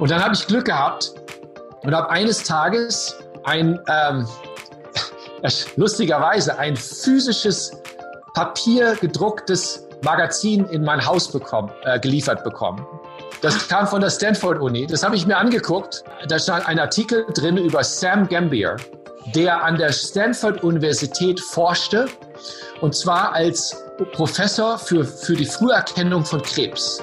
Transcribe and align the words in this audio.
Und 0.00 0.10
dann 0.10 0.24
habe 0.24 0.34
ich 0.34 0.46
Glück 0.46 0.64
gehabt 0.64 1.12
und 1.82 1.94
habe 1.94 2.10
eines 2.10 2.42
Tages 2.42 3.16
ein, 3.44 3.78
ähm, 3.88 4.26
lustigerweise, 5.76 6.58
ein 6.58 6.74
physisches 6.74 7.72
Papier 8.34 8.96
gedrucktes 8.96 9.86
Magazin 10.02 10.64
in 10.66 10.82
mein 10.82 11.04
Haus 11.04 11.30
bekommen, 11.30 11.70
äh, 11.84 12.00
geliefert 12.00 12.42
bekommen. 12.44 12.84
Das 13.42 13.68
kam 13.68 13.86
von 13.86 14.00
der 14.00 14.10
Stanford 14.10 14.58
Uni. 14.60 14.86
Das 14.86 15.02
habe 15.02 15.16
ich 15.16 15.26
mir 15.26 15.36
angeguckt. 15.36 16.02
Da 16.28 16.38
stand 16.38 16.66
ein 16.66 16.78
Artikel 16.78 17.26
drin 17.34 17.58
über 17.58 17.84
Sam 17.84 18.26
Gambier, 18.28 18.76
der 19.34 19.62
an 19.62 19.76
der 19.76 19.92
Stanford 19.92 20.62
Universität 20.62 21.40
forschte, 21.40 22.06
und 22.80 22.94
zwar 22.94 23.32
als 23.32 23.76
Professor 24.12 24.78
für, 24.78 25.04
für 25.04 25.36
die 25.36 25.44
Früherkennung 25.44 26.24
von 26.24 26.40
Krebs. 26.42 27.02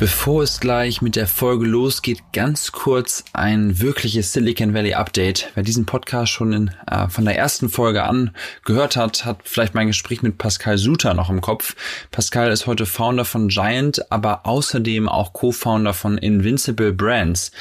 Bevor 0.00 0.42
es 0.42 0.60
gleich 0.60 1.02
mit 1.02 1.14
der 1.14 1.26
Folge 1.26 1.66
losgeht, 1.66 2.22
ganz 2.32 2.72
kurz 2.72 3.22
ein 3.34 3.80
wirkliches 3.80 4.32
Silicon 4.32 4.72
Valley 4.72 4.94
Update. 4.94 5.50
Wer 5.52 5.62
diesen 5.62 5.84
Podcast 5.84 6.32
schon 6.32 6.54
in, 6.54 6.70
äh, 6.90 7.08
von 7.08 7.26
der 7.26 7.36
ersten 7.36 7.68
Folge 7.68 8.04
an 8.04 8.34
gehört 8.64 8.96
hat, 8.96 9.26
hat 9.26 9.40
vielleicht 9.44 9.74
mein 9.74 9.88
Gespräch 9.88 10.22
mit 10.22 10.38
Pascal 10.38 10.78
Suter 10.78 11.12
noch 11.12 11.28
im 11.28 11.42
Kopf. 11.42 11.76
Pascal 12.12 12.50
ist 12.50 12.66
heute 12.66 12.86
Founder 12.86 13.26
von 13.26 13.48
Giant, 13.48 14.10
aber 14.10 14.46
außerdem 14.46 15.06
auch 15.06 15.34
Co-Founder 15.34 15.92
von 15.92 16.16
Invincible 16.16 16.94
Brands. 16.94 17.52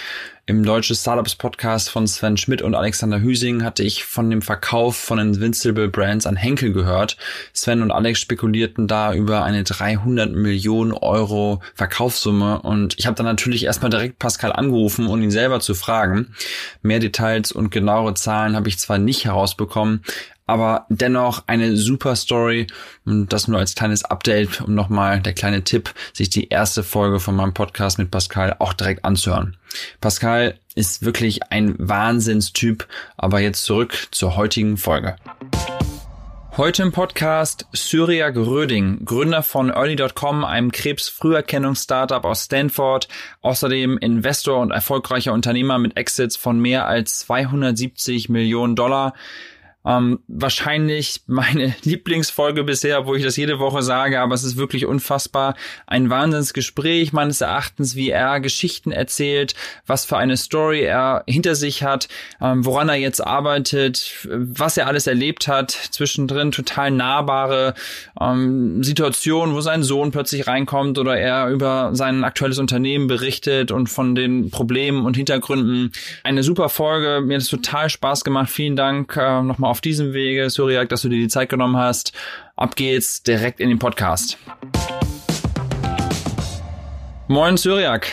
Im 0.49 0.63
Deutsche 0.63 0.95
Startups 0.95 1.35
Podcast 1.35 1.91
von 1.91 2.07
Sven 2.07 2.35
Schmidt 2.35 2.63
und 2.63 2.73
Alexander 2.73 3.21
Hüsing 3.21 3.63
hatte 3.63 3.83
ich 3.83 4.03
von 4.03 4.31
dem 4.31 4.41
Verkauf 4.41 4.95
von 4.95 5.19
Invincible 5.19 5.89
Brands 5.89 6.25
an 6.25 6.37
Henkel 6.37 6.73
gehört. 6.73 7.17
Sven 7.53 7.83
und 7.83 7.91
Alex 7.91 8.19
spekulierten 8.19 8.87
da 8.87 9.13
über 9.13 9.43
eine 9.43 9.63
300 9.63 10.31
Millionen 10.31 10.91
Euro 10.91 11.61
Verkaufssumme 11.75 12.63
und 12.63 12.97
ich 12.97 13.05
habe 13.05 13.15
dann 13.15 13.27
natürlich 13.27 13.65
erstmal 13.65 13.91
direkt 13.91 14.17
Pascal 14.17 14.51
angerufen, 14.51 15.05
um 15.05 15.21
ihn 15.21 15.29
selber 15.29 15.59
zu 15.59 15.75
fragen. 15.75 16.33
Mehr 16.81 16.97
Details 16.97 17.51
und 17.51 17.69
genauere 17.69 18.15
Zahlen 18.15 18.55
habe 18.55 18.69
ich 18.69 18.79
zwar 18.79 18.97
nicht 18.97 19.25
herausbekommen, 19.25 20.03
aber 20.49 20.87
dennoch 20.89 21.43
eine 21.47 21.77
super 21.77 22.15
Story 22.15 22.67
und 23.05 23.31
das 23.31 23.47
nur 23.47 23.59
als 23.59 23.75
kleines 23.75 24.03
Update, 24.03 24.61
um 24.61 24.73
nochmal 24.73 25.21
der 25.21 25.33
kleine 25.33 25.63
Tipp, 25.63 25.93
sich 26.11 26.29
die 26.29 26.49
erste 26.49 26.83
Folge 26.83 27.19
von 27.19 27.35
meinem 27.35 27.53
Podcast 27.53 27.99
mit 27.99 28.09
Pascal 28.09 28.55
auch 28.57 28.73
direkt 28.73 29.05
anzuhören. 29.05 29.57
Pascal 30.01 30.57
ist 30.73 31.05
wirklich 31.05 31.43
ein 31.51 31.75
Wahnsinnstyp, 31.77 32.87
aber 33.15 33.39
jetzt 33.39 33.63
zurück 33.63 34.07
zur 34.11 34.35
heutigen 34.35 34.77
Folge. 34.77 35.15
Heute 36.57 36.83
im 36.83 36.91
Podcast 36.91 37.67
Syriak 37.71 38.35
Röding, 38.35 39.05
Gründer 39.05 39.43
von 39.43 39.69
Early.com, 39.69 40.43
einem 40.43 40.71
Krebsfrüherkennungs-Startup 40.71 42.25
aus 42.25 42.45
Stanford, 42.45 43.07
außerdem 43.41 43.97
Investor 43.99 44.59
und 44.59 44.71
erfolgreicher 44.71 45.31
Unternehmer 45.31 45.77
mit 45.77 45.95
Exits 45.95 46.35
von 46.35 46.59
mehr 46.59 46.85
als 46.85 47.19
270 47.19 48.29
Millionen 48.29 48.75
Dollar. 48.75 49.13
Ähm, 49.85 50.19
wahrscheinlich 50.27 51.21
meine 51.25 51.73
Lieblingsfolge 51.83 52.63
bisher, 52.63 53.05
wo 53.05 53.15
ich 53.15 53.23
das 53.23 53.37
jede 53.37 53.59
Woche 53.59 53.81
sage, 53.81 54.19
aber 54.19 54.35
es 54.35 54.43
ist 54.43 54.57
wirklich 54.57 54.85
unfassbar. 54.85 55.55
Ein 55.87 56.09
Wahnsinnsgespräch 56.09 57.13
meines 57.13 57.39
Erachtens, 57.39 57.95
wie 57.95 58.09
er 58.09 58.41
Geschichten 58.41 58.91
erzählt, 58.91 59.55
was 59.87 60.03
für 60.03 60.17
eine 60.17 60.35
Story 60.35 60.81
er 60.81 61.23
hinter 61.27 61.55
sich 61.55 61.83
hat, 61.83 62.09
ähm, 62.41 62.65
woran 62.65 62.89
er 62.89 62.95
jetzt 62.95 63.25
arbeitet, 63.25 64.27
was 64.29 64.75
er 64.75 64.87
alles 64.87 65.07
erlebt 65.07 65.47
hat. 65.47 65.71
Zwischendrin 65.71 66.51
total 66.51 66.91
nahbare 66.91 67.73
ähm, 68.19 68.83
Situationen, 68.83 69.55
wo 69.55 69.61
sein 69.61 69.83
Sohn 69.83 70.11
plötzlich 70.11 70.47
reinkommt 70.47 70.97
oder 70.97 71.17
er 71.17 71.47
über 71.49 71.91
sein 71.93 72.25
aktuelles 72.25 72.59
Unternehmen 72.59 73.07
berichtet 73.07 73.71
und 73.71 73.87
von 73.87 74.13
den 74.13 74.51
Problemen 74.51 75.05
und 75.05 75.15
Hintergründen. 75.15 75.93
Eine 76.23 76.43
super 76.43 76.67
Folge. 76.67 77.21
Mir 77.25 77.35
hat 77.35 77.43
es 77.43 77.47
total 77.47 77.89
Spaß 77.89 78.25
gemacht. 78.25 78.49
Vielen 78.49 78.75
Dank 78.75 79.15
äh, 79.15 79.41
nochmal 79.41 79.68
auf 79.69 79.81
diesem 79.81 80.13
Wege, 80.13 80.49
Syriak, 80.49 80.89
dass 80.89 81.03
du 81.03 81.09
dir 81.09 81.19
die 81.19 81.27
Zeit 81.27 81.49
genommen 81.49 81.77
hast. 81.77 82.13
Ab 82.55 82.75
geht's 82.75 83.23
direkt 83.23 83.59
in 83.59 83.69
den 83.69 83.79
Podcast. 83.79 84.37
Moin, 87.27 87.57
Syriak. 87.57 88.07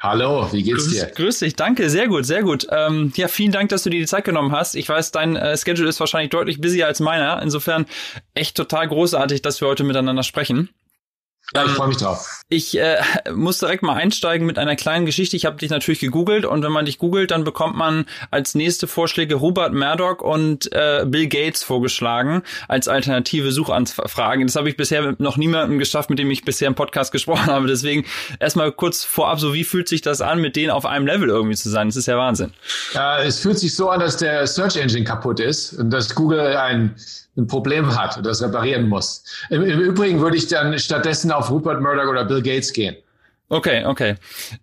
Hallo, 0.00 0.48
wie 0.52 0.62
geht's 0.62 0.88
dir? 0.88 1.06
Grüß, 1.06 1.40
dich, 1.40 1.56
danke, 1.56 1.90
sehr 1.90 2.06
gut, 2.06 2.24
sehr 2.24 2.42
gut. 2.42 2.68
Ähm, 2.70 3.12
ja, 3.16 3.26
vielen 3.26 3.50
Dank, 3.50 3.68
dass 3.70 3.82
du 3.82 3.90
dir 3.90 3.98
die 3.98 4.06
Zeit 4.06 4.24
genommen 4.24 4.52
hast. 4.52 4.76
Ich 4.76 4.88
weiß, 4.88 5.10
dein 5.10 5.34
äh, 5.34 5.56
Schedule 5.56 5.88
ist 5.88 5.98
wahrscheinlich 5.98 6.30
deutlich 6.30 6.60
busier 6.60 6.86
als 6.86 7.00
meiner. 7.00 7.42
Insofern 7.42 7.84
echt 8.34 8.56
total 8.56 8.86
großartig, 8.86 9.42
dass 9.42 9.60
wir 9.60 9.66
heute 9.66 9.82
miteinander 9.82 10.22
sprechen. 10.22 10.70
Ja, 11.54 11.64
ich 11.64 11.70
freue 11.70 11.88
mich 11.88 11.96
drauf. 11.96 12.42
Ich 12.50 12.78
äh, 12.78 12.98
muss 13.34 13.58
direkt 13.58 13.82
mal 13.82 13.94
einsteigen 13.94 14.46
mit 14.46 14.58
einer 14.58 14.76
kleinen 14.76 15.06
Geschichte. 15.06 15.34
Ich 15.36 15.46
habe 15.46 15.56
dich 15.56 15.70
natürlich 15.70 16.00
gegoogelt 16.00 16.44
und 16.44 16.62
wenn 16.62 16.72
man 16.72 16.84
dich 16.84 16.98
googelt, 16.98 17.30
dann 17.30 17.44
bekommt 17.44 17.74
man 17.74 18.04
als 18.30 18.54
nächste 18.54 18.86
Vorschläge 18.86 19.34
Robert 19.34 19.72
Murdoch 19.72 20.20
und 20.20 20.70
äh, 20.72 21.06
Bill 21.06 21.26
Gates 21.26 21.62
vorgeschlagen 21.62 22.42
als 22.68 22.86
alternative 22.86 23.50
Suchanfragen. 23.50 24.46
Das 24.46 24.56
habe 24.56 24.68
ich 24.68 24.76
bisher 24.76 25.14
noch 25.18 25.38
niemandem 25.38 25.78
geschafft, 25.78 26.10
mit 26.10 26.18
dem 26.18 26.30
ich 26.30 26.44
bisher 26.44 26.68
im 26.68 26.74
Podcast 26.74 27.12
gesprochen 27.12 27.46
habe. 27.52 27.66
Deswegen 27.66 28.04
erstmal 28.40 28.70
kurz 28.70 29.04
vorab, 29.04 29.40
so 29.40 29.54
wie 29.54 29.64
fühlt 29.64 29.88
sich 29.88 30.02
das 30.02 30.20
an, 30.20 30.42
mit 30.42 30.54
denen 30.54 30.70
auf 30.70 30.84
einem 30.84 31.06
Level 31.06 31.30
irgendwie 31.30 31.56
zu 31.56 31.70
sein? 31.70 31.88
Das 31.88 31.96
ist 31.96 32.06
ja 32.06 32.18
Wahnsinn. 32.18 32.52
Ja, 32.92 33.20
es 33.20 33.40
fühlt 33.40 33.58
sich 33.58 33.74
so 33.74 33.88
an, 33.88 34.00
dass 34.00 34.18
der 34.18 34.46
Search 34.46 34.76
Engine 34.76 35.04
kaputt 35.04 35.40
ist 35.40 35.72
und 35.72 35.90
dass 35.90 36.14
Google 36.14 36.56
ein 36.56 36.94
ein 37.38 37.46
Problem 37.46 37.96
hat 37.96 38.16
und 38.16 38.26
das 38.26 38.42
reparieren 38.42 38.88
muss. 38.88 39.24
Im, 39.48 39.62
Im, 39.62 39.80
Übrigen 39.80 40.20
würde 40.20 40.36
ich 40.36 40.48
dann 40.48 40.78
stattdessen 40.78 41.30
auf 41.30 41.50
Rupert 41.50 41.80
Murdoch 41.80 42.08
oder 42.08 42.24
Bill 42.24 42.42
Gates 42.42 42.72
gehen. 42.72 42.96
Okay, 43.48 43.86
okay. 43.86 44.16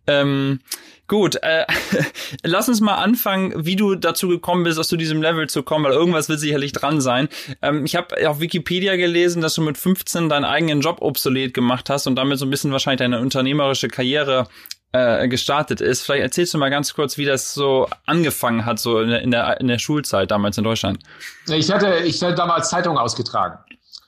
Ähm, 0.05 0.59
gut, 1.07 1.37
äh, 1.41 1.65
lass 2.43 2.69
uns 2.69 2.81
mal 2.81 2.95
anfangen, 2.95 3.53
wie 3.65 3.75
du 3.75 3.95
dazu 3.95 4.27
gekommen 4.27 4.63
bist, 4.63 4.77
aus 4.77 4.89
zu 4.89 4.97
diesem 4.97 5.23
Level 5.23 5.49
zu 5.49 5.63
kommen, 5.63 5.85
weil 5.85 5.93
irgendwas 5.93 6.29
wird 6.29 6.39
sicherlich 6.39 6.71
dran 6.71 7.01
sein. 7.01 7.29
Ähm, 7.63 7.85
ich 7.85 7.95
habe 7.95 8.29
auf 8.29 8.41
Wikipedia 8.41 8.95
gelesen, 8.95 9.41
dass 9.41 9.55
du 9.55 9.61
mit 9.61 9.77
15 9.77 10.29
deinen 10.29 10.45
eigenen 10.45 10.81
Job 10.81 10.97
obsolet 11.01 11.53
gemacht 11.53 11.89
hast 11.89 12.05
und 12.05 12.15
damit 12.15 12.37
so 12.37 12.45
ein 12.45 12.51
bisschen 12.51 12.71
wahrscheinlich 12.71 12.99
deine 12.99 13.21
unternehmerische 13.21 13.87
Karriere 13.87 14.47
äh, 14.95 15.27
gestartet 15.27 15.81
ist. 15.81 16.03
Vielleicht 16.03 16.23
erzählst 16.23 16.53
du 16.53 16.57
mal 16.57 16.69
ganz 16.69 16.93
kurz, 16.93 17.17
wie 17.17 17.25
das 17.25 17.53
so 17.53 17.89
angefangen 18.05 18.65
hat, 18.65 18.79
so 18.79 19.01
in 19.01 19.09
der, 19.09 19.21
in 19.21 19.31
der, 19.31 19.59
in 19.59 19.67
der 19.67 19.77
Schulzeit 19.77 20.31
damals 20.31 20.57
in 20.57 20.63
Deutschland. 20.63 20.99
Ich 21.47 21.69
hatte, 21.69 21.97
ich 22.05 22.23
hatte 22.23 22.35
damals 22.35 22.69
Zeitungen 22.69 22.97
ausgetragen 22.97 23.59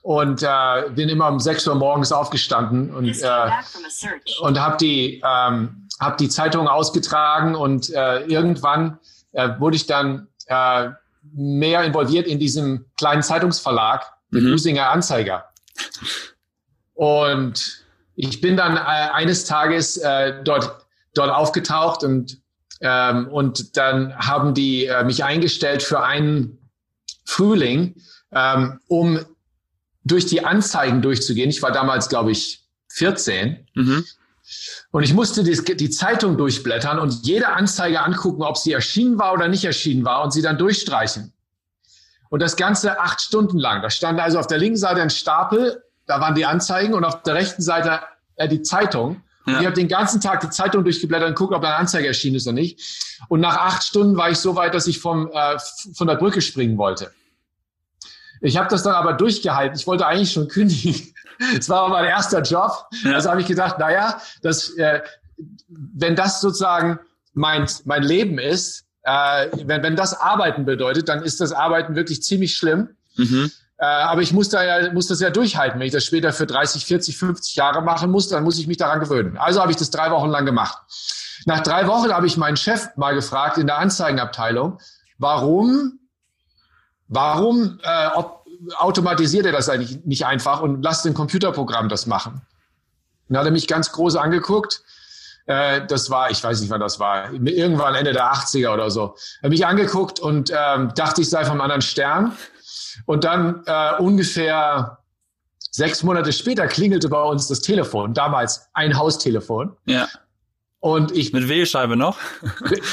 und 0.01 0.43
äh, 0.43 0.89
bin 0.95 1.09
immer 1.09 1.27
um 1.27 1.39
6 1.39 1.67
Uhr 1.67 1.75
morgens 1.75 2.13
aufgestanden 2.13 2.93
und, 2.95 3.21
äh, 3.21 3.49
und 4.41 4.59
habe 4.59 4.77
die, 4.77 5.21
ähm, 5.25 5.89
hab 5.99 6.17
die 6.17 6.29
Zeitung 6.29 6.69
ausgetragen 6.69 7.55
und 7.55 7.89
äh, 7.89 8.19
irgendwann 8.21 8.97
äh, 9.33 9.49
wurde 9.59 9.75
ich 9.75 9.87
dann 9.87 10.29
äh, 10.45 10.89
mehr 11.33 11.83
involviert 11.83 12.27
in 12.27 12.39
diesem 12.39 12.85
kleinen 12.95 13.23
Zeitungsverlag, 13.23 14.05
den 14.31 14.45
mhm. 14.45 14.53
Usinger 14.53 14.89
Anzeiger. 14.89 15.49
Und 16.93 17.86
ich 18.17 18.41
bin 18.41 18.57
dann 18.57 18.75
äh, 18.75 18.79
eines 18.79 19.45
Tages 19.45 19.97
äh, 19.97 20.43
dort, 20.43 20.87
dort 21.13 21.29
aufgetaucht 21.29 22.03
und, 22.03 22.39
ähm, 22.81 23.27
und 23.27 23.77
dann 23.77 24.17
haben 24.17 24.55
die 24.55 24.87
äh, 24.87 25.03
mich 25.03 25.23
eingestellt 25.23 25.83
für 25.83 26.03
einen 26.03 26.57
Frühling, 27.25 27.95
ähm, 28.31 28.79
um 28.87 29.19
durch 30.03 30.25
die 30.25 30.43
Anzeigen 30.43 31.03
durchzugehen. 31.03 31.49
Ich 31.49 31.61
war 31.61 31.71
damals, 31.71 32.09
glaube 32.09 32.31
ich, 32.31 32.65
14. 32.89 33.67
Mhm. 33.75 34.03
Und 34.91 35.03
ich 35.03 35.13
musste 35.13 35.43
die, 35.43 35.75
die, 35.75 35.89
Zeitung 35.89 36.37
durchblättern 36.37 36.97
und 36.99 37.25
jede 37.25 37.49
Anzeige 37.49 38.01
angucken, 38.01 38.41
ob 38.41 38.57
sie 38.57 38.71
erschienen 38.71 39.19
war 39.19 39.33
oder 39.33 39.47
nicht 39.47 39.65
erschienen 39.65 40.05
war 40.05 40.23
und 40.23 40.31
sie 40.31 40.41
dann 40.41 40.57
durchstreichen. 40.57 41.33
Und 42.29 42.41
das 42.41 42.55
Ganze 42.55 42.99
acht 42.99 43.21
Stunden 43.21 43.59
lang. 43.59 43.81
Da 43.81 43.89
stand 43.89 44.19
also 44.19 44.39
auf 44.39 44.47
der 44.47 44.57
linken 44.57 44.77
Seite 44.77 45.01
ein 45.01 45.09
Stapel 45.09 45.83
da 46.07 46.19
waren 46.19 46.35
die 46.35 46.45
Anzeigen 46.45 46.93
und 46.93 47.03
auf 47.03 47.21
der 47.23 47.35
rechten 47.35 47.61
Seite 47.61 47.99
äh, 48.35 48.47
die 48.47 48.61
Zeitung. 48.61 49.21
Ja. 49.45 49.59
Ich 49.59 49.65
habe 49.65 49.75
den 49.75 49.87
ganzen 49.87 50.19
Tag 50.19 50.41
die 50.41 50.49
Zeitung 50.49 50.83
durchgeblättert 50.83 51.29
und 51.29 51.35
guckt, 51.35 51.53
ob 51.53 51.61
da 51.61 51.69
eine 51.69 51.77
Anzeige 51.77 52.07
erschienen 52.07 52.35
ist 52.35 52.47
oder 52.47 52.53
nicht. 52.53 52.81
Und 53.29 53.39
nach 53.39 53.57
acht 53.57 53.83
Stunden 53.83 54.17
war 54.17 54.29
ich 54.29 54.39
so 54.39 54.55
weit, 54.55 54.73
dass 54.73 54.87
ich 54.87 54.99
vom, 54.99 55.29
äh, 55.31 55.57
von 55.93 56.07
der 56.07 56.15
Brücke 56.15 56.41
springen 56.41 56.77
wollte. 56.77 57.11
Ich 58.41 58.57
habe 58.57 58.69
das 58.69 58.83
dann 58.83 58.93
aber 58.93 59.13
durchgehalten. 59.13 59.77
Ich 59.77 59.87
wollte 59.87 60.05
eigentlich 60.05 60.31
schon 60.31 60.47
kündigen. 60.49 61.13
Es 61.57 61.69
war 61.69 61.83
aber 61.83 61.89
mein 61.89 62.05
erster 62.05 62.41
Job. 62.41 62.87
Ja. 63.03 63.13
Also 63.13 63.29
habe 63.29 63.41
ich 63.41 63.47
gedacht, 63.47 63.79
naja, 63.79 64.19
das, 64.41 64.71
äh, 64.71 65.01
wenn 65.67 66.15
das 66.15 66.41
sozusagen 66.41 66.99
mein, 67.33 67.67
mein 67.85 68.03
Leben 68.03 68.39
ist, 68.39 68.85
äh, 69.03 69.47
wenn, 69.65 69.83
wenn 69.83 69.95
das 69.95 70.19
Arbeiten 70.19 70.65
bedeutet, 70.65 71.07
dann 71.09 71.23
ist 71.23 71.39
das 71.39 71.51
Arbeiten 71.51 71.95
wirklich 71.95 72.23
ziemlich 72.23 72.55
schlimm. 72.55 72.89
Mhm. 73.15 73.51
Äh, 73.79 73.85
aber 73.85 74.21
ich 74.21 74.33
muss, 74.33 74.49
da 74.49 74.63
ja, 74.63 74.93
muss 74.93 75.07
das 75.07 75.19
ja 75.19 75.29
durchhalten. 75.29 75.79
Wenn 75.79 75.87
ich 75.87 75.93
das 75.93 76.03
später 76.03 76.33
für 76.33 76.47
30, 76.47 76.85
40, 76.85 77.17
50 77.17 77.55
Jahre 77.55 77.81
machen 77.81 78.09
muss, 78.09 78.27
dann 78.27 78.43
muss 78.43 78.57
ich 78.57 78.67
mich 78.67 78.77
daran 78.77 78.99
gewöhnen. 78.99 79.37
Also 79.37 79.61
habe 79.61 79.71
ich 79.71 79.77
das 79.77 79.91
drei 79.91 80.09
Wochen 80.11 80.29
lang 80.29 80.45
gemacht. 80.45 80.77
Nach 81.45 81.61
drei 81.61 81.87
Wochen 81.87 82.11
habe 82.11 82.25
ich 82.25 82.37
meinen 82.37 82.57
Chef 82.57 82.89
mal 82.95 83.13
gefragt 83.13 83.57
in 83.57 83.67
der 83.67 83.77
Anzeigenabteilung, 83.77 84.79
warum, 85.17 85.99
warum 87.07 87.79
äh, 87.83 88.07
ob, 88.15 88.45
automatisiert 88.77 89.45
er 89.45 89.51
das 89.51 89.69
eigentlich 89.69 90.03
nicht 90.05 90.25
einfach 90.25 90.61
und 90.61 90.81
lasst 90.81 91.05
ein 91.05 91.13
Computerprogramm 91.13 91.89
das 91.89 92.07
machen. 92.07 92.41
Dann 93.29 93.39
hat 93.39 93.45
er 93.45 93.51
mich 93.51 93.67
ganz 93.67 93.91
groß 93.91 94.15
angeguckt. 94.15 94.81
Äh, 95.45 95.85
das 95.85 96.09
war, 96.09 96.31
ich 96.31 96.43
weiß 96.43 96.61
nicht, 96.61 96.69
wann 96.69 96.79
das 96.79 96.99
war, 96.99 97.31
irgendwann 97.31 97.93
Ende 97.93 98.13
der 98.13 98.33
80er 98.33 98.73
oder 98.73 98.89
so. 98.89 99.15
Er 99.41 99.43
hat 99.43 99.49
mich 99.51 99.65
angeguckt 99.65 100.19
und 100.19 100.51
ähm, 100.51 100.91
dachte, 100.95 101.21
ich 101.21 101.29
sei 101.29 101.45
vom 101.45 101.61
anderen 101.61 101.81
Stern. 101.81 102.33
Und 103.05 103.23
dann 103.23 103.63
äh, 103.65 103.95
ungefähr 103.99 104.99
sechs 105.71 106.03
Monate 106.03 106.33
später 106.33 106.67
klingelte 106.67 107.09
bei 107.09 107.21
uns 107.21 107.47
das 107.47 107.61
Telefon, 107.61 108.13
damals 108.13 108.67
ein 108.73 108.97
Haustelefon. 108.97 109.75
Ja. 109.85 110.07
Und 110.79 111.11
ich. 111.11 111.33
Mit 111.33 111.49
Wählscheibe 111.49 111.95
noch? 111.95 112.17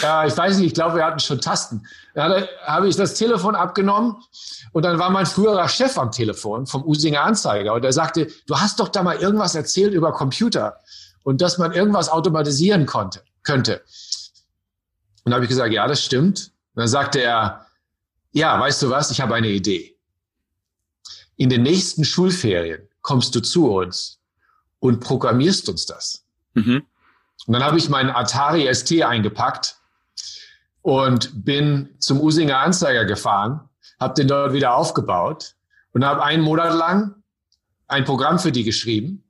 äh, 0.03 0.27
ich 0.27 0.37
weiß 0.37 0.57
nicht, 0.57 0.67
ich 0.69 0.75
glaube, 0.75 0.97
wir 0.97 1.05
hatten 1.05 1.21
schon 1.21 1.41
Tasten. 1.41 1.87
Da 2.15 2.47
habe 2.65 2.89
ich 2.89 2.97
das 2.97 3.15
Telefon 3.15 3.55
abgenommen 3.55 4.17
und 4.73 4.85
dann 4.85 4.99
war 4.99 5.11
mein 5.11 5.27
früherer 5.27 5.69
Chef 5.69 5.99
am 5.99 6.11
Telefon 6.11 6.67
vom 6.67 6.83
Usinger 6.85 7.23
Anzeiger 7.23 7.75
und 7.75 7.85
er 7.85 7.93
sagte, 7.93 8.29
du 8.47 8.59
hast 8.59 8.81
doch 8.81 8.89
da 8.89 9.03
mal 9.03 9.17
irgendwas 9.17 9.55
erzählt 9.55 9.93
über 9.93 10.13
Computer 10.13 10.79
und 11.25 11.41
dass 11.41 11.59
man 11.59 11.73
irgendwas 11.73 12.09
automatisieren 12.09 12.87
konnte, 12.87 13.23
könnte. 13.43 13.83
Und 15.25 15.31
da 15.31 15.37
habe 15.37 15.45
ich 15.45 15.49
gesagt, 15.51 15.73
ja, 15.73 15.87
das 15.87 16.03
stimmt. 16.03 16.53
Und 16.75 16.81
dann 16.81 16.89
sagte 16.89 17.21
er, 17.21 17.64
ja, 18.35 18.59
weißt 18.59 18.83
du 18.83 18.91
was, 18.91 19.11
ich 19.13 19.21
habe 19.21 19.35
eine 19.37 19.49
Idee. 19.49 19.97
In 21.37 21.49
den 21.49 21.63
nächsten 21.63 22.05
Schulferien 22.05 22.89
kommst 23.01 23.35
du 23.35 23.41
zu 23.41 23.73
uns 23.73 24.19
und 24.81 25.01
programmierst 25.01 25.69
uns 25.69 25.87
das. 25.87 26.25
Mhm. 26.55 26.85
Und 27.47 27.53
dann 27.53 27.63
habe 27.63 27.79
ich 27.79 27.89
meinen 27.89 28.11
Atari 28.11 28.73
ST 28.75 29.03
eingepackt 29.03 29.77
und 30.83 31.45
bin 31.45 31.95
zum 32.01 32.21
Usinger 32.21 32.59
Anzeiger 32.59 33.05
gefahren, 33.05 33.69
habe 34.01 34.15
den 34.15 34.27
dort 34.27 34.53
wieder 34.53 34.75
aufgebaut 34.75 35.55
und 35.93 36.05
habe 36.05 36.25
einen 36.25 36.43
Monat 36.43 36.75
lang 36.75 37.23
ein 37.87 38.05
Programm 38.05 38.41
für 38.41 38.51
die 38.51 38.65
geschrieben, 38.65 39.23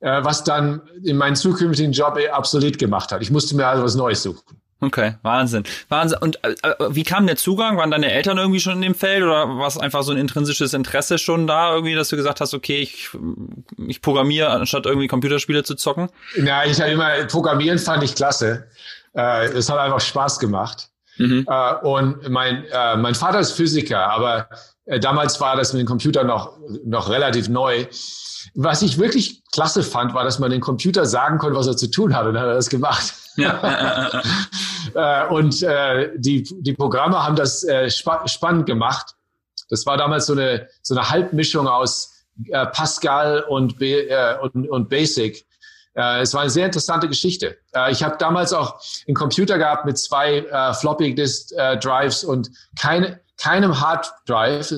äh, 0.00 0.24
was 0.24 0.42
dann 0.42 0.82
in 1.04 1.16
meinen 1.16 1.36
zukünftigen 1.36 1.92
Job 1.92 2.18
obsolet 2.32 2.78
gemacht 2.78 3.12
hat. 3.12 3.22
Ich 3.22 3.30
musste 3.30 3.54
mir 3.54 3.68
also 3.68 3.84
was 3.84 3.94
Neues 3.94 4.24
suchen. 4.24 4.60
Okay, 4.80 5.14
Wahnsinn. 5.22 5.64
Wahnsinn. 5.88 6.18
Und 6.20 6.42
äh, 6.42 6.54
äh, 6.62 6.74
wie 6.90 7.02
kam 7.02 7.26
der 7.26 7.36
Zugang? 7.36 7.76
Waren 7.76 7.90
deine 7.90 8.10
Eltern 8.10 8.38
irgendwie 8.38 8.60
schon 8.60 8.74
in 8.74 8.82
dem 8.82 8.94
Feld 8.94 9.22
oder 9.22 9.48
war 9.58 9.66
es 9.66 9.76
einfach 9.76 10.02
so 10.02 10.12
ein 10.12 10.18
intrinsisches 10.18 10.72
Interesse 10.72 11.18
schon 11.18 11.46
da, 11.46 11.74
irgendwie, 11.74 11.94
dass 11.94 12.08
du 12.08 12.16
gesagt 12.16 12.40
hast, 12.40 12.54
okay, 12.54 12.80
ich, 12.80 13.10
ich 13.86 14.00
programmiere, 14.00 14.50
anstatt 14.50 14.86
irgendwie 14.86 15.06
Computerspiele 15.06 15.64
zu 15.64 15.74
zocken? 15.74 16.08
Ja, 16.42 16.64
ich 16.64 16.80
habe 16.80 16.90
immer, 16.90 17.10
Programmieren 17.26 17.78
fand 17.78 18.02
ich 18.02 18.14
klasse. 18.14 18.68
Äh, 19.14 19.48
es 19.48 19.68
hat 19.68 19.78
einfach 19.78 20.00
Spaß 20.00 20.38
gemacht. 20.38 20.88
Mhm. 21.18 21.46
Äh, 21.48 21.74
und 21.86 22.28
mein, 22.30 22.64
äh, 22.72 22.96
mein 22.96 23.14
Vater 23.14 23.40
ist 23.40 23.52
Physiker, 23.52 24.10
aber 24.10 24.48
äh, 24.86 24.98
damals 24.98 25.40
war 25.40 25.56
das 25.56 25.74
mit 25.74 25.80
dem 25.80 25.86
Computer 25.86 26.24
noch, 26.24 26.58
noch 26.84 27.10
relativ 27.10 27.48
neu. 27.48 27.86
Was 28.54 28.82
ich 28.82 28.98
wirklich 28.98 29.42
klasse 29.52 29.82
fand, 29.82 30.14
war, 30.14 30.24
dass 30.24 30.38
man 30.38 30.50
den 30.50 30.60
Computer 30.60 31.06
sagen 31.06 31.38
konnte, 31.38 31.58
was 31.58 31.66
er 31.66 31.76
zu 31.76 31.90
tun 31.90 32.14
hat, 32.14 32.26
und 32.26 32.34
dann 32.34 32.42
hat 32.42 32.50
er 32.50 32.54
das 32.54 32.68
gemacht. 32.70 33.14
Ja. 33.36 34.22
Äh, 34.94 35.26
und 35.28 35.62
äh, 35.62 36.10
die, 36.16 36.42
die 36.42 36.72
Programme 36.72 37.22
haben 37.22 37.36
das 37.36 37.62
äh, 37.62 37.88
spa 37.90 38.26
spannend 38.26 38.66
gemacht. 38.66 39.14
Das 39.68 39.86
war 39.86 39.96
damals 39.96 40.26
so 40.26 40.32
eine, 40.32 40.68
so 40.82 40.96
eine 40.96 41.08
Halbmischung 41.08 41.68
aus 41.68 42.24
äh, 42.48 42.66
Pascal 42.66 43.42
und, 43.42 43.78
B, 43.78 44.00
äh, 44.00 44.36
und, 44.40 44.68
und 44.68 44.88
Basic. 44.88 45.46
Äh, 45.94 46.22
es 46.22 46.34
war 46.34 46.42
eine 46.42 46.50
sehr 46.50 46.66
interessante 46.66 47.08
Geschichte. 47.08 47.58
Äh, 47.74 47.92
ich 47.92 48.02
habe 48.02 48.16
damals 48.18 48.52
auch 48.52 48.80
einen 49.06 49.14
Computer 49.14 49.58
gehabt 49.58 49.84
mit 49.84 49.98
zwei 49.98 50.38
äh, 50.38 50.74
Floppy 50.74 51.14
Disk 51.14 51.52
äh, 51.56 51.76
Drives 51.76 52.24
und 52.24 52.50
keine, 52.80 53.20
keinem 53.40 53.80
Hard 53.80 54.12
Drive. 54.26 54.70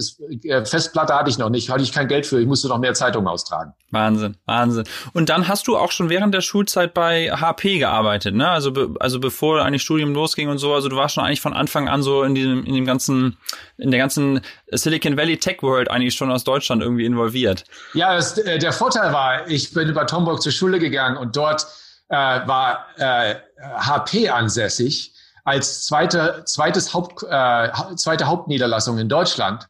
Äh, 0.44 0.64
Festplatte 0.64 1.14
hatte 1.14 1.28
ich 1.28 1.38
noch 1.38 1.50
nicht, 1.50 1.68
hatte 1.68 1.82
ich 1.82 1.92
kein 1.92 2.06
Geld 2.08 2.26
für. 2.26 2.40
Ich 2.40 2.46
musste 2.46 2.68
noch 2.68 2.78
mehr 2.78 2.94
Zeitungen 2.94 3.26
austragen. 3.28 3.74
Wahnsinn, 3.90 4.36
Wahnsinn. 4.46 4.84
Und 5.12 5.28
dann 5.28 5.48
hast 5.48 5.66
du 5.66 5.76
auch 5.76 5.90
schon 5.90 6.08
während 6.08 6.32
der 6.32 6.40
Schulzeit 6.40 6.94
bei 6.94 7.30
HP 7.30 7.78
gearbeitet, 7.78 8.34
ne? 8.34 8.48
Also, 8.48 8.72
be 8.72 8.94
also 9.00 9.18
bevor 9.18 9.62
eigentlich 9.62 9.82
Studium 9.82 10.14
losging 10.14 10.48
und 10.48 10.58
so. 10.58 10.72
Also 10.74 10.88
du 10.88 10.96
warst 10.96 11.14
schon 11.14 11.24
eigentlich 11.24 11.40
von 11.40 11.54
Anfang 11.54 11.88
an 11.88 12.02
so 12.02 12.22
in 12.22 12.34
diesem, 12.34 12.64
in 12.64 12.74
dem 12.74 12.86
ganzen, 12.86 13.36
in 13.78 13.90
der 13.90 13.98
ganzen 13.98 14.40
Silicon 14.70 15.16
Valley 15.16 15.38
Tech 15.38 15.62
World 15.62 15.90
eigentlich 15.90 16.14
schon 16.14 16.30
aus 16.30 16.44
Deutschland 16.44 16.82
irgendwie 16.82 17.04
involviert. 17.04 17.64
Ja, 17.94 18.14
das, 18.14 18.38
äh, 18.38 18.58
der 18.58 18.72
Vorteil 18.72 19.12
war, 19.12 19.48
ich 19.48 19.74
bin 19.74 19.88
über 19.88 20.06
Tomburg 20.06 20.40
zur 20.40 20.52
Schule 20.52 20.78
gegangen 20.78 21.16
und 21.16 21.36
dort 21.36 21.66
äh, 22.08 22.14
war 22.14 22.86
äh, 22.96 23.34
HP 23.60 24.28
ansässig 24.28 25.12
als 25.44 25.84
zweite, 25.84 26.42
zweites 26.44 26.94
Haupt, 26.94 27.24
äh, 27.28 27.68
zweite 27.96 28.26
Hauptniederlassung 28.26 28.98
in 28.98 29.08
Deutschland. 29.08 29.68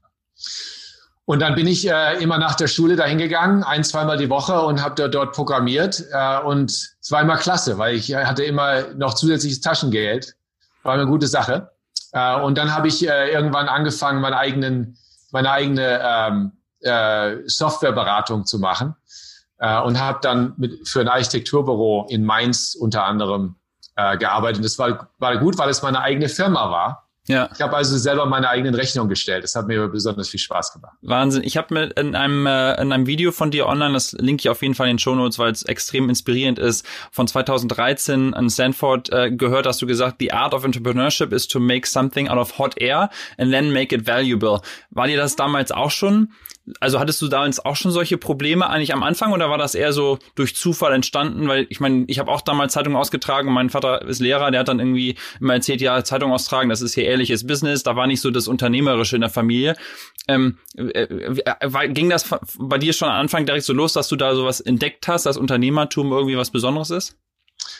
Und 1.24 1.40
dann 1.40 1.54
bin 1.54 1.66
ich 1.66 1.88
äh, 1.88 2.20
immer 2.20 2.36
nach 2.38 2.56
der 2.56 2.66
Schule 2.66 2.96
dahin 2.96 3.18
gegangen, 3.18 3.62
ein, 3.62 3.84
zweimal 3.84 4.18
die 4.18 4.28
Woche 4.28 4.60
und 4.60 4.82
habe 4.82 4.96
dort, 4.96 5.14
dort 5.14 5.32
programmiert. 5.32 6.04
Äh, 6.12 6.40
und 6.40 6.70
es 6.70 7.10
war 7.10 7.22
immer 7.22 7.36
klasse, 7.36 7.78
weil 7.78 7.94
ich 7.94 8.14
hatte 8.14 8.42
immer 8.42 8.88
noch 8.94 9.14
zusätzliches 9.14 9.60
Taschengeld. 9.60 10.34
War 10.82 10.94
eine 10.94 11.06
gute 11.06 11.28
Sache. 11.28 11.70
Äh, 12.12 12.40
und 12.40 12.58
dann 12.58 12.74
habe 12.74 12.88
ich 12.88 13.08
äh, 13.08 13.30
irgendwann 13.30 13.68
angefangen, 13.68 14.20
meine, 14.20 14.36
eigenen, 14.36 14.98
meine 15.30 15.50
eigene 15.52 16.00
ähm, 16.02 16.52
äh, 16.80 17.36
Softwareberatung 17.46 18.44
zu 18.44 18.58
machen. 18.58 18.96
Äh, 19.58 19.80
und 19.80 20.00
habe 20.00 20.18
dann 20.22 20.54
mit, 20.56 20.88
für 20.88 21.00
ein 21.00 21.08
Architekturbüro 21.08 22.08
in 22.10 22.24
Mainz 22.24 22.74
unter 22.74 23.04
anderem 23.04 23.54
äh, 23.96 24.16
gearbeitet. 24.16 24.64
Das 24.64 24.78
war, 24.78 25.08
war 25.18 25.36
gut, 25.38 25.58
weil 25.58 25.68
es 25.68 25.82
meine 25.82 26.00
eigene 26.00 26.28
Firma 26.28 26.70
war. 26.70 27.08
Ja. 27.28 27.48
Ich 27.54 27.60
habe 27.60 27.76
also 27.76 27.96
selber 27.98 28.26
meine 28.26 28.48
eigenen 28.48 28.74
Rechnungen 28.74 29.08
gestellt. 29.08 29.44
Das 29.44 29.54
hat 29.54 29.68
mir 29.68 29.86
besonders 29.86 30.28
viel 30.28 30.40
Spaß 30.40 30.72
gemacht. 30.72 30.96
Wahnsinn. 31.02 31.44
Ich 31.44 31.56
habe 31.56 31.72
mir 31.72 31.96
in 31.96 32.16
einem 32.16 32.46
äh, 32.46 32.80
in 32.80 32.92
einem 32.92 33.06
Video 33.06 33.30
von 33.30 33.52
dir 33.52 33.66
online, 33.66 33.92
das 33.92 34.12
link 34.12 34.40
ich 34.40 34.48
auf 34.48 34.60
jeden 34.60 34.74
Fall 34.74 34.88
in 34.88 34.94
den 34.94 34.98
Show 34.98 35.14
Notes, 35.14 35.38
weil 35.38 35.52
es 35.52 35.62
extrem 35.62 36.08
inspirierend 36.08 36.58
ist, 36.58 36.84
von 37.12 37.28
2013 37.28 38.34
an 38.34 38.50
Stanford 38.50 39.12
äh, 39.12 39.30
gehört, 39.30 39.66
hast 39.66 39.80
du 39.80 39.86
gesagt, 39.86 40.16
the 40.18 40.32
art 40.32 40.52
of 40.52 40.64
entrepreneurship 40.64 41.32
is 41.32 41.46
to 41.46 41.60
make 41.60 41.86
something 41.86 42.26
out 42.28 42.38
of 42.38 42.58
hot 42.58 42.80
air 42.80 43.08
and 43.38 43.52
then 43.52 43.72
make 43.72 43.94
it 43.94 44.04
valuable. 44.04 44.60
War 44.90 45.06
dir 45.06 45.16
das 45.16 45.36
damals 45.36 45.70
auch 45.70 45.92
schon 45.92 46.32
also 46.80 47.00
hattest 47.00 47.20
du 47.20 47.28
damals 47.28 47.64
auch 47.64 47.76
schon 47.76 47.90
solche 47.90 48.18
Probleme 48.18 48.68
eigentlich 48.68 48.92
am 48.92 49.02
Anfang 49.02 49.32
oder 49.32 49.50
war 49.50 49.58
das 49.58 49.74
eher 49.74 49.92
so 49.92 50.18
durch 50.34 50.54
Zufall 50.54 50.92
entstanden? 50.92 51.48
Weil 51.48 51.66
ich 51.70 51.80
meine, 51.80 52.04
ich 52.06 52.18
habe 52.18 52.30
auch 52.30 52.40
damals 52.40 52.72
Zeitungen 52.72 52.96
ausgetragen. 52.96 53.52
Mein 53.52 53.70
Vater 53.70 54.02
ist 54.02 54.20
Lehrer, 54.20 54.50
der 54.50 54.60
hat 54.60 54.68
dann 54.68 54.78
irgendwie 54.78 55.16
immer 55.40 55.54
erzählt, 55.54 55.80
ja, 55.80 56.04
Zeitung 56.04 56.32
austragen, 56.32 56.68
das 56.68 56.80
ist 56.80 56.94
hier 56.94 57.04
ehrliches 57.04 57.46
Business. 57.46 57.82
Da 57.82 57.96
war 57.96 58.06
nicht 58.06 58.20
so 58.20 58.30
das 58.30 58.46
Unternehmerische 58.46 59.16
in 59.16 59.22
der 59.22 59.30
Familie. 59.30 59.76
Ähm, 60.28 60.58
äh, 60.76 61.02
äh, 61.02 61.88
ging 61.88 62.08
das 62.08 62.28
bei 62.58 62.78
dir 62.78 62.92
schon 62.92 63.08
am 63.08 63.20
Anfang 63.20 63.44
direkt 63.44 63.64
so 63.64 63.72
los, 63.72 63.92
dass 63.92 64.08
du 64.08 64.16
da 64.16 64.34
sowas 64.34 64.60
entdeckt 64.60 65.08
hast, 65.08 65.26
dass 65.26 65.36
Unternehmertum 65.36 66.12
irgendwie 66.12 66.36
was 66.36 66.50
Besonderes 66.50 66.90
ist? 66.90 67.16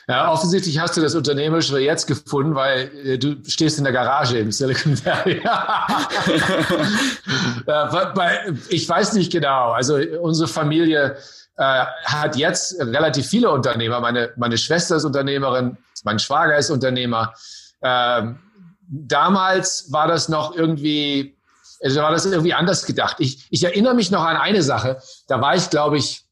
Ja, 0.09 0.33
offensichtlich 0.33 0.81
hast 0.81 0.97
du 0.97 1.01
das 1.01 1.15
Unternehmerische 1.15 1.79
jetzt 1.79 2.07
gefunden, 2.07 2.55
weil 2.55 2.91
äh, 3.05 3.19
du 3.19 3.37
stehst 3.47 3.79
in 3.79 3.85
der 3.85 3.93
Garage 3.93 4.39
im 4.39 4.51
Silicon 4.51 4.99
Valley. 5.05 5.41
ich 8.69 8.89
weiß 8.89 9.13
nicht 9.13 9.31
genau. 9.31 9.71
Also 9.71 9.97
unsere 10.21 10.49
Familie 10.49 11.17
äh, 11.57 11.85
hat 12.05 12.37
jetzt 12.37 12.81
relativ 12.81 13.29
viele 13.29 13.51
Unternehmer. 13.51 14.01
Meine, 14.01 14.33
meine 14.37 14.59
Schwester 14.59 14.97
ist 14.97 15.05
Unternehmerin, 15.05 15.79
mein 16.03 16.19
Schwager 16.19 16.57
ist 16.57 16.71
Unternehmer. 16.71 17.35
Ähm, 17.81 18.41
damals 18.89 19.93
war 19.93 20.09
das 20.09 20.29
noch 20.29 20.57
irgendwie, 20.57 21.37
also 21.83 22.03
war 22.03 22.11
das 22.11 22.27
irgendwie 22.27 22.55
anders 22.55 22.87
gedacht. 22.87 23.17
Ich, 23.21 23.47
ich 23.51 23.63
erinnere 23.63 23.95
mich 23.95 24.11
noch 24.11 24.25
an 24.25 24.37
eine 24.37 24.63
Sache. 24.63 25.01
Da 25.29 25.41
war 25.41 25.55
ich, 25.55 25.71
glaube 25.71 25.97
ich, 25.97 26.25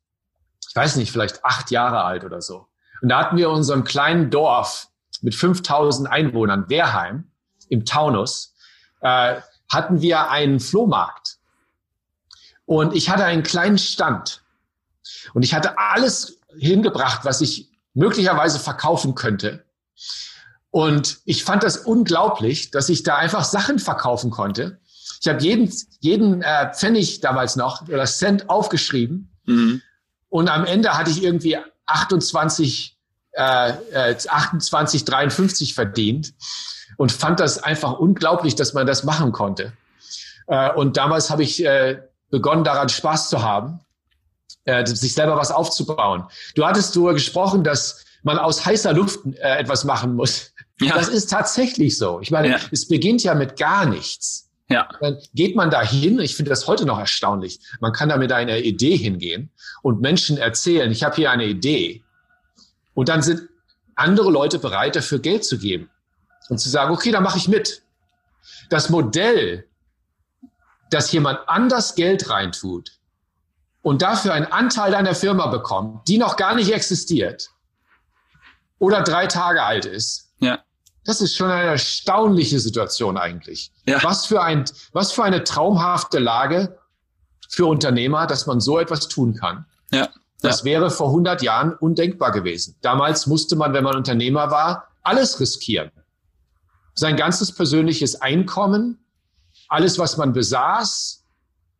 ich 0.69 0.77
weiß 0.77 0.97
nicht, 0.97 1.13
vielleicht 1.13 1.45
acht 1.45 1.71
Jahre 1.71 2.03
alt 2.03 2.25
oder 2.25 2.41
so. 2.41 2.67
Und 3.03 3.09
da 3.09 3.21
hatten 3.21 3.37
wir 3.37 3.47
in 3.47 3.55
unserem 3.55 3.85
kleinen 3.85 4.31
Dorf 4.31 4.89
mit 5.23 5.35
5000 5.35 6.11
Einwohnern, 6.11 6.69
Wehrheim, 6.69 7.31
im 7.69 7.85
Taunus, 7.85 8.55
äh, 9.01 9.37
hatten 9.71 10.01
wir 10.01 10.31
einen 10.31 10.61
Flohmarkt. 10.61 11.39
Und 12.67 12.95
ich 12.95 13.11
hatte 13.11 13.25
einen 13.25 13.43
kleinen 13.43 13.79
Stand. 13.79 14.43
Und 15.35 15.43
ich 15.43 15.55
hatte 15.55 15.79
alles 15.79 16.39
hingebracht, 16.59 17.25
was 17.25 17.41
ich 17.41 17.71
möglicherweise 17.95 18.59
verkaufen 18.59 19.15
könnte. 19.15 19.65
Und 20.71 21.19
ich 21.25 21.45
fand 21.45 21.63
das 21.63 21.79
unglaublich, 21.79 22.71
dass 22.71 22.89
ich 22.89 23.03
da 23.03 23.17
einfach 23.17 23.45
Sachen 23.45 23.79
verkaufen 23.79 24.31
konnte. 24.31 24.81
Ich 25.21 25.29
habe 25.29 25.43
jeden, 25.43 25.73
jeden 25.99 26.43
äh, 26.43 26.73
Pfennig 26.73 27.21
damals 27.21 27.57
noch 27.57 27.89
oder 27.89 28.07
Cent 28.07 28.49
aufgeschrieben. 28.49 29.31
Mhm. 29.47 29.83
Und 30.29 30.49
am 30.49 30.65
Ende 30.65 30.97
hatte 30.97 31.11
ich 31.11 31.23
irgendwie 31.23 31.59
28, 31.91 32.97
äh, 33.33 33.73
28, 34.29 35.03
äh, 35.03 35.05
53 35.05 35.75
verdient 35.75 36.35
und 36.97 37.13
fand 37.13 37.41
das 37.41 37.63
einfach 37.63 37.99
unglaublich, 37.99 38.55
dass 38.55 38.75
man 38.75 38.87
das 38.87 39.05
machen 39.05 39.33
konnte. 39.33 39.73
Äh, 40.47 40.73
und 40.73 40.97
damals 40.97 41.31
habe 41.31 41.43
ich 41.43 41.65
äh, 41.65 42.01
begonnen 42.31 42.65
daran 42.65 42.89
Spaß 42.89 43.29
zu 43.31 43.43
haben, 43.43 43.81
äh, 44.65 44.85
sich 44.87 45.15
selber 45.15 45.37
was 45.37 45.51
aufzubauen. 45.51 46.25
Du 46.55 46.67
hattest 46.67 46.95
darüber 46.95 47.15
gesprochen, 47.15 47.65
dass 47.65 48.05
man 48.23 48.39
aus 48.39 48.65
heißer 48.65 48.93
Luft 48.93 49.21
äh, 49.25 49.59
etwas 49.59 49.85
machen 49.85 50.15
muss. 50.15 50.53
Ja. 50.81 50.95
Das 50.95 51.09
ist 51.09 51.31
tatsächlich 51.31 51.99
so. 51.99 52.21
Ich 52.21 52.31
meine, 52.31 52.49
ja. 52.49 52.59
es 52.71 52.89
beginnt 52.89 53.23
ja 53.23 53.35
mit 53.35 53.59
gar 53.59 53.87
nichts. 53.87 54.50
Ja. 54.71 54.89
Dann 55.01 55.19
geht 55.35 55.57
man 55.57 55.69
da 55.71 55.83
hin, 55.83 56.21
ich 56.21 56.37
finde 56.37 56.51
das 56.51 56.69
heute 56.69 56.87
noch 56.87 56.99
erstaunlich. 56.99 57.59
Man 57.81 57.93
kann 57.93 58.09
da 58.09 58.17
mit 58.17 58.31
einer 58.31 58.59
Idee 58.59 58.97
hingehen 58.97 59.51
und 59.83 60.01
Menschen 60.01 60.39
erzählen, 60.39 60.91
ich 60.93 61.03
habe 61.03 61.17
hier 61.17 61.31
eine 61.33 61.47
Idee. 61.47 62.05
Und 62.95 63.09
dann 63.09 63.21
sind 63.21 63.49
andere 63.97 64.31
Leute 64.31 64.61
bereit, 64.61 64.95
dafür 64.95 65.19
Geld 65.19 65.45
zu 65.45 65.59
geben 65.59 65.91
und 66.49 66.59
zu 66.59 66.69
sagen, 66.69 66.95
okay, 66.95 67.11
da 67.11 67.21
mache 67.21 67.39
ich 67.39 67.49
mit. 67.49 67.83
Das 68.71 68.91
Modell, 68.91 69.67
dass 70.91 71.11
jemand 71.11 71.41
anders 71.49 71.97
Geld 71.97 72.31
reintut 72.31 72.93
und 73.83 74.03
dafür 74.03 74.35
einen 74.35 74.47
Anteil 74.47 74.93
deiner 74.93 75.17
Firma 75.17 75.49
bekommt, 75.49 76.07
die 76.07 76.19
noch 76.19 76.37
gar 76.37 76.55
nicht 76.55 76.73
existiert 76.73 77.51
oder 78.79 79.03
drei 79.03 79.27
Tage 79.27 79.63
alt 79.63 79.85
ist, 79.85 80.33
ja. 80.39 80.61
Das 81.05 81.21
ist 81.21 81.37
schon 81.37 81.51
eine 81.51 81.71
erstaunliche 81.71 82.61
Situation 82.61 83.17
eigentlich. 83.17 83.73
Ja. 83.87 84.03
Was, 84.03 84.27
für 84.27 84.43
ein, 84.43 84.65
was 84.93 85.13
für 85.13 85.25
eine 85.25 85.45
traumhafte 85.45 86.19
Lage 86.19 86.79
für 87.49 87.67
Unternehmer, 87.67 88.27
dass 88.27 88.47
man 88.47 88.61
so 88.61 88.79
etwas 88.79 89.09
tun 89.09 89.35
kann. 89.35 89.67
Ja. 89.93 90.09
Das 90.43 90.61
ja. 90.61 90.67
wäre 90.67 90.91
vor 90.91 91.09
100 91.09 91.43
Jahren 91.43 91.75
undenkbar 91.75 92.33
gewesen. 92.33 92.77
Damals 92.81 93.27
musste 93.27 93.57
man, 93.57 93.73
wenn 93.73 93.85
man 93.85 93.97
Unternehmer 93.97 94.51
war, 94.51 94.89
alles 95.03 95.41
riskieren. 95.41 95.91
Sein 96.95 97.17
ganzes 97.17 97.53
persönliches 97.53 98.21
Einkommen, 98.21 98.99
alles, 99.69 99.99
was 99.99 100.17
man 100.17 100.33
besaß 100.33 101.25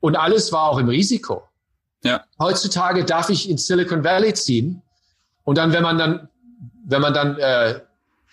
und 0.01 0.17
alles 0.17 0.53
war 0.53 0.69
auch 0.69 0.79
im 0.79 0.89
Risiko. 0.89 1.43
Ja. 2.03 2.25
Heutzutage 2.39 3.05
darf 3.05 3.29
ich 3.29 3.49
in 3.49 3.59
Silicon 3.59 4.03
Valley 4.03 4.33
ziehen 4.35 4.83
und 5.45 5.59
dann, 5.59 5.73
wenn 5.73 5.83
man 5.83 5.99
dann, 5.99 6.29
wenn 6.87 7.03
man 7.03 7.13
dann 7.13 7.39
äh, 7.39 7.81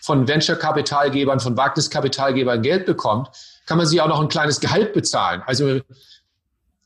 von 0.08 0.28
Venture-Kapitalgebern, 0.28 1.42
von 1.42 1.58
Wagniskapitalgebern 1.58 2.62
Geld 2.62 2.86
bekommt, 2.86 3.30
kann 3.66 3.78
man 3.78 3.86
sich 3.86 4.00
auch 4.00 4.08
noch 4.08 4.22
ein 4.22 4.30
kleines 4.30 4.62
Gehalt 4.62 4.94
bezahlen. 4.94 5.44
Also 5.46 5.82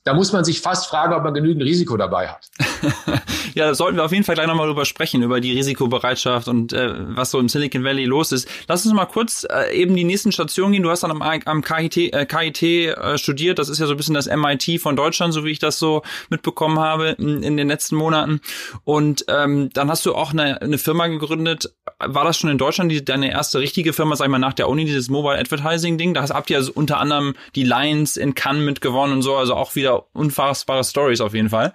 da 0.03 0.13
muss 0.15 0.34
man 0.34 0.43
sich 0.43 0.62
fast 0.62 0.88
fragen, 0.88 1.13
ob 1.13 1.24
man 1.24 1.34
genügend 1.34 1.63
Risiko 1.63 1.96
dabei 1.96 2.27
hat. 2.27 2.50
ja, 3.53 3.67
da 3.67 3.75
sollten 3.75 3.98
wir 3.98 4.05
auf 4.05 4.12
jeden 4.12 4.24
Fall 4.24 4.34
gleich 4.34 4.48
nochmal 4.48 4.67
drüber 4.67 4.86
sprechen, 4.86 5.22
über 5.22 5.39
die 5.39 5.51
Risikobereitschaft 5.51 6.48
und 6.48 6.74
äh, 6.74 6.93
was 7.15 7.29
so 7.29 7.39
im 7.39 7.50
Silicon 7.50 7.84
Valley 7.84 8.05
los 8.05 8.31
ist. 8.31 8.50
Lass 8.67 8.84
uns 8.84 8.96
mal 8.96 9.05
kurz 9.05 9.46
äh, 9.50 9.75
eben 9.75 9.96
die 9.96 10.03
nächsten 10.03 10.31
Stationen 10.31 10.74
gehen. 10.74 10.81
Du 10.81 10.89
hast 10.89 11.03
dann 11.03 11.12
am, 11.12 11.22
am 11.22 11.62
KIT, 11.62 11.98
äh, 11.98 12.25
KIT 12.25 12.63
äh, 12.63 13.17
studiert. 13.20 13.60
Das 13.60 13.70
ist 13.70 13.77
ja 13.77 13.86
so 13.86 13.93
ein 13.93 13.98
bisschen 13.98 14.15
das 14.15 14.27
MIT 14.27 14.81
von 14.81 14.96
Deutschland, 14.96 15.34
so 15.36 15.46
wie 15.46 15.51
ich 15.51 15.60
das 15.60 15.77
so 15.77 16.01
mitbekommen 16.29 16.79
habe 16.79 17.10
in, 17.20 17.43
in 17.43 17.55
den 17.55 17.67
letzten 17.67 17.96
Monaten. 17.96 18.41
Und 18.84 19.25
ähm, 19.27 19.70
dann 19.74 19.89
hast 19.89 20.05
du 20.08 20.15
auch 20.15 20.31
eine, 20.31 20.62
eine 20.62 20.79
Firma 20.79 21.08
gegründet. 21.08 21.75
War 22.00 22.24
das 22.24 22.39
schon 22.39 22.50
in 22.50 22.58
Deutschland 22.58 22.91
die, 22.91 23.05
deine 23.05 23.31
erste 23.31 23.60
richtige 23.60 23.93
Firma, 23.93 24.15
sag 24.15 24.25
ich 24.25 24.31
mal, 24.31 24.39
nach 24.39 24.53
der 24.53 24.67
Uni, 24.67 24.86
dieses 24.86 25.10
Mobile 25.10 25.38
Advertising 25.38 26.00
Ding? 26.00 26.15
Da 26.15 26.27
habt 26.27 26.50
ihr 26.50 26.58
also 26.58 26.72
unter 26.74 26.98
anderem 26.98 27.36
die 27.53 27.63
Lions 27.63 28.17
in 28.17 28.34
Cannes 28.34 28.65
mitgewonnen 28.65 29.17
und 29.17 29.22
so, 29.22 29.36
also 29.36 29.53
auch 29.53 29.75
wieder 29.75 29.90
wieder 29.91 30.05
unfassbare 30.13 30.83
Stories 30.83 31.21
auf 31.21 31.33
jeden 31.33 31.50
Fall. 31.50 31.74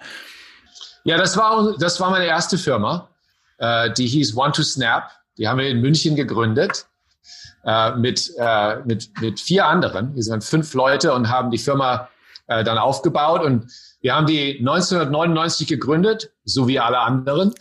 Ja, 1.04 1.16
das 1.16 1.36
war, 1.36 1.76
das 1.78 2.00
war 2.00 2.10
meine 2.10 2.26
erste 2.26 2.58
Firma. 2.58 3.08
Äh, 3.58 3.92
die 3.92 4.06
hieß 4.06 4.36
One 4.36 4.52
to 4.52 4.62
Snap. 4.62 5.10
Die 5.38 5.48
haben 5.48 5.58
wir 5.58 5.68
in 5.68 5.80
München 5.80 6.16
gegründet 6.16 6.86
äh, 7.64 7.92
mit, 7.92 8.32
äh, 8.38 8.76
mit, 8.84 9.10
mit 9.20 9.40
vier 9.40 9.66
anderen. 9.66 10.14
Wir 10.14 10.22
sind 10.22 10.42
fünf 10.42 10.74
Leute 10.74 11.12
und 11.12 11.28
haben 11.28 11.50
die 11.50 11.58
Firma 11.58 12.08
äh, 12.48 12.64
dann 12.64 12.78
aufgebaut. 12.78 13.42
Und 13.42 13.70
wir 14.00 14.14
haben 14.14 14.26
die 14.26 14.58
1999 14.58 15.68
gegründet, 15.68 16.32
so 16.44 16.66
wie 16.68 16.80
alle 16.80 16.98
anderen. 16.98 17.54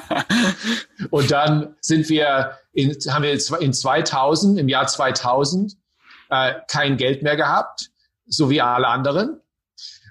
und 1.10 1.30
dann 1.30 1.76
sind 1.80 2.08
wir 2.08 2.58
in, 2.72 2.90
haben 3.08 3.22
wir 3.22 3.32
in 3.60 3.72
2000, 3.72 4.58
im 4.58 4.68
Jahr 4.68 4.86
2000, 4.86 5.74
äh, 6.30 6.54
kein 6.68 6.96
Geld 6.96 7.22
mehr 7.22 7.36
gehabt, 7.36 7.90
so 8.26 8.50
wie 8.50 8.60
alle 8.60 8.88
anderen. 8.88 9.41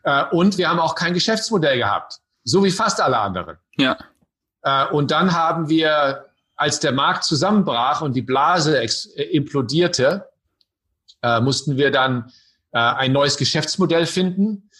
Äh, 0.04 0.26
und 0.32 0.58
wir 0.58 0.70
haben 0.70 0.80
auch 0.80 0.96
kein 0.96 1.14
Geschäftsmodell 1.14 1.78
gehabt, 1.78 2.20
so 2.44 2.64
wie 2.64 2.72
fast 2.72 3.02
alle 3.02 3.18
anderen. 3.18 3.58
Ja. 3.78 3.98
Äh, 4.64 4.88
und 4.88 5.12
dann 5.12 5.34
haben 5.34 5.70
wir, 5.70 6.26
als 6.56 6.80
der 6.80 6.92
Markt 6.92 7.24
zusammenbrach 7.24 8.02
und 8.02 8.14
die 8.14 8.22
Blase 8.22 8.80
äh, 8.82 9.24
implodierte, 9.32 10.28
mussten 11.42 11.78
wir 11.78 11.92
dann 11.92 12.32
ein 12.72 13.12
neues 13.12 13.38
Geschäftsmodell 13.38 14.08
finden 14.08 14.72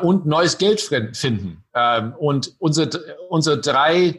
und 0.00 0.24
neues 0.24 0.56
Geld 0.56 0.80
finden. 0.80 1.64
Ähm, 1.74 2.14
und 2.14 2.54
unsere, 2.60 2.88
unsere 3.28 3.60
drei 3.60 4.18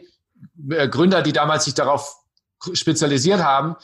Gründer, 0.90 1.22
die 1.22 1.32
damals 1.32 1.64
sich 1.64 1.74
darauf 1.74 2.14
spezialisiert 2.74 3.42
haben, 3.42 3.74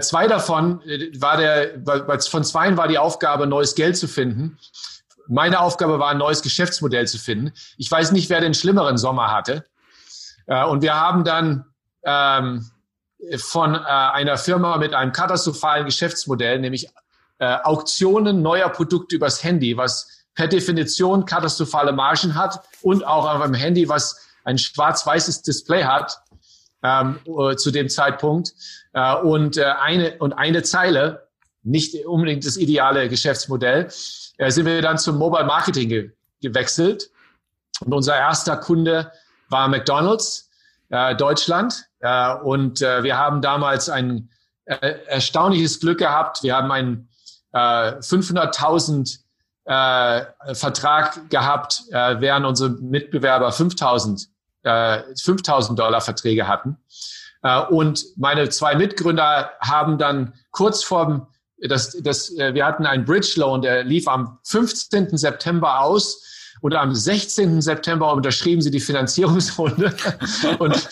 zwei 0.00 0.28
davon 0.28 0.80
war 1.18 1.36
der, 1.38 2.20
von 2.20 2.44
zweien 2.44 2.76
war 2.76 2.86
die 2.86 2.98
Aufgabe, 2.98 3.48
neues 3.48 3.74
Geld 3.74 3.96
zu 3.96 4.06
finden. 4.06 4.56
Meine 5.28 5.60
Aufgabe 5.60 5.98
war, 5.98 6.10
ein 6.10 6.18
neues 6.18 6.42
Geschäftsmodell 6.42 7.06
zu 7.06 7.18
finden. 7.18 7.52
Ich 7.76 7.90
weiß 7.90 8.12
nicht, 8.12 8.30
wer 8.30 8.40
den 8.40 8.54
schlimmeren 8.54 8.98
Sommer 8.98 9.32
hatte. 9.32 9.64
Äh, 10.46 10.64
und 10.64 10.82
wir 10.82 10.94
haben 10.94 11.24
dann 11.24 11.66
ähm, 12.04 12.70
von 13.38 13.74
äh, 13.74 13.78
einer 13.78 14.36
Firma 14.36 14.76
mit 14.76 14.94
einem 14.94 15.12
katastrophalen 15.12 15.86
Geschäftsmodell, 15.86 16.58
nämlich 16.58 16.88
äh, 17.38 17.56
Auktionen 17.62 18.42
neuer 18.42 18.68
Produkte 18.68 19.16
übers 19.16 19.42
Handy, 19.42 19.76
was 19.76 20.26
per 20.34 20.48
Definition 20.48 21.24
katastrophale 21.24 21.92
Margen 21.92 22.34
hat 22.34 22.60
und 22.82 23.06
auch 23.06 23.28
auf 23.28 23.40
einem 23.40 23.54
Handy, 23.54 23.88
was 23.88 24.20
ein 24.44 24.58
schwarz-weißes 24.58 25.42
Display 25.42 25.84
hat 25.84 26.20
ähm, 26.82 27.18
zu 27.56 27.70
dem 27.70 27.88
Zeitpunkt 27.88 28.52
äh, 28.92 29.14
und 29.16 29.56
äh, 29.56 29.64
eine 29.64 30.18
und 30.18 30.34
eine 30.34 30.62
Zeile, 30.62 31.28
nicht 31.64 32.06
unbedingt 32.06 32.46
das 32.46 32.56
ideale 32.56 33.08
Geschäftsmodell 33.08 33.88
äh, 34.38 34.50
sind 34.50 34.66
wir 34.66 34.82
dann 34.82 34.98
zum 34.98 35.18
Mobile 35.18 35.44
Marketing 35.44 35.88
ge 35.88 36.10
gewechselt. 36.42 37.10
Und 37.80 37.94
unser 37.94 38.16
erster 38.16 38.56
Kunde 38.58 39.10
war 39.48 39.66
McDonald's 39.68 40.50
äh, 40.90 41.16
Deutschland. 41.16 41.86
Äh, 42.00 42.34
und 42.36 42.82
äh, 42.82 43.02
wir 43.02 43.16
haben 43.16 43.40
damals 43.40 43.88
ein 43.88 44.28
äh, 44.66 44.76
erstaunliches 45.06 45.80
Glück 45.80 45.98
gehabt. 45.98 46.42
Wir 46.42 46.54
haben 46.54 46.70
einen 46.70 47.08
äh, 47.52 47.98
500.000 47.98 49.20
äh, 49.64 50.54
Vertrag 50.54 51.30
gehabt, 51.30 51.84
äh, 51.90 52.20
während 52.20 52.44
unsere 52.44 52.70
Mitbewerber 52.70 53.48
5.000 53.48 54.28
äh, 54.64 54.68
5.000 54.68 55.76
Dollar 55.76 56.00
Verträge 56.00 56.46
hatten. 56.46 56.76
Äh, 57.42 57.60
und 57.60 58.04
meine 58.16 58.48
zwei 58.50 58.74
Mitgründer 58.74 59.52
haben 59.60 59.98
dann 59.98 60.34
kurz 60.50 60.82
vorm 60.82 61.26
das, 61.68 61.96
das, 62.00 62.30
äh, 62.36 62.54
wir 62.54 62.64
hatten 62.66 62.86
einen 62.86 63.04
Bridge 63.04 63.34
Loan, 63.36 63.62
der 63.62 63.84
lief 63.84 64.08
am 64.08 64.38
15. 64.44 65.16
September 65.16 65.80
aus 65.80 66.22
und 66.60 66.74
am 66.74 66.94
16. 66.94 67.60
September 67.60 68.12
unterschrieben 68.12 68.62
sie 68.62 68.70
die 68.70 68.80
Finanzierungsrunde. 68.80 69.94
und 70.58 70.88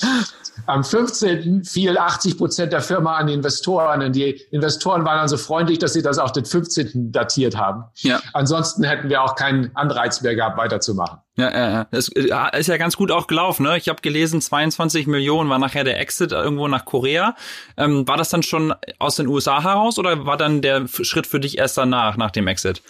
am 0.67 0.85
15. 0.85 1.65
fiel 1.65 1.97
80 1.97 2.39
Prozent 2.39 2.73
der 2.73 2.81
Firma 2.81 3.17
an 3.17 3.27
die 3.27 3.33
Investoren. 3.33 4.03
Und 4.03 4.15
die 4.15 4.31
Investoren 4.51 5.05
waren 5.05 5.19
dann 5.19 5.29
so 5.29 5.37
freundlich, 5.37 5.79
dass 5.79 5.93
sie 5.93 6.03
das 6.03 6.19
auf 6.19 6.33
den 6.33 6.45
15. 6.45 7.11
datiert 7.13 7.57
haben. 7.57 7.85
Ja. 7.97 8.21
Ansonsten 8.33 8.85
hätten 8.85 9.09
wir 9.09 9.23
auch 9.23 9.35
keinen 9.35 9.75
Anreiz 9.75 10.21
mehr 10.23 10.35
gehabt, 10.35 10.59
weiterzumachen. 10.59 11.19
Ja, 11.37 11.51
ja, 11.51 11.71
ja. 11.71 11.87
Das 11.91 12.09
äh, 12.09 12.59
ist 12.59 12.67
ja 12.67 12.77
ganz 12.77 12.97
gut 12.97 13.11
auch 13.11 13.27
gelaufen. 13.27 13.63
Ne? 13.63 13.79
Ich 13.79 13.89
habe 13.89 14.03
gelesen, 14.03 14.41
22 14.41 15.07
Millionen 15.07 15.49
war 15.49 15.59
nachher 15.59 15.85
der 15.85 15.99
Exit 15.99 16.33
irgendwo 16.33 16.69
nach 16.69 16.85
Korea. 16.85 17.35
Ähm, 17.77 18.07
war 18.07 18.19
das 18.19 18.29
dann 18.29 18.43
schon 18.43 18.75
aus 18.99 19.17
den 19.17 19.27
USA 19.27 19.63
heraus 19.63 19.99
oder 19.99 20.27
war 20.27 20.37
dann 20.37 20.61
der 20.61 20.87
Schritt 20.87 21.27
für 21.27 21.41
dich 21.41 21.59
erst 21.59 21.79
danach, 21.79 22.17
nach 22.17 22.31
dem 22.31 22.47
Exit? 22.47 22.83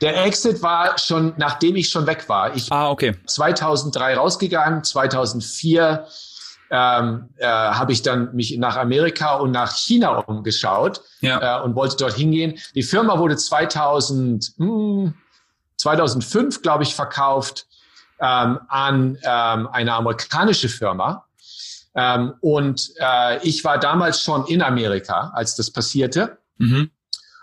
Der 0.00 0.24
Exit 0.24 0.62
war 0.62 0.96
schon, 0.98 1.34
nachdem 1.36 1.76
ich 1.76 1.88
schon 1.88 2.06
weg 2.06 2.28
war. 2.28 2.54
Ich 2.54 2.70
ah, 2.70 2.90
okay. 2.90 3.16
2003 3.26 4.16
rausgegangen, 4.16 4.84
2004 4.84 6.06
ähm, 6.70 7.30
äh, 7.38 7.46
habe 7.46 7.92
ich 7.92 8.02
dann 8.02 8.34
mich 8.34 8.56
nach 8.58 8.76
Amerika 8.76 9.36
und 9.36 9.50
nach 9.50 9.74
China 9.74 10.18
umgeschaut 10.18 11.00
ja. 11.20 11.60
äh, 11.60 11.64
und 11.64 11.74
wollte 11.74 11.96
dort 11.96 12.14
hingehen. 12.14 12.58
Die 12.74 12.82
Firma 12.82 13.18
wurde 13.18 13.36
2000, 13.36 14.52
hm, 14.58 15.14
2005, 15.76 16.62
glaube 16.62 16.84
ich, 16.84 16.94
verkauft 16.94 17.66
ähm, 18.20 18.58
an 18.68 19.18
ähm, 19.22 19.68
eine 19.68 19.94
amerikanische 19.94 20.68
Firma. 20.68 21.24
Ähm, 21.94 22.34
und 22.40 22.90
äh, 23.00 23.38
ich 23.46 23.64
war 23.64 23.78
damals 23.78 24.22
schon 24.22 24.46
in 24.46 24.62
Amerika, 24.62 25.32
als 25.34 25.56
das 25.56 25.70
passierte. 25.70 26.38
Mhm. 26.58 26.90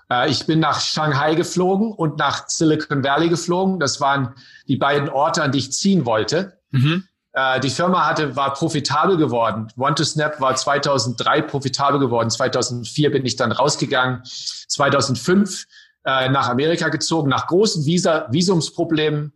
Äh, 0.10 0.30
ich 0.30 0.46
bin 0.46 0.60
nach 0.60 0.80
Shanghai 0.80 1.36
geflogen 1.36 1.92
und 1.92 2.18
nach 2.18 2.48
Silicon 2.48 3.04
Valley 3.04 3.30
geflogen. 3.30 3.80
Das 3.80 4.02
waren 4.02 4.36
die 4.68 4.78
beiden 4.78 5.10
Orte, 5.10 5.44
an 5.44 5.52
die 5.52 5.60
ich 5.60 5.72
ziehen 5.72 6.06
wollte. 6.06 6.60
Mhm. 6.72 7.08
Äh, 7.34 7.60
die 7.60 7.70
Firma 7.70 8.06
hatte, 8.06 8.36
war 8.36 8.54
profitabel 8.54 9.18
geworden. 9.18 9.68
One 9.78 9.96
to 9.96 10.04
Snap 10.04 10.40
war 10.40 10.56
2003 10.56 11.42
profitabel 11.44 12.00
geworden. 12.00 12.30
2004 12.30 13.12
bin 13.12 13.26
ich 13.26 13.36
dann 13.36 13.52
rausgegangen. 13.52 14.22
2005 14.24 15.66
äh, 16.06 16.30
nach 16.30 16.50
Amerika 16.50 16.90
gezogen, 16.90 17.30
nach 17.30 17.48
großen 17.48 17.86
Visa, 17.86 18.28
Visumsproblemen. 18.32 19.34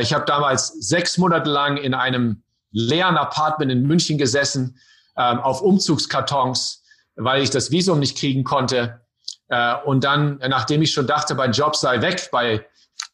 Ich 0.00 0.14
habe 0.14 0.24
damals 0.24 0.68
sechs 0.68 1.18
Monate 1.18 1.50
lang 1.50 1.76
in 1.76 1.92
einem 1.92 2.42
leeren 2.70 3.18
Apartment 3.18 3.70
in 3.70 3.82
München 3.82 4.16
gesessen, 4.16 4.78
ähm, 5.16 5.38
auf 5.38 5.60
Umzugskartons, 5.60 6.82
weil 7.16 7.42
ich 7.42 7.50
das 7.50 7.70
Visum 7.70 7.98
nicht 7.98 8.16
kriegen 8.16 8.44
konnte. 8.44 9.01
Äh, 9.48 9.74
und 9.84 10.04
dann, 10.04 10.38
nachdem 10.48 10.82
ich 10.82 10.92
schon 10.92 11.06
dachte, 11.06 11.34
mein 11.34 11.52
Job 11.52 11.76
sei 11.76 12.00
weg 12.00 12.28
bei, 12.32 12.64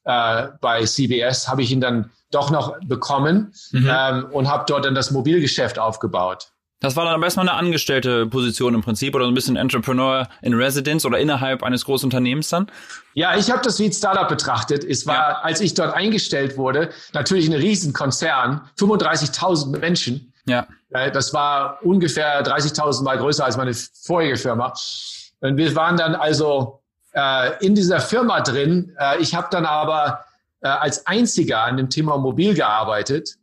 äh, 0.04 0.48
bei 0.60 0.84
CBS, 0.84 1.48
habe 1.48 1.62
ich 1.62 1.70
ihn 1.70 1.80
dann 1.80 2.10
doch 2.30 2.50
noch 2.50 2.78
bekommen 2.80 3.52
mhm. 3.72 3.90
ähm, 3.90 4.26
und 4.32 4.48
habe 4.48 4.64
dort 4.66 4.84
dann 4.84 4.94
das 4.94 5.10
Mobilgeschäft 5.10 5.78
aufgebaut. 5.78 6.52
Das 6.80 6.94
war 6.94 7.04
dann 7.04 7.14
aber 7.14 7.24
erstmal 7.24 7.48
eine 7.48 7.58
angestellte 7.58 8.26
Position 8.26 8.74
im 8.74 8.82
Prinzip 8.82 9.14
oder 9.16 9.24
so 9.24 9.30
ein 9.30 9.34
bisschen 9.34 9.56
Entrepreneur 9.56 10.28
in 10.42 10.54
Residence 10.54 11.04
oder 11.04 11.18
innerhalb 11.18 11.64
eines 11.64 11.84
Großunternehmens 11.84 12.50
dann? 12.50 12.70
Ja, 13.14 13.36
ich 13.36 13.50
habe 13.50 13.60
das 13.64 13.80
wie 13.80 13.86
ein 13.86 13.92
Startup 13.92 14.28
betrachtet. 14.28 14.84
Es 14.84 15.04
war, 15.04 15.14
ja. 15.16 15.40
als 15.40 15.60
ich 15.60 15.74
dort 15.74 15.94
eingestellt 15.94 16.56
wurde, 16.56 16.90
natürlich 17.14 17.48
ein 17.48 17.54
Riesenkonzern, 17.54 18.60
35.000 18.78 19.76
Menschen. 19.76 20.32
Ja. 20.46 20.68
Äh, 20.90 21.10
das 21.10 21.34
war 21.34 21.78
ungefähr 21.82 22.44
30.000 22.44 23.02
Mal 23.02 23.18
größer 23.18 23.44
als 23.44 23.56
meine 23.56 23.74
vorige 23.74 24.36
Firma. 24.36 24.72
Und 25.40 25.56
wir 25.56 25.74
waren 25.76 25.96
dann 25.96 26.14
also 26.14 26.80
äh, 27.12 27.64
in 27.64 27.74
dieser 27.74 28.00
Firma 28.00 28.40
drin. 28.40 28.94
Äh, 28.98 29.18
ich 29.20 29.34
habe 29.34 29.48
dann 29.50 29.66
aber 29.66 30.24
äh, 30.60 30.68
als 30.68 31.06
einziger 31.06 31.62
an 31.62 31.76
dem 31.76 31.90
Thema 31.90 32.18
Mobil 32.18 32.54
gearbeitet 32.54 33.36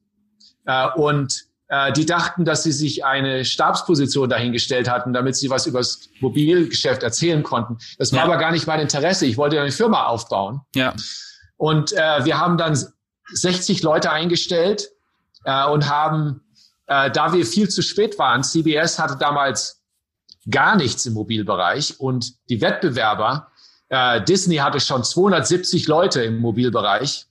äh, 0.65 0.87
und 0.95 1.45
äh, 1.67 1.91
die 1.93 2.05
dachten, 2.05 2.45
dass 2.45 2.63
sie 2.63 2.71
sich 2.71 3.05
eine 3.05 3.43
Stabsposition 3.43 4.29
dahingestellt 4.29 4.89
hatten, 4.89 5.13
damit 5.13 5.35
sie 5.35 5.49
was 5.49 5.65
über 5.65 5.79
das 5.79 6.09
Mobilgeschäft 6.19 7.01
erzählen 7.01 7.41
konnten. 7.41 7.77
Das 7.97 8.11
war 8.11 8.19
ja. 8.19 8.25
aber 8.25 8.37
gar 8.37 8.51
nicht 8.51 8.67
mein 8.67 8.79
Interesse. 8.79 9.25
Ich 9.25 9.37
wollte 9.37 9.59
eine 9.59 9.71
Firma 9.71 10.05
aufbauen. 10.05 10.61
Ja. 10.75 10.93
Und 11.57 11.93
äh, 11.93 12.25
wir 12.25 12.37
haben 12.39 12.57
dann 12.57 12.77
60 13.31 13.81
Leute 13.81 14.11
eingestellt 14.11 14.89
äh, 15.45 15.65
und 15.65 15.89
haben, 15.89 16.41
äh, 16.87 17.09
da 17.09 17.33
wir 17.33 17.45
viel 17.45 17.69
zu 17.69 17.81
spät 17.81 18.19
waren, 18.19 18.43
CBS 18.43 18.99
hatte 18.99 19.17
damals 19.17 19.81
gar 20.49 20.75
nichts 20.75 21.05
im 21.05 21.13
Mobilbereich 21.13 21.99
und 21.99 22.33
die 22.49 22.61
Wettbewerber, 22.61 23.51
äh, 23.89 24.23
Disney 24.23 24.57
hatte 24.57 24.79
schon 24.79 25.03
270 25.03 25.87
Leute 25.87 26.23
im 26.23 26.37
Mobilbereich. 26.37 27.27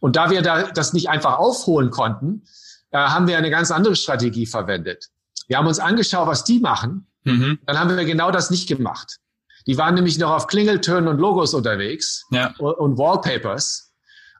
Und 0.00 0.16
da 0.16 0.30
wir 0.30 0.42
da, 0.42 0.64
das 0.64 0.92
nicht 0.92 1.08
einfach 1.08 1.38
aufholen 1.38 1.90
konnten, 1.90 2.42
äh, 2.90 2.98
haben 2.98 3.26
wir 3.26 3.38
eine 3.38 3.50
ganz 3.50 3.70
andere 3.70 3.96
Strategie 3.96 4.46
verwendet. 4.46 5.08
Wir 5.48 5.58
haben 5.58 5.66
uns 5.66 5.78
angeschaut, 5.78 6.26
was 6.26 6.44
die 6.44 6.60
machen. 6.60 7.06
Mhm. 7.24 7.58
Dann 7.66 7.78
haben 7.78 7.96
wir 7.96 8.04
genau 8.04 8.30
das 8.30 8.50
nicht 8.50 8.68
gemacht. 8.68 9.18
Die 9.66 9.78
waren 9.78 9.94
nämlich 9.94 10.18
noch 10.18 10.30
auf 10.30 10.46
Klingeltönen 10.46 11.08
und 11.08 11.18
Logos 11.18 11.54
unterwegs 11.54 12.26
ja. 12.30 12.54
und, 12.58 12.74
und 12.74 12.98
Wallpapers. 12.98 13.92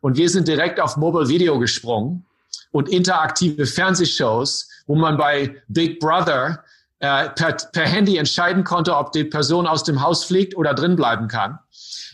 Und 0.02 0.16
wir 0.18 0.28
sind 0.28 0.48
direkt 0.48 0.80
auf 0.80 0.98
Mobile 0.98 1.28
Video 1.28 1.58
gesprungen 1.58 2.26
und 2.72 2.90
interaktive 2.90 3.64
Fernsehshows, 3.64 4.68
wo 4.86 4.96
man 4.96 5.16
bei 5.16 5.62
Big 5.68 5.98
Brother 5.98 6.62
äh, 7.04 7.28
per, 7.28 7.52
per 7.72 7.86
Handy 7.86 8.16
entscheiden 8.16 8.64
konnte, 8.64 8.96
ob 8.96 9.12
die 9.12 9.24
Person 9.24 9.66
aus 9.66 9.84
dem 9.84 10.00
Haus 10.00 10.24
fliegt 10.24 10.56
oder 10.56 10.72
drin 10.72 10.96
bleiben 10.96 11.28
kann. 11.28 11.58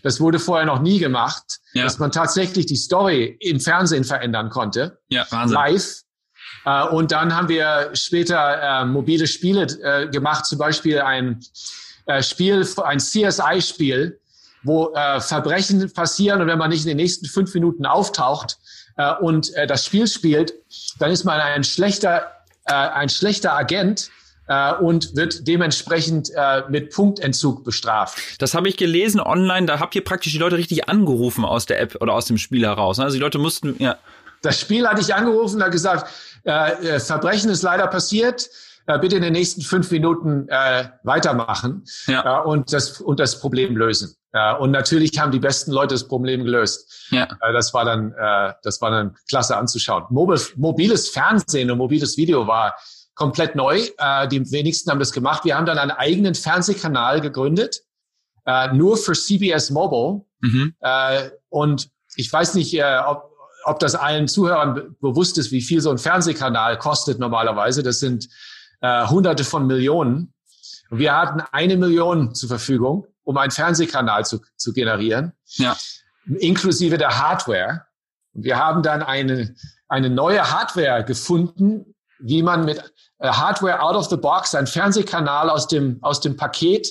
Das 0.03 0.21
wurde 0.21 0.41
vorher 0.41 0.67
noch 0.67 0.81
nie 0.81 0.99
gemacht, 0.99 1.61
ja. 1.75 1.85
dass 1.85 2.01
man 2.01 2.11
tatsächlich 2.11 2.67
die 2.67 2.77
Story 2.77 3.37
im 3.39 3.61
Fernsehen 3.61 4.03
verändern 4.03 4.51
konnte. 4.51 4.99
Ja, 5.09 5.27
Wahnsinn. 5.31 5.55
Live. 5.55 6.03
Äh, 6.65 6.89
und 6.89 7.13
dann 7.13 7.37
haben 7.37 7.49
wir 7.49 7.91
später 7.93 8.81
äh, 8.81 8.85
mobile 8.85 9.29
Spiele 9.29 9.63
äh, 9.63 10.09
gemacht, 10.09 10.47
zum 10.47 10.59
Beispiel 10.59 11.01
ein 11.01 11.39
äh, 12.07 12.21
Spiel, 12.21 12.67
ein 12.83 12.99
CSI-Spiel, 12.99 14.19
wo 14.65 14.93
äh, 14.95 15.21
Verbrechen 15.21 15.93
passieren 15.93 16.41
und 16.41 16.49
wenn 16.49 16.59
man 16.59 16.71
nicht 16.71 16.83
in 16.83 16.89
den 16.89 16.97
nächsten 16.97 17.27
fünf 17.27 17.55
Minuten 17.55 17.87
auftaucht 17.87 18.59
äh, 18.97 19.15
und 19.21 19.55
äh, 19.55 19.69
das 19.69 19.87
Spiel 19.87 20.09
spielt, 20.09 20.53
dann 20.99 21.13
ist 21.13 21.23
man 21.23 21.41
ein 21.41 21.63
schlechter, 21.63 22.33
äh, 22.65 22.73
ein 22.73 23.09
schlechter 23.09 23.57
Agent 23.57 24.11
äh, 24.51 24.75
und 24.75 25.15
wird 25.15 25.47
dementsprechend 25.47 26.31
äh, 26.35 26.63
mit 26.69 26.93
Punktentzug 26.93 27.65
bestraft. 27.65 28.19
Das 28.41 28.55
habe 28.55 28.69
ich 28.69 28.77
gelesen 28.77 29.21
online, 29.21 29.67
da 29.67 29.79
habt 29.79 29.95
ihr 29.95 30.03
praktisch 30.03 30.33
die 30.33 30.39
Leute 30.39 30.57
richtig 30.57 30.89
angerufen 30.89 31.45
aus 31.45 31.67
der 31.67 31.81
App 31.81 31.97
oder 32.01 32.13
aus 32.15 32.25
dem 32.27 32.37
Spiel 32.37 32.67
heraus. 32.67 32.99
Ne? 32.99 33.05
Also 33.05 33.15
die 33.15 33.21
Leute 33.21 33.39
mussten, 33.39 33.77
ja. 33.79 33.97
Das 34.43 34.59
Spiel 34.59 34.89
hatte 34.89 35.03
ich 35.03 35.15
angerufen, 35.15 35.63
hat 35.63 35.71
gesagt, 35.71 36.11
äh, 36.45 36.97
äh, 36.97 37.01
Verbrechen 37.01 37.51
ist 37.51 37.63
leider 37.63 37.87
passiert. 37.87 38.51
Äh, 38.87 38.99
bitte 38.99 39.17
in 39.17 39.23
den 39.23 39.35
nächsten 39.35 39.61
fünf 39.61 39.91
Minuten 39.91 40.49
äh, 40.49 40.89
weitermachen 41.05 41.85
ja. 42.07 42.41
äh, 42.41 42.43
und, 42.45 42.73
das, 42.73 43.01
und 43.01 43.21
das 43.21 43.39
Problem 43.39 43.77
lösen. 43.77 44.17
Äh, 44.33 44.55
und 44.57 44.73
natürlich 44.73 45.17
haben 45.21 45.31
die 45.31 45.39
besten 45.39 45.71
Leute 45.71 45.95
das 45.95 46.09
Problem 46.09 46.45
gelöst. 46.45 47.07
Ja. 47.11 47.29
Äh, 47.41 47.53
das 47.53 47.73
war 47.73 47.85
dann, 47.85 48.13
äh, 48.19 48.55
das 48.65 48.81
war 48.81 48.91
dann 48.91 49.15
klasse 49.29 49.57
anzuschauen. 49.57 50.07
Mobil, 50.09 50.41
mobiles 50.57 51.11
Fernsehen 51.11 51.71
und 51.71 51.79
mobiles 51.79 52.17
Video 52.17 52.49
war 52.49 52.75
komplett 53.21 53.55
neu. 53.55 53.87
Äh, 53.99 54.29
die 54.29 54.51
wenigsten 54.51 54.91
haben 54.91 54.99
das 54.99 55.13
gemacht. 55.13 55.45
Wir 55.45 55.57
haben 55.57 55.67
dann 55.67 55.79
einen 55.79 55.91
eigenen 55.91 56.35
Fernsehkanal 56.35 57.21
gegründet, 57.21 57.83
äh, 58.47 58.73
nur 58.73 58.97
für 58.97 59.13
CBS 59.13 59.71
Mobile. 59.71 60.25
Mhm. 60.41 60.75
Äh, 60.81 61.31
und 61.51 61.91
ich 62.17 62.33
weiß 62.33 62.55
nicht, 62.55 62.75
äh, 62.75 63.01
ob 63.07 63.31
ob 63.65 63.79
das 63.79 63.95
allen 63.95 64.27
Zuhörern 64.27 64.97
bewusst 65.03 65.37
ist, 65.37 65.53
wie 65.53 65.61
viel 65.61 65.83
so 65.83 65.91
ein 65.91 65.99
Fernsehkanal 65.99 66.79
kostet 66.79 67.19
normalerweise. 67.19 67.83
Das 67.83 68.01
sind 68.01 68.27
äh, 68.81 69.07
Hunderte 69.07 69.45
von 69.45 69.67
Millionen. 69.67 70.33
Wir 70.89 71.15
hatten 71.15 71.43
eine 71.53 71.77
Million 71.77 72.35
zur 72.35 72.49
Verfügung, 72.49 73.07
um 73.23 73.37
einen 73.37 73.51
Fernsehkanal 73.51 74.25
zu, 74.25 74.41
zu 74.57 74.73
generieren, 74.73 75.33
ja. 75.57 75.77
inklusive 76.39 76.97
der 76.97 77.19
Hardware. 77.19 77.85
Und 78.33 78.45
wir 78.45 78.57
haben 78.57 78.83
dann 78.83 79.03
eine, 79.03 79.55
eine 79.89 80.09
neue 80.09 80.51
Hardware 80.51 81.05
gefunden, 81.05 81.90
wie 82.23 82.43
man 82.43 82.65
mit 82.65 82.83
äh, 83.19 83.29
Hardware 83.29 83.83
out 83.83 83.97
of 83.97 84.09
the 84.09 84.17
box, 84.17 84.55
ein 84.55 84.67
Fernsehkanal 84.67 85.51
aus 85.51 85.69
dem, 85.69 85.99
aus 86.03 86.21
dem 86.21 86.37
Paket, 86.37 86.89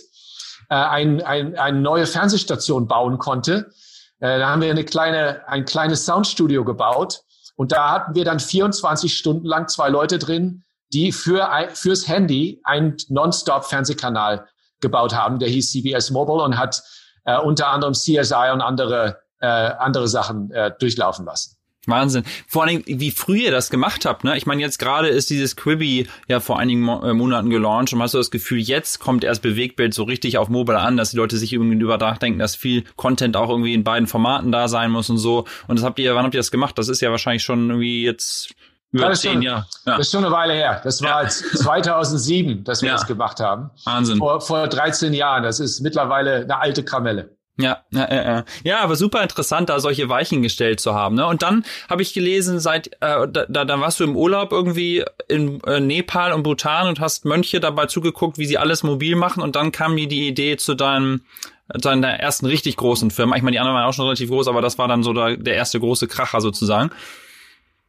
äh, 0.69 0.75
ein, 0.75 1.21
ein, 1.21 1.57
eine 1.57 1.79
neue 1.79 2.05
Fernsehstation 2.05 2.87
bauen 2.87 3.17
konnte 3.17 3.71
äh, 4.19 4.39
da 4.39 4.49
haben 4.49 4.61
wir 4.61 4.69
eine 4.69 4.83
kleine, 4.83 5.47
ein 5.47 5.65
kleines 5.65 6.05
Soundstudio 6.05 6.63
gebaut 6.65 7.21
und 7.55 7.71
da 7.71 7.91
hatten 7.91 8.15
wir 8.15 8.25
dann 8.25 8.39
24 8.39 9.17
Stunden 9.17 9.45
lang 9.45 9.67
zwei 9.67 9.89
Leute 9.89 10.19
drin, 10.19 10.63
die 10.91 11.11
für 11.11 11.49
fürs 11.73 12.07
Handy 12.07 12.61
einen 12.63 12.97
Nonstop-Fernsehkanal 13.09 14.47
gebaut 14.81 15.13
haben. 15.13 15.39
Der 15.39 15.49
hieß 15.49 15.71
CBS 15.71 16.09
Mobile 16.09 16.43
und 16.43 16.57
hat 16.57 16.81
äh, 17.25 17.37
unter 17.37 17.67
anderem 17.67 17.93
CSI 17.93 18.51
und 18.53 18.61
andere 18.61 19.19
äh, 19.41 19.47
andere 19.47 20.07
Sachen 20.07 20.51
äh, 20.51 20.71
durchlaufen 20.79 21.25
lassen. 21.25 21.55
Wahnsinn. 21.87 22.23
Vor 22.47 22.63
allen 22.63 22.83
Dingen, 22.83 22.99
wie 22.99 23.11
früh 23.11 23.39
ihr 23.39 23.51
das 23.51 23.69
gemacht 23.69 24.05
habt, 24.05 24.23
ne? 24.23 24.37
Ich 24.37 24.45
meine, 24.45 24.61
jetzt 24.61 24.79
gerade 24.79 25.07
ist 25.07 25.29
dieses 25.29 25.55
Quibi 25.55 26.07
ja 26.27 26.39
vor 26.39 26.59
einigen 26.59 26.81
Mo 26.81 27.01
äh, 27.01 27.13
Monaten 27.13 27.49
gelauncht 27.49 27.93
und 27.93 28.01
hast 28.01 28.13
du 28.13 28.17
das 28.17 28.31
Gefühl, 28.31 28.59
jetzt 28.59 28.99
kommt 28.99 29.23
erst 29.23 29.41
Bewegtbild 29.41 29.93
so 29.93 30.03
richtig 30.03 30.37
auf 30.37 30.49
Mobile 30.49 30.79
an, 30.79 30.97
dass 30.97 31.11
die 31.11 31.17
Leute 31.17 31.37
sich 31.37 31.53
irgendwie 31.53 31.77
über 31.77 31.97
nachdenken, 31.97 32.39
dass 32.39 32.55
viel 32.55 32.83
Content 32.95 33.37
auch 33.37 33.49
irgendwie 33.49 33.73
in 33.73 33.83
beiden 33.83 34.07
Formaten 34.07 34.51
da 34.51 34.67
sein 34.67 34.91
muss 34.91 35.09
und 35.09 35.17
so. 35.17 35.45
Und 35.67 35.79
das 35.79 35.85
habt 35.85 35.99
ihr, 35.99 36.15
wann 36.15 36.25
habt 36.25 36.35
ihr 36.35 36.39
das 36.39 36.51
gemacht? 36.51 36.77
Das 36.77 36.89
ist 36.89 37.01
ja 37.01 37.11
wahrscheinlich 37.11 37.43
schon 37.43 37.69
irgendwie 37.69 38.03
jetzt 38.03 38.53
über 38.91 39.13
zehn 39.13 39.41
Jahre. 39.41 39.65
Ja. 39.85 39.97
Das 39.97 40.07
ist 40.07 40.11
schon 40.11 40.25
eine 40.25 40.33
Weile 40.33 40.53
her. 40.53 40.81
Das 40.83 41.01
war 41.01 41.23
ja. 41.23 41.29
2007, 41.29 42.63
dass 42.63 42.81
wir 42.81 42.89
ja. 42.89 42.95
das 42.95 43.05
gemacht 43.05 43.39
haben. 43.39 43.69
Wahnsinn. 43.85 44.17
Vor, 44.17 44.41
vor 44.41 44.67
13 44.67 45.13
Jahren. 45.13 45.43
Das 45.43 45.59
ist 45.59 45.81
mittlerweile 45.81 46.41
eine 46.41 46.59
alte 46.59 46.83
Kamelle. 46.83 47.37
Ja, 47.59 47.83
ja, 47.91 48.13
ja, 48.13 48.45
ja, 48.63 48.79
aber 48.79 48.95
super 48.95 49.21
interessant, 49.21 49.67
da 49.67 49.81
solche 49.81 50.07
Weichen 50.07 50.41
gestellt 50.41 50.79
zu 50.79 50.93
haben. 50.93 51.15
Ne? 51.15 51.27
Und 51.27 51.41
dann 51.41 51.65
habe 51.89 52.01
ich 52.01 52.13
gelesen, 52.13 52.61
seit 52.61 52.87
äh, 53.01 53.27
da, 53.27 53.65
da 53.65 53.79
warst 53.81 53.99
du 53.99 54.05
im 54.05 54.15
Urlaub 54.15 54.53
irgendwie 54.53 55.03
in 55.27 55.61
äh, 55.63 55.81
Nepal 55.81 56.31
und 56.31 56.43
Bhutan 56.43 56.87
und 56.87 57.01
hast 57.01 57.25
Mönche 57.25 57.59
dabei 57.59 57.87
zugeguckt, 57.87 58.37
wie 58.37 58.45
sie 58.45 58.57
alles 58.57 58.83
mobil 58.83 59.17
machen. 59.17 59.43
Und 59.43 59.57
dann 59.57 59.73
kam 59.73 59.95
mir 59.95 60.07
die 60.07 60.29
Idee 60.29 60.55
zu 60.55 60.73
deinem 60.73 61.21
deiner 61.67 62.07
ersten 62.07 62.47
richtig 62.47 62.77
großen 62.77 63.11
Firma. 63.11 63.35
Ich 63.35 63.43
meine, 63.43 63.53
die 63.53 63.59
anderen 63.59 63.75
waren 63.75 63.87
auch 63.87 63.93
schon 63.93 64.05
relativ 64.05 64.29
groß, 64.29 64.47
aber 64.47 64.61
das 64.61 64.79
war 64.79 64.87
dann 64.87 65.03
so 65.03 65.13
der, 65.13 65.37
der 65.37 65.53
erste 65.53 65.79
große 65.79 66.07
Kracher 66.07 66.41
sozusagen. 66.41 66.89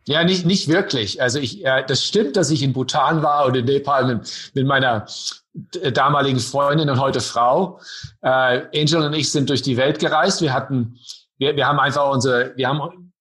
Ja, 0.04 0.24
nicht, 0.24 0.44
nicht 0.44 0.68
wirklich. 0.68 1.22
Also 1.22 1.38
ich, 1.38 1.64
äh, 1.64 1.85
das 1.87 2.04
stimmt, 2.04 2.37
dass 2.37 2.50
ich 2.50 2.62
in 2.62 2.72
Bhutan 2.72 3.22
war 3.22 3.46
und 3.46 3.56
in 3.56 3.64
Nepal 3.64 4.04
mit, 4.06 4.50
mit 4.54 4.66
meiner 4.66 5.06
damaligen 5.53 6.39
Freundin 6.39 6.89
und 6.89 7.01
heute 7.01 7.21
Frau. 7.21 7.81
Äh, 8.23 8.63
Angel 8.75 9.03
und 9.03 9.13
ich 9.15 9.31
sind 9.33 9.51
durch 9.51 9.63
die 9.63 9.77
Welt 9.77 9.99
gereist. 9.99 10.41
Wir 10.41 10.53
hatten, 10.53 10.99
wir, 11.39 11.57
wir 11.57 11.67
haben 11.67 11.81
einfach 11.81 12.11
unsere, 12.11 12.53
wir 12.57 12.69
haben 12.69 13.13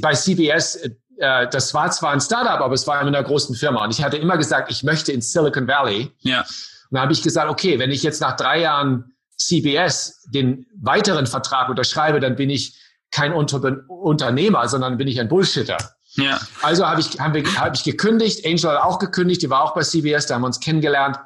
bei 0.00 0.14
CBS, 0.14 0.76
äh, 1.18 1.48
das 1.48 1.74
war 1.74 1.90
zwar 1.90 2.12
ein 2.12 2.20
Startup, 2.20 2.60
aber 2.60 2.74
es 2.74 2.86
war 2.86 3.00
in 3.00 3.08
einer 3.08 3.22
großen 3.22 3.54
Firma. 3.54 3.84
Und 3.84 3.90
ich 3.90 4.02
hatte 4.02 4.16
immer 4.16 4.36
gesagt, 4.36 4.70
ich 4.70 4.82
möchte 4.82 5.12
in 5.12 5.20
Silicon 5.20 5.66
Valley. 5.66 6.12
Ja. 6.20 6.40
Und 6.40 6.46
dann 6.92 7.02
habe 7.02 7.12
ich 7.12 7.22
gesagt, 7.22 7.50
okay, 7.50 7.78
wenn 7.78 7.90
ich 7.90 8.02
jetzt 8.02 8.20
nach 8.20 8.36
drei 8.36 8.60
Jahren 8.60 9.14
CBS 9.36 10.22
den 10.28 10.66
weiteren 10.80 11.26
Vertrag 11.26 11.68
unterschreibe, 11.68 12.20
dann 12.20 12.36
bin 12.36 12.50
ich 12.50 12.78
kein 13.10 13.32
Unter 13.32 13.60
Unternehmer, 13.88 14.68
sondern 14.68 14.96
bin 14.96 15.08
ich 15.08 15.20
ein 15.20 15.28
Bullshitter. 15.28 15.78
Ja. 16.14 16.38
Also 16.62 16.86
habe 16.86 17.00
ich, 17.00 17.18
haben 17.18 17.34
wir, 17.34 17.44
hab 17.58 17.74
ich 17.74 17.84
gekündigt. 17.84 18.46
Angel 18.46 18.70
hat 18.70 18.82
auch 18.82 18.98
gekündigt, 18.98 19.42
die 19.42 19.50
war 19.50 19.62
auch 19.62 19.74
bei 19.74 19.82
CBS, 19.82 20.26
da 20.26 20.34
haben 20.34 20.42
wir 20.42 20.46
uns 20.46 20.60
kennengelernt. 20.60 21.18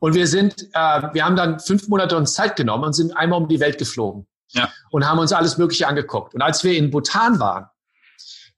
Und 0.00 0.14
wir 0.14 0.26
sind, 0.26 0.62
äh, 0.72 1.02
wir 1.12 1.24
haben 1.24 1.36
dann 1.36 1.60
fünf 1.60 1.88
Monate 1.88 2.16
uns 2.16 2.34
Zeit 2.34 2.56
genommen 2.56 2.84
und 2.84 2.92
sind 2.92 3.16
einmal 3.16 3.40
um 3.40 3.48
die 3.48 3.60
Welt 3.60 3.78
geflogen. 3.78 4.26
Ja. 4.50 4.70
Und 4.90 5.08
haben 5.08 5.18
uns 5.18 5.32
alles 5.32 5.58
Mögliche 5.58 5.88
angeguckt. 5.88 6.34
Und 6.34 6.42
als 6.42 6.62
wir 6.64 6.76
in 6.76 6.90
Bhutan 6.90 7.40
waren, 7.40 7.66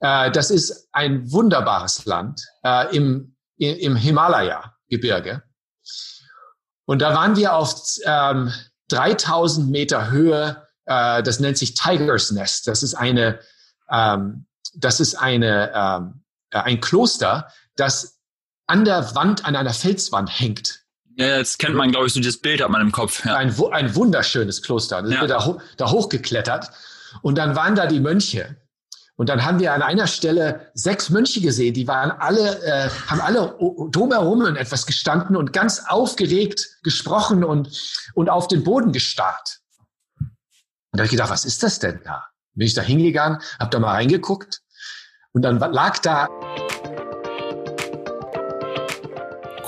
äh, 0.00 0.30
das 0.30 0.50
ist 0.50 0.88
ein 0.92 1.30
wunderbares 1.30 2.04
Land 2.04 2.46
äh, 2.62 2.94
im, 2.94 3.36
im 3.56 3.96
Himalaya-Gebirge. 3.96 5.42
Und 6.84 7.02
da 7.02 7.14
waren 7.14 7.36
wir 7.36 7.54
auf 7.54 7.74
ähm, 8.04 8.52
3000 8.88 9.70
Meter 9.70 10.10
Höhe. 10.10 10.66
Äh, 10.86 11.22
das 11.22 11.40
nennt 11.40 11.58
sich 11.58 11.74
Tiger's 11.74 12.30
Nest. 12.30 12.66
Das 12.66 12.82
ist 12.82 12.94
eine, 12.94 13.40
ähm, 13.90 14.46
das 14.74 15.00
ist 15.00 15.14
eine, 15.14 15.72
ähm, 15.74 16.24
äh, 16.50 16.60
ein 16.60 16.80
Kloster, 16.80 17.52
das 17.76 18.18
an 18.66 18.84
der 18.84 19.14
Wand, 19.14 19.44
an 19.44 19.56
einer 19.56 19.74
Felswand 19.74 20.30
hängt. 20.40 20.82
Ja, 21.18 21.38
jetzt 21.38 21.58
kennt 21.58 21.74
man, 21.74 21.90
glaube 21.90 22.06
ich, 22.06 22.12
so 22.12 22.20
dieses 22.20 22.40
Bild 22.40 22.62
hat 22.62 22.70
man 22.70 22.80
im 22.80 22.92
Kopf. 22.92 23.24
Ja. 23.24 23.36
Ein, 23.36 23.52
ein 23.72 23.94
wunderschönes 23.96 24.62
Kloster. 24.62 25.02
Da 25.02 25.08
sind 25.08 25.16
ja. 25.16 25.22
wir 25.22 25.28
da, 25.28 25.58
da 25.76 25.90
hochgeklettert. 25.90 26.70
Und 27.22 27.36
dann 27.36 27.56
waren 27.56 27.74
da 27.74 27.86
die 27.86 27.98
Mönche. 27.98 28.56
Und 29.16 29.28
dann 29.28 29.44
haben 29.44 29.58
wir 29.58 29.72
an 29.72 29.82
einer 29.82 30.06
Stelle 30.06 30.70
sechs 30.74 31.10
Mönche 31.10 31.40
gesehen, 31.40 31.74
die 31.74 31.88
waren 31.88 32.12
alle, 32.12 32.62
äh, 32.62 32.88
haben 33.08 33.20
alle 33.20 33.52
drumherum 33.90 34.46
in 34.46 34.54
etwas 34.54 34.86
gestanden 34.86 35.34
und 35.34 35.52
ganz 35.52 35.82
aufgeregt 35.88 36.78
gesprochen 36.84 37.42
und, 37.42 37.68
und 38.14 38.30
auf 38.30 38.46
den 38.46 38.62
Boden 38.62 38.92
gestarrt. 38.92 39.58
Und 40.20 40.28
da 40.92 40.98
habe 40.98 41.06
ich 41.06 41.10
gedacht, 41.10 41.30
was 41.30 41.44
ist 41.44 41.64
das 41.64 41.80
denn 41.80 42.00
da? 42.04 42.26
Bin 42.54 42.68
ich 42.68 42.74
da 42.74 42.82
hingegangen, 42.82 43.40
habe 43.58 43.70
da 43.70 43.80
mal 43.80 43.90
reingeguckt 43.90 44.60
und 45.32 45.42
dann 45.42 45.58
lag 45.58 45.98
da 45.98 46.28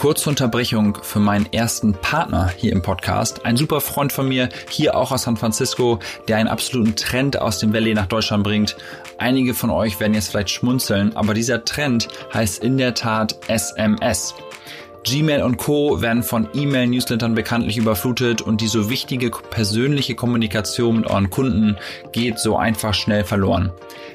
Kurze 0.01 0.31
Unterbrechung 0.31 0.97
für 1.03 1.21
meinen 1.21 1.53
ersten 1.53 1.93
Partner 1.93 2.51
hier 2.57 2.73
im 2.73 2.81
Podcast. 2.81 3.45
Ein 3.45 3.59
super 3.59 3.83
Freund 3.83 4.13
von 4.15 4.27
mir, 4.27 4.49
hier 4.71 4.97
auch 4.97 5.13
aus 5.13 5.25
San 5.25 5.37
Francisco, 5.37 5.99
der 6.27 6.39
einen 6.39 6.49
absoluten 6.49 6.97
Trend 6.97 7.39
aus 7.39 7.59
dem 7.59 7.75
Valley 7.75 7.93
nach 7.93 8.07
Deutschland 8.07 8.43
bringt. 8.43 8.79
Einige 9.19 9.53
von 9.53 9.69
euch 9.69 10.01
werden 10.01 10.15
jetzt 10.15 10.31
vielleicht 10.31 10.49
schmunzeln, 10.49 11.15
aber 11.17 11.35
dieser 11.35 11.67
Trend 11.67 12.09
heißt 12.33 12.65
in 12.65 12.79
der 12.79 12.95
Tat 12.95 13.41
SMS. 13.49 14.35
Gmail 15.05 15.43
und 15.43 15.59
Co. 15.59 16.01
werden 16.01 16.23
von 16.23 16.49
E-Mail-Newslettern 16.55 17.35
bekanntlich 17.35 17.77
überflutet 17.77 18.41
und 18.41 18.63
die 18.63 18.69
so 18.69 18.89
wichtige 18.89 19.31
persönliche 19.31 20.15
Kommunikation 20.15 20.97
mit 20.97 21.11
euren 21.11 21.29
Kunden 21.29 21.77
geht 22.13 22.39
so 22.39 22.57
einfach 22.57 22.95
schnell 22.95 23.25
verloren. 23.25 23.71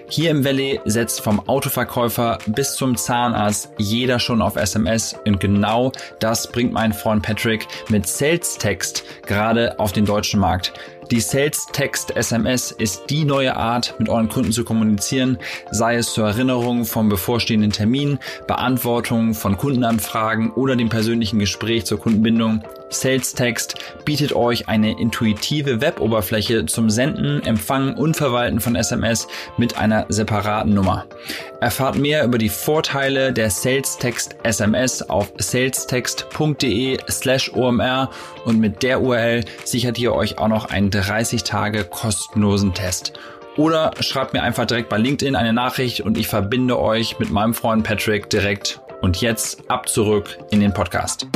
Hier 0.07 0.29
im 0.29 0.45
Valley 0.45 0.79
setzt 0.85 1.21
vom 1.21 1.39
Autoverkäufer 1.47 2.37
bis 2.47 2.75
zum 2.75 2.95
Zahnarzt 2.95 3.71
jeder 3.77 4.19
schon 4.19 4.41
auf 4.41 4.55
SMS 4.55 5.15
und 5.25 5.39
genau 5.39 5.91
das 6.19 6.51
bringt 6.51 6.71
mein 6.71 6.93
Freund 6.93 7.23
Patrick 7.23 7.67
mit 7.89 8.05
Sales 8.05 8.57
Text 8.57 9.03
gerade 9.25 9.79
auf 9.79 9.93
den 9.93 10.05
deutschen 10.05 10.39
Markt. 10.39 10.73
Die 11.11 11.19
Sales 11.19 11.67
Text 11.71 12.15
SMS 12.15 12.71
ist 12.71 13.03
die 13.09 13.25
neue 13.25 13.55
Art, 13.55 13.95
mit 13.99 14.09
euren 14.09 14.29
Kunden 14.29 14.51
zu 14.51 14.63
kommunizieren, 14.63 15.37
sei 15.71 15.97
es 15.97 16.13
zur 16.13 16.27
Erinnerung 16.27 16.85
vom 16.85 17.09
bevorstehenden 17.09 17.71
Termin, 17.71 18.17
Beantwortung 18.47 19.33
von 19.33 19.57
Kundenanfragen 19.57 20.51
oder 20.51 20.75
dem 20.75 20.89
persönlichen 20.89 21.39
Gespräch 21.39 21.85
zur 21.85 21.99
Kundenbindung. 21.99 22.63
Sales 22.89 23.33
Text 23.33 23.75
bietet 24.05 24.33
euch 24.33 24.67
eine 24.67 24.99
intuitive 24.99 25.81
Weboberfläche 25.81 26.65
zum 26.65 26.89
Senden, 26.89 27.43
Empfangen 27.43 27.95
und 27.95 28.15
Verwalten 28.15 28.59
von 28.59 28.75
SMS 28.75 29.27
mit 29.57 29.77
einer 29.77 30.05
separaten 30.09 30.73
Nummer. 30.73 31.05
Erfahrt 31.61 31.97
mehr 31.97 32.23
über 32.23 32.37
die 32.37 32.49
Vorteile 32.49 33.33
der 33.33 33.49
Sales 33.49 33.97
Text 33.97 34.35
SMS 34.43 35.01
auf 35.01 35.33
salestext.de 35.37 36.99
slash 37.09 37.51
OMR 37.53 38.09
und 38.45 38.59
mit 38.59 38.83
der 38.83 39.01
URL 39.01 39.43
sichert 39.63 39.97
ihr 39.97 40.13
euch 40.13 40.37
auch 40.37 40.47
noch 40.47 40.65
einen 40.65 40.91
30 40.91 41.43
Tage 41.43 41.83
kostenlosen 41.83 42.73
Test. 42.73 43.13
Oder 43.57 43.91
schreibt 44.01 44.33
mir 44.33 44.43
einfach 44.43 44.65
direkt 44.65 44.89
bei 44.89 44.97
LinkedIn 44.97 45.35
eine 45.35 45.53
Nachricht 45.53 46.01
und 46.01 46.17
ich 46.17 46.27
verbinde 46.27 46.77
euch 46.77 47.19
mit 47.19 47.31
meinem 47.31 47.53
Freund 47.53 47.83
Patrick 47.83 48.29
direkt. 48.29 48.81
Und 49.01 49.21
jetzt 49.21 49.69
ab 49.69 49.87
zurück 49.87 50.37
in 50.51 50.59
den 50.59 50.73
Podcast. 50.73 51.27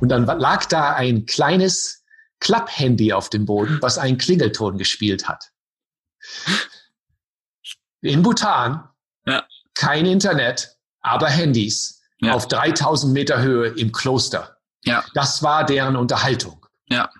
Und 0.00 0.08
dann 0.10 0.26
lag 0.26 0.66
da 0.66 0.94
ein 0.94 1.26
kleines 1.26 2.04
Klapphandy 2.40 3.12
auf 3.12 3.30
dem 3.30 3.46
Boden, 3.46 3.78
was 3.80 3.98
einen 3.98 4.18
Klingelton 4.18 4.78
gespielt 4.78 5.28
hat. 5.28 5.50
In 8.00 8.22
Bhutan, 8.22 8.88
ja. 9.26 9.44
kein 9.74 10.06
Internet, 10.06 10.76
aber 11.00 11.28
Handys 11.28 12.00
ja. 12.20 12.32
auf 12.32 12.46
3000 12.48 13.12
Meter 13.12 13.40
Höhe 13.40 13.68
im 13.70 13.92
Kloster. 13.92 14.58
Ja. 14.84 15.04
Das 15.14 15.42
war 15.42 15.64
deren 15.64 15.96
Unterhaltung. 15.96 16.64
Ja. 16.88 17.10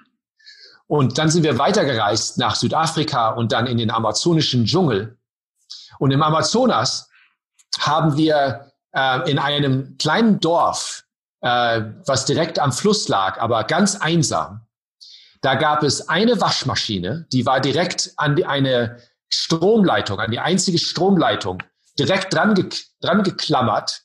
Und 0.87 1.19
dann 1.19 1.29
sind 1.29 1.43
wir 1.43 1.59
weitergereist 1.59 2.39
nach 2.39 2.55
Südafrika 2.55 3.31
und 3.31 3.53
dann 3.53 3.67
in 3.67 3.77
den 3.77 3.91
amazonischen 3.91 4.65
Dschungel. 4.65 5.19
Und 5.99 6.13
im 6.13 6.23
Amazonas 6.23 7.11
haben 7.81 8.17
wir 8.17 8.73
äh, 8.93 9.31
in 9.31 9.39
einem 9.39 9.99
kleinen 9.99 10.41
Dorf 10.41 11.05
äh, 11.41 11.83
was 12.07 12.25
direkt 12.25 12.59
am 12.59 12.73
Fluss 12.73 13.09
lag, 13.09 13.41
aber 13.41 13.65
ganz 13.65 13.97
einsam. 13.97 14.67
Da 15.41 15.55
gab 15.55 15.83
es 15.83 16.09
eine 16.09 16.41
Waschmaschine, 16.41 17.27
die 17.33 17.47
war 17.47 17.61
direkt 17.61 18.13
an 18.17 18.35
die, 18.35 18.45
eine 18.45 18.99
Stromleitung, 19.29 20.19
an 20.19 20.31
die 20.31 20.41
einzige 20.41 20.79
Stromleitung, 20.79 21.63
direkt 21.99 22.35
dran, 22.35 22.55
ge 22.55 22.69
dran 23.01 23.23
geklammert 23.23 24.03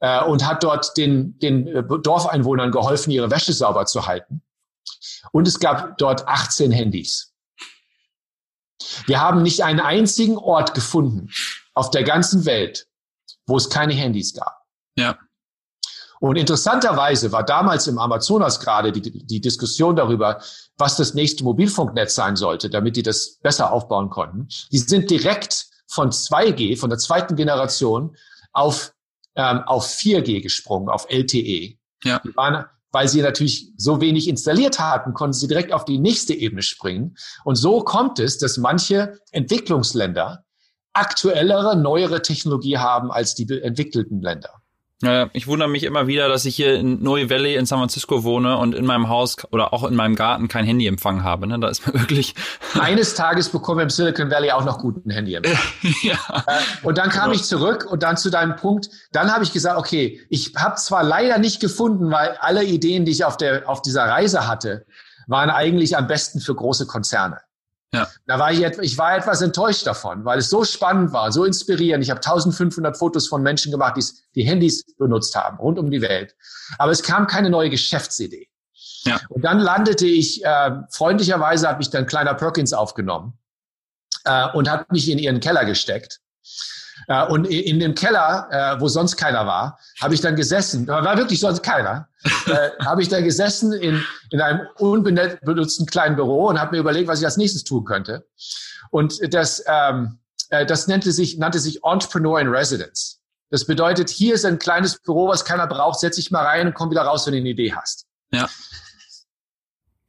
äh, 0.00 0.22
und 0.24 0.46
hat 0.46 0.64
dort 0.64 0.96
den, 0.96 1.38
den 1.38 1.68
äh, 1.68 1.82
Dorfeinwohnern 1.82 2.72
geholfen, 2.72 3.10
ihre 3.10 3.30
Wäsche 3.30 3.52
sauber 3.52 3.86
zu 3.86 4.06
halten. 4.06 4.42
Und 5.32 5.46
es 5.46 5.60
gab 5.60 5.96
dort 5.98 6.26
18 6.26 6.72
Handys. 6.72 7.32
Wir 9.06 9.20
haben 9.20 9.42
nicht 9.42 9.62
einen 9.62 9.80
einzigen 9.80 10.36
Ort 10.36 10.74
gefunden 10.74 11.30
auf 11.74 11.90
der 11.90 12.02
ganzen 12.02 12.44
Welt, 12.44 12.88
wo 13.46 13.56
es 13.56 13.70
keine 13.70 13.94
Handys 13.94 14.34
gab. 14.34 14.62
Ja. 14.96 15.18
Und 16.24 16.36
interessanterweise 16.36 17.32
war 17.32 17.44
damals 17.44 17.86
im 17.86 17.98
Amazonas 17.98 18.58
gerade 18.58 18.92
die, 18.92 19.26
die 19.26 19.42
Diskussion 19.42 19.94
darüber, 19.94 20.40
was 20.78 20.96
das 20.96 21.12
nächste 21.12 21.44
Mobilfunknetz 21.44 22.14
sein 22.14 22.34
sollte, 22.34 22.70
damit 22.70 22.96
die 22.96 23.02
das 23.02 23.38
besser 23.42 23.70
aufbauen 23.70 24.08
konnten. 24.08 24.48
Die 24.72 24.78
sind 24.78 25.10
direkt 25.10 25.66
von 25.86 26.10
2G, 26.10 26.78
von 26.80 26.88
der 26.88 26.98
zweiten 26.98 27.36
Generation, 27.36 28.16
auf, 28.54 28.94
ähm, 29.36 29.64
auf 29.66 29.86
4G 29.86 30.40
gesprungen, 30.40 30.88
auf 30.88 31.06
LTE. 31.10 31.76
Ja. 32.04 32.20
Die 32.20 32.34
waren, 32.34 32.64
weil 32.90 33.06
sie 33.06 33.20
natürlich 33.20 33.74
so 33.76 34.00
wenig 34.00 34.26
installiert 34.26 34.78
hatten, 34.78 35.12
konnten 35.12 35.34
sie 35.34 35.46
direkt 35.46 35.74
auf 35.74 35.84
die 35.84 35.98
nächste 35.98 36.32
Ebene 36.32 36.62
springen. 36.62 37.18
Und 37.44 37.56
so 37.56 37.82
kommt 37.82 38.18
es, 38.18 38.38
dass 38.38 38.56
manche 38.56 39.18
Entwicklungsländer 39.30 40.42
aktuellere, 40.94 41.76
neuere 41.76 42.22
Technologie 42.22 42.78
haben 42.78 43.12
als 43.12 43.34
die 43.34 43.46
entwickelten 43.60 44.22
Länder. 44.22 44.63
Ja, 45.04 45.28
ich 45.32 45.46
wundere 45.46 45.68
mich 45.68 45.82
immer 45.82 46.06
wieder, 46.06 46.28
dass 46.28 46.44
ich 46.44 46.56
hier 46.56 46.74
in 46.74 47.02
Noe 47.02 47.28
Valley 47.30 47.56
in 47.56 47.66
San 47.66 47.78
Francisco 47.78 48.24
wohne 48.24 48.56
und 48.58 48.74
in 48.74 48.84
meinem 48.84 49.08
Haus 49.08 49.36
oder 49.50 49.72
auch 49.72 49.84
in 49.84 49.94
meinem 49.94 50.14
Garten 50.14 50.48
kein 50.48 50.64
Handyempfang 50.64 51.22
habe. 51.22 51.46
Ne? 51.46 51.58
Da 51.58 51.68
ist 51.68 51.86
man 51.86 51.94
wirklich. 52.00 52.34
Eines 52.78 53.14
Tages 53.14 53.48
bekommen 53.48 53.78
wir 53.78 53.84
im 53.84 53.90
Silicon 53.90 54.30
Valley 54.30 54.50
auch 54.50 54.64
noch 54.64 54.78
guten 54.78 55.10
Handyempfang. 55.10 55.56
ja. 56.02 56.14
Äh, 56.46 56.86
und 56.86 56.98
dann 56.98 57.10
kam 57.10 57.30
ja. 57.30 57.36
ich 57.36 57.44
zurück 57.44 57.86
und 57.90 58.02
dann 58.02 58.16
zu 58.16 58.30
deinem 58.30 58.56
Punkt. 58.56 58.88
Dann 59.12 59.32
habe 59.32 59.44
ich 59.44 59.52
gesagt, 59.52 59.78
okay, 59.78 60.20
ich 60.30 60.52
habe 60.56 60.76
zwar 60.76 61.02
leider 61.02 61.38
nicht 61.38 61.60
gefunden, 61.60 62.10
weil 62.10 62.36
alle 62.40 62.64
Ideen, 62.64 63.04
die 63.04 63.12
ich 63.12 63.24
auf 63.24 63.36
der 63.36 63.68
auf 63.68 63.82
dieser 63.82 64.04
Reise 64.04 64.48
hatte, 64.48 64.86
waren 65.26 65.50
eigentlich 65.50 65.96
am 65.96 66.06
besten 66.06 66.40
für 66.40 66.54
große 66.54 66.86
Konzerne. 66.86 67.38
Ja. 67.94 68.08
Da 68.26 68.38
war 68.38 68.52
ich, 68.52 68.60
ich 68.60 68.98
war 68.98 69.16
etwas 69.16 69.40
enttäuscht 69.40 69.86
davon, 69.86 70.24
weil 70.24 70.38
es 70.38 70.50
so 70.50 70.64
spannend 70.64 71.12
war, 71.12 71.30
so 71.30 71.44
inspirierend. 71.44 72.02
Ich 72.02 72.10
habe 72.10 72.18
1500 72.18 72.96
Fotos 72.96 73.28
von 73.28 73.42
Menschen 73.42 73.70
gemacht, 73.70 73.96
die 73.96 74.04
die 74.34 74.42
Handys 74.42 74.84
benutzt 74.96 75.34
haben, 75.36 75.58
rund 75.58 75.78
um 75.78 75.90
die 75.90 76.00
Welt. 76.00 76.34
Aber 76.78 76.90
es 76.90 77.02
kam 77.02 77.26
keine 77.26 77.50
neue 77.50 77.70
Geschäftsidee. 77.70 78.48
Ja. 79.04 79.20
Und 79.28 79.44
dann 79.44 79.60
landete 79.60 80.06
ich, 80.06 80.44
äh, 80.44 80.70
freundlicherweise 80.90 81.68
hat 81.68 81.78
mich 81.78 81.90
dann 81.90 82.06
kleiner 82.06 82.34
Perkins 82.34 82.72
aufgenommen 82.72 83.38
äh, 84.24 84.48
und 84.54 84.68
hat 84.68 84.90
mich 84.90 85.08
in 85.08 85.18
ihren 85.18 85.40
Keller 85.40 85.64
gesteckt. 85.64 86.20
Äh, 87.08 87.26
und 87.26 87.46
in 87.46 87.80
dem 87.80 87.94
Keller, 87.94 88.48
äh, 88.50 88.80
wo 88.80 88.88
sonst 88.88 89.16
keiner 89.16 89.46
war, 89.46 89.78
habe 90.00 90.14
ich 90.14 90.20
dann 90.20 90.36
gesessen, 90.36 90.86
da 90.86 91.04
war 91.04 91.16
wirklich 91.16 91.40
sonst 91.40 91.62
keiner, 91.62 92.08
äh, 92.46 92.70
habe 92.84 93.02
ich 93.02 93.08
dann 93.08 93.24
gesessen 93.24 93.72
in, 93.72 94.04
in 94.30 94.40
einem 94.40 94.66
unbenutzten 94.76 95.86
kleinen 95.86 96.16
Büro 96.16 96.48
und 96.48 96.60
habe 96.60 96.76
mir 96.76 96.80
überlegt, 96.80 97.08
was 97.08 97.20
ich 97.20 97.24
als 97.24 97.36
nächstes 97.36 97.64
tun 97.64 97.84
könnte. 97.84 98.26
Und 98.90 99.18
das, 99.34 99.64
ähm, 99.66 100.18
äh, 100.50 100.66
das 100.66 100.86
nannte 100.86 101.12
sich, 101.12 101.38
nannte 101.38 101.58
sich 101.58 101.84
Entrepreneur 101.84 102.40
in 102.40 102.48
Residence. 102.48 103.20
Das 103.50 103.66
bedeutet, 103.66 104.10
hier 104.10 104.34
ist 104.34 104.44
ein 104.44 104.58
kleines 104.58 104.98
Büro, 105.00 105.28
was 105.28 105.44
keiner 105.44 105.66
braucht, 105.66 106.00
setz 106.00 106.16
dich 106.16 106.30
mal 106.30 106.44
rein 106.44 106.66
und 106.66 106.74
komm 106.74 106.90
wieder 106.90 107.02
raus, 107.02 107.26
wenn 107.26 107.34
du 107.34 107.38
eine 107.38 107.50
Idee 107.50 107.72
hast. 107.72 108.06
Ja. 108.32 108.48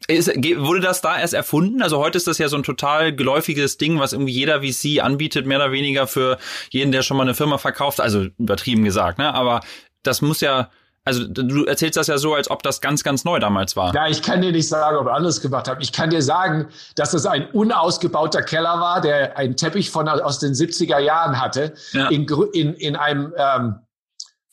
Ist, 0.08 0.28
wurde 0.28 0.82
das 0.82 1.02
da 1.02 1.18
erst 1.20 1.34
erfunden? 1.34 1.82
Also 1.82 1.98
heute 1.98 2.18
ist 2.18 2.28
das 2.28 2.38
ja 2.38 2.48
so 2.48 2.58
ein 2.58 2.64
total 2.64 3.16
geläufiges 3.16 3.78
Ding, 3.78 4.00
was 4.00 4.14
irgendwie 4.14 4.34
jeder 4.34 4.62
VC 4.62 5.02
anbietet, 5.02 5.46
mehr 5.46 5.58
oder 5.58 5.72
weniger 5.72 6.06
für 6.06 6.38
jeden, 6.70 6.92
der 6.92 7.02
schon 7.02 7.18
mal 7.18 7.24
eine 7.24 7.34
Firma 7.34 7.58
verkauft. 7.58 8.00
Also 8.00 8.28
übertrieben 8.38 8.84
gesagt, 8.84 9.18
ne? 9.18 9.34
Aber 9.34 9.62
das 10.04 10.22
muss 10.22 10.42
ja, 10.42 10.70
Also 11.06 11.24
du 11.28 11.66
erzählst 11.66 11.98
das 11.98 12.08
ja 12.08 12.18
so, 12.18 12.34
als 12.34 12.50
ob 12.50 12.64
das 12.64 12.82
ganz, 12.82 13.04
ganz 13.04 13.26
neu 13.26 13.40
damals 13.40 13.76
war. 13.76 13.94
Ja, 13.94 14.08
ich 14.08 14.24
kann 14.24 14.42
dir 14.42 14.52
nicht 14.52 14.68
sagen, 14.68 14.98
ob 14.98 15.08
anderes 15.08 15.40
gemacht 15.40 15.68
hat. 15.68 15.78
Ich 15.82 15.92
kann 15.92 16.10
dir 16.10 16.22
sagen, 16.24 16.68
dass 16.96 17.14
es 17.14 17.28
ein 17.28 17.50
unausgebauter 17.52 18.42
Keller 18.42 18.80
war, 18.80 19.02
der 19.02 19.38
einen 19.38 19.56
Teppich 19.56 19.92
von 19.92 20.08
aus 20.10 20.40
den 20.40 20.54
70er 20.54 20.98
Jahren 21.00 21.40
hatte, 21.40 21.74
ja. 21.94 22.10
in, 22.10 22.28
in, 22.54 22.74
in, 22.74 22.96
einem, 22.96 23.34
ähm, 23.38 23.76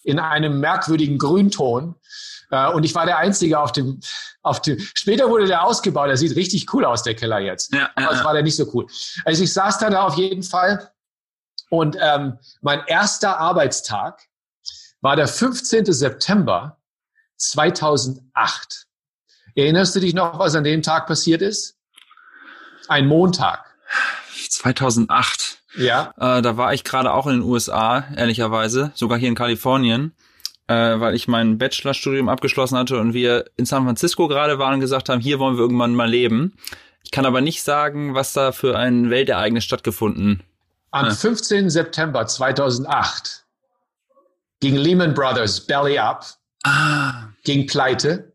in 0.02 0.18
einem 0.18 0.60
merkwürdigen 0.60 1.16
Grünton. 1.16 1.94
Äh, 2.52 2.70
und 2.70 2.84
ich 2.84 2.94
war 2.94 3.06
der 3.06 3.18
Einzige 3.18 3.58
auf 3.58 3.72
dem, 3.72 3.98
auf 4.42 4.60
dem. 4.60 4.78
Später 4.94 5.28
wurde 5.28 5.46
der 5.46 5.64
ausgebaut. 5.64 6.08
Der 6.08 6.16
sieht 6.16 6.36
richtig 6.36 6.72
cool 6.72 6.84
aus, 6.84 7.02
der 7.02 7.14
Keller 7.14 7.40
jetzt. 7.40 7.74
Ja, 7.74 7.90
Aber 7.96 8.12
es 8.12 8.22
war 8.22 8.34
der 8.34 8.42
nicht 8.42 8.56
so 8.56 8.70
cool. 8.74 8.86
Also 9.24 9.42
ich 9.42 9.52
saß 9.52 9.78
dann 9.78 9.92
da 9.92 10.04
auf 10.04 10.14
jeden 10.16 10.42
Fall. 10.42 10.90
Und 11.70 11.96
ähm, 11.98 12.38
mein 12.60 12.82
erster 12.86 13.38
Arbeitstag 13.38 14.20
war 15.00 15.16
der 15.16 15.26
15. 15.26 15.86
September 15.86 16.78
2008. 17.38 18.86
Erinnerst 19.54 19.96
du 19.96 20.00
dich 20.00 20.12
noch, 20.14 20.38
was 20.38 20.54
an 20.54 20.64
dem 20.64 20.82
Tag 20.82 21.06
passiert 21.06 21.40
ist? 21.40 21.78
Ein 22.88 23.06
Montag. 23.06 23.64
2008. 24.50 25.62
Ja. 25.76 26.12
Äh, 26.18 26.42
da 26.42 26.58
war 26.58 26.74
ich 26.74 26.84
gerade 26.84 27.12
auch 27.12 27.26
in 27.26 27.40
den 27.40 27.42
USA, 27.42 28.04
ehrlicherweise, 28.14 28.92
sogar 28.94 29.18
hier 29.18 29.28
in 29.28 29.34
Kalifornien, 29.34 30.14
äh, 30.68 30.74
weil 30.74 31.14
ich 31.14 31.28
mein 31.28 31.58
Bachelorstudium 31.58 32.28
abgeschlossen 32.28 32.78
hatte 32.78 32.98
und 32.98 33.14
wir 33.14 33.46
in 33.56 33.66
San 33.66 33.84
Francisco 33.84 34.28
gerade 34.28 34.58
waren 34.58 34.74
und 34.74 34.80
gesagt 34.80 35.08
haben, 35.08 35.20
hier 35.20 35.38
wollen 35.38 35.56
wir 35.56 35.62
irgendwann 35.62 35.94
mal 35.94 36.08
leben. 36.08 36.56
Ich 37.04 37.10
kann 37.10 37.26
aber 37.26 37.40
nicht 37.40 37.62
sagen, 37.62 38.14
was 38.14 38.32
da 38.32 38.52
für 38.52 38.78
ein 38.78 39.10
Weltereignis 39.10 39.64
stattgefunden. 39.64 40.42
Am 40.92 41.10
15. 41.10 41.70
September 41.70 42.26
2008 42.26 43.44
gegen 44.60 44.76
Lehman 44.76 45.14
Brothers 45.14 45.60
Belly 45.60 45.98
Up, 45.98 46.24
ah. 46.64 47.28
gegen 47.44 47.66
Pleite. 47.66 48.32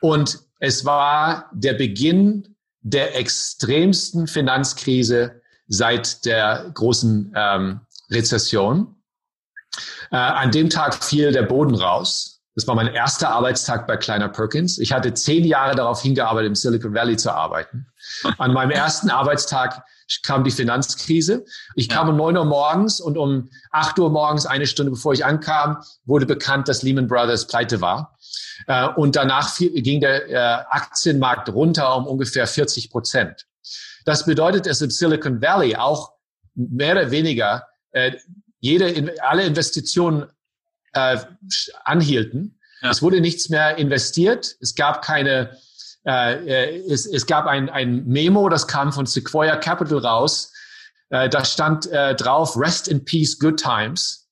Und 0.00 0.38
es 0.60 0.84
war 0.84 1.50
der 1.52 1.74
Beginn 1.74 2.54
der 2.80 3.16
extremsten 3.16 4.26
Finanzkrise 4.26 5.40
seit 5.66 6.24
der 6.24 6.70
großen 6.74 7.32
ähm, 7.34 7.80
Rezession. 8.10 8.94
Äh, 10.10 10.16
an 10.16 10.50
dem 10.50 10.70
Tag 10.70 11.02
fiel 11.02 11.32
der 11.32 11.42
Boden 11.42 11.74
raus. 11.74 12.40
Das 12.54 12.66
war 12.66 12.74
mein 12.74 12.88
erster 12.88 13.30
Arbeitstag 13.30 13.86
bei 13.86 13.96
Kleiner 13.96 14.28
Perkins. 14.28 14.78
Ich 14.78 14.92
hatte 14.92 15.14
zehn 15.14 15.44
Jahre 15.44 15.76
darauf 15.76 16.02
hingearbeitet, 16.02 16.48
im 16.48 16.54
Silicon 16.56 16.92
Valley 16.92 17.16
zu 17.16 17.32
arbeiten. 17.32 17.86
An 18.38 18.52
meinem 18.52 18.72
ersten 18.72 19.10
Arbeitstag 19.10 19.84
kam 20.24 20.42
die 20.42 20.50
Finanzkrise. 20.50 21.44
Ich 21.76 21.88
kam 21.88 22.08
um 22.08 22.16
neun 22.16 22.36
Uhr 22.36 22.44
morgens 22.44 23.00
und 23.00 23.16
um 23.16 23.50
acht 23.70 23.98
Uhr 23.98 24.10
morgens, 24.10 24.46
eine 24.46 24.66
Stunde 24.66 24.90
bevor 24.90 25.12
ich 25.12 25.24
ankam, 25.24 25.78
wurde 26.04 26.26
bekannt, 26.26 26.66
dass 26.66 26.82
Lehman 26.82 27.06
Brothers 27.06 27.46
pleite 27.46 27.80
war. 27.80 28.18
Äh, 28.66 28.88
und 28.88 29.14
danach 29.14 29.56
ging 29.56 30.00
der 30.00 30.28
äh, 30.28 30.64
Aktienmarkt 30.70 31.50
runter 31.50 31.96
um 31.96 32.06
ungefähr 32.06 32.46
40 32.46 32.90
Prozent. 32.90 33.46
Das 34.04 34.24
bedeutet, 34.24 34.66
dass 34.66 34.80
im 34.80 34.90
Silicon 34.90 35.40
Valley 35.40 35.76
auch 35.76 36.12
mehr 36.54 36.92
oder 36.92 37.10
weniger 37.10 37.68
äh, 37.92 38.12
jede, 38.60 39.14
alle 39.22 39.44
Investitionen 39.44 40.26
anhielten. 41.84 42.58
Ja. 42.82 42.90
Es 42.90 43.02
wurde 43.02 43.20
nichts 43.20 43.50
mehr 43.50 43.76
investiert. 43.76 44.56
Es 44.60 44.74
gab 44.74 45.02
keine 45.02 45.56
äh, 46.08 46.44
äh, 46.46 46.90
es, 46.90 47.04
es 47.04 47.26
gab 47.26 47.46
ein, 47.46 47.68
ein 47.68 48.06
Memo, 48.06 48.48
das 48.48 48.66
kam 48.66 48.92
von 48.92 49.04
Sequoia 49.04 49.56
Capital 49.56 49.98
raus. 49.98 50.52
Äh, 51.10 51.28
da 51.28 51.44
stand 51.44 51.86
äh, 51.86 52.14
drauf, 52.14 52.56
Rest 52.56 52.88
in 52.88 53.04
Peace, 53.04 53.38
Good 53.38 53.60
Times. 53.60 54.28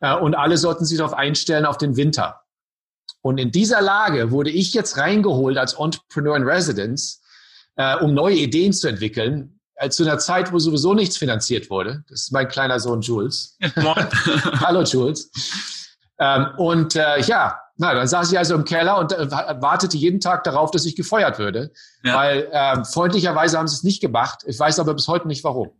Äh, 0.00 0.14
und 0.14 0.36
alle 0.36 0.56
sollten 0.56 0.84
sich 0.84 0.98
darauf 0.98 1.14
einstellen 1.14 1.64
auf 1.64 1.76
den 1.76 1.96
Winter. 1.96 2.42
Und 3.20 3.38
in 3.38 3.50
dieser 3.50 3.82
Lage 3.82 4.30
wurde 4.30 4.50
ich 4.50 4.74
jetzt 4.74 4.96
reingeholt 4.96 5.58
als 5.58 5.74
Entrepreneur 5.74 6.36
in 6.36 6.44
Residence, 6.44 7.20
äh, 7.74 7.96
um 7.96 8.14
neue 8.14 8.36
Ideen 8.36 8.72
zu 8.72 8.86
entwickeln, 8.86 9.57
äh, 9.57 9.57
zu 9.90 10.04
einer 10.04 10.18
Zeit, 10.18 10.52
wo 10.52 10.58
sowieso 10.58 10.94
nichts 10.94 11.16
finanziert 11.16 11.70
wurde. 11.70 12.04
Das 12.08 12.22
ist 12.22 12.32
mein 12.32 12.48
kleiner 12.48 12.80
Sohn 12.80 13.00
Jules. 13.00 13.56
Hallo 14.60 14.82
Jules. 14.82 15.30
Ähm, 16.18 16.48
und 16.56 16.96
äh, 16.96 17.20
ja, 17.20 17.60
na, 17.76 17.94
dann 17.94 18.08
saß 18.08 18.32
ich 18.32 18.38
also 18.38 18.54
im 18.54 18.64
Keller 18.64 18.98
und 18.98 19.12
äh, 19.12 19.30
wartete 19.30 19.96
jeden 19.96 20.20
Tag 20.20 20.42
darauf, 20.42 20.72
dass 20.72 20.84
ich 20.84 20.96
gefeuert 20.96 21.38
würde. 21.38 21.70
Ja. 22.02 22.16
Weil 22.16 22.48
äh, 22.50 22.84
freundlicherweise 22.84 23.56
haben 23.56 23.68
sie 23.68 23.76
es 23.76 23.84
nicht 23.84 24.00
gemacht. 24.00 24.40
Ich 24.46 24.58
weiß 24.58 24.80
aber 24.80 24.94
bis 24.94 25.06
heute 25.06 25.28
nicht 25.28 25.44
warum. 25.44 25.70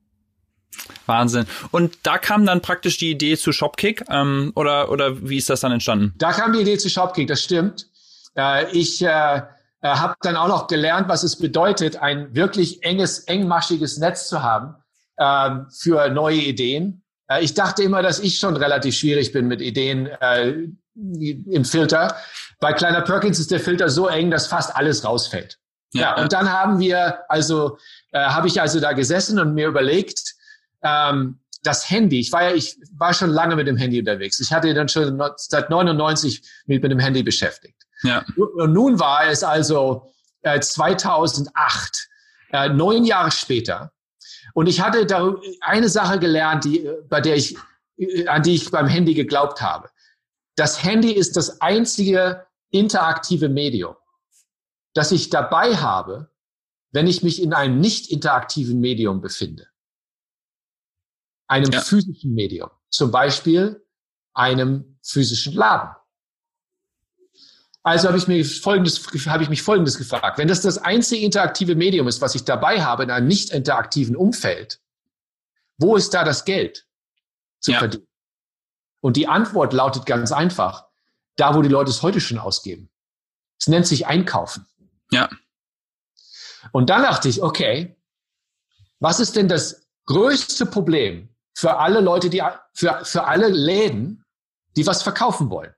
Wahnsinn. 1.06 1.46
Und 1.72 1.98
da 2.04 2.18
kam 2.18 2.46
dann 2.46 2.60
praktisch 2.62 2.98
die 2.98 3.10
Idee 3.10 3.36
zu 3.36 3.52
Shopkick 3.52 4.04
ähm, 4.08 4.52
oder, 4.54 4.90
oder 4.90 5.28
wie 5.28 5.38
ist 5.38 5.50
das 5.50 5.60
dann 5.60 5.72
entstanden? 5.72 6.14
Da 6.18 6.32
kam 6.32 6.52
die 6.52 6.60
Idee 6.60 6.78
zu 6.78 6.88
Shopkick, 6.88 7.26
das 7.26 7.42
stimmt. 7.42 7.88
Äh, 8.36 8.70
ich 8.70 9.02
äh, 9.02 9.42
äh 9.82 9.88
habe 9.88 10.14
dann 10.20 10.36
auch 10.36 10.48
noch 10.48 10.66
gelernt, 10.66 11.08
was 11.08 11.22
es 11.22 11.36
bedeutet, 11.36 11.96
ein 11.96 12.34
wirklich 12.34 12.82
enges, 12.82 13.20
engmaschiges 13.20 13.98
Netz 13.98 14.28
zu 14.28 14.42
haben 14.42 14.76
äh, 15.16 15.50
für 15.70 16.08
neue 16.10 16.38
Ideen. 16.38 17.02
Äh, 17.28 17.42
ich 17.42 17.54
dachte 17.54 17.82
immer, 17.82 18.02
dass 18.02 18.18
ich 18.18 18.38
schon 18.38 18.56
relativ 18.56 18.96
schwierig 18.96 19.32
bin 19.32 19.46
mit 19.46 19.60
Ideen 19.60 20.06
äh, 20.06 20.68
im 20.94 21.64
Filter. 21.64 22.16
Bei 22.60 22.72
Kleiner 22.72 23.02
Perkins 23.02 23.38
ist 23.38 23.50
der 23.50 23.60
Filter 23.60 23.88
so 23.88 24.08
eng, 24.08 24.30
dass 24.30 24.48
fast 24.48 24.74
alles 24.74 25.04
rausfällt. 25.04 25.58
Ja, 25.92 26.00
ja 26.00 26.22
und 26.22 26.32
dann 26.32 26.50
haben 26.50 26.80
wir 26.80 27.24
also, 27.28 27.78
äh, 28.12 28.18
habe 28.18 28.48
ich 28.48 28.60
also 28.60 28.80
da 28.80 28.92
gesessen 28.92 29.38
und 29.38 29.54
mir 29.54 29.68
überlegt, 29.68 30.34
ähm, 30.82 31.40
das 31.62 31.90
Handy, 31.90 32.20
ich 32.20 32.32
war 32.32 32.44
ja, 32.44 32.54
ich 32.54 32.78
war 32.92 33.12
schon 33.12 33.30
lange 33.30 33.56
mit 33.56 33.66
dem 33.66 33.76
Handy 33.76 33.98
unterwegs. 33.98 34.40
Ich 34.40 34.52
hatte 34.52 34.72
dann 34.74 34.88
schon 34.88 35.20
seit 35.36 35.70
99 35.70 36.42
mit, 36.66 36.82
mit 36.82 36.92
dem 36.92 36.98
Handy 36.98 37.22
beschäftigt. 37.22 37.77
Ja. 38.02 38.24
Und 38.36 38.72
nun 38.72 38.98
war 38.98 39.26
es 39.26 39.42
also 39.42 40.12
äh, 40.42 40.60
2008, 40.60 42.08
äh, 42.52 42.68
neun 42.68 43.04
Jahre 43.04 43.30
später. 43.30 43.92
Und 44.54 44.68
ich 44.68 44.80
hatte 44.80 45.06
da 45.06 45.34
eine 45.60 45.88
Sache 45.88 46.18
gelernt, 46.18 46.64
die, 46.64 46.88
bei 47.08 47.20
der 47.20 47.36
ich, 47.36 47.56
an 48.26 48.42
die 48.42 48.54
ich 48.54 48.70
beim 48.70 48.86
Handy 48.86 49.14
geglaubt 49.14 49.60
habe. 49.60 49.90
Das 50.56 50.82
Handy 50.82 51.12
ist 51.12 51.36
das 51.36 51.60
einzige 51.60 52.46
interaktive 52.70 53.48
Medium, 53.48 53.94
das 54.94 55.12
ich 55.12 55.30
dabei 55.30 55.76
habe, 55.76 56.30
wenn 56.90 57.06
ich 57.06 57.22
mich 57.22 57.42
in 57.42 57.52
einem 57.52 57.80
nicht 57.80 58.10
interaktiven 58.10 58.80
Medium 58.80 59.20
befinde. 59.20 59.68
Einem 61.46 61.70
ja. 61.70 61.80
physischen 61.80 62.34
Medium. 62.34 62.70
Zum 62.90 63.10
Beispiel 63.10 63.84
einem 64.34 64.98
physischen 65.02 65.54
Laden. 65.54 65.94
Also 67.82 68.08
habe 68.08 68.18
ich 68.18 68.28
mir 68.28 68.44
folgendes, 68.44 69.06
habe 69.26 69.42
ich 69.42 69.48
mich 69.48 69.62
folgendes 69.62 69.96
gefragt. 69.96 70.38
Wenn 70.38 70.48
das 70.48 70.60
das 70.60 70.78
einzige 70.78 71.24
interaktive 71.24 71.74
Medium 71.74 72.08
ist, 72.08 72.20
was 72.20 72.34
ich 72.34 72.44
dabei 72.44 72.82
habe 72.82 73.04
in 73.04 73.10
einem 73.10 73.28
nicht 73.28 73.50
interaktiven 73.50 74.16
Umfeld, 74.16 74.80
wo 75.78 75.96
ist 75.96 76.12
da 76.12 76.24
das 76.24 76.44
Geld 76.44 76.86
zu 77.60 77.72
ja. 77.72 77.78
verdienen? 77.78 78.06
Und 79.00 79.16
die 79.16 79.28
Antwort 79.28 79.72
lautet 79.72 80.06
ganz 80.06 80.32
einfach, 80.32 80.86
da 81.36 81.54
wo 81.54 81.62
die 81.62 81.68
Leute 81.68 81.90
es 81.90 82.02
heute 82.02 82.20
schon 82.20 82.38
ausgeben. 82.38 82.90
Es 83.58 83.68
nennt 83.68 83.86
sich 83.86 84.06
Einkaufen. 84.06 84.66
Ja. 85.10 85.28
Und 86.72 86.90
dann 86.90 87.02
dachte 87.02 87.28
ich, 87.28 87.42
okay, 87.42 87.96
was 88.98 89.20
ist 89.20 89.36
denn 89.36 89.48
das 89.48 89.88
größte 90.06 90.66
Problem 90.66 91.28
für 91.54 91.78
alle 91.78 92.00
Leute, 92.00 92.28
die, 92.28 92.42
für, 92.74 93.04
für 93.04 93.24
alle 93.24 93.48
Läden, 93.48 94.24
die 94.76 94.86
was 94.86 95.02
verkaufen 95.02 95.50
wollen? 95.50 95.74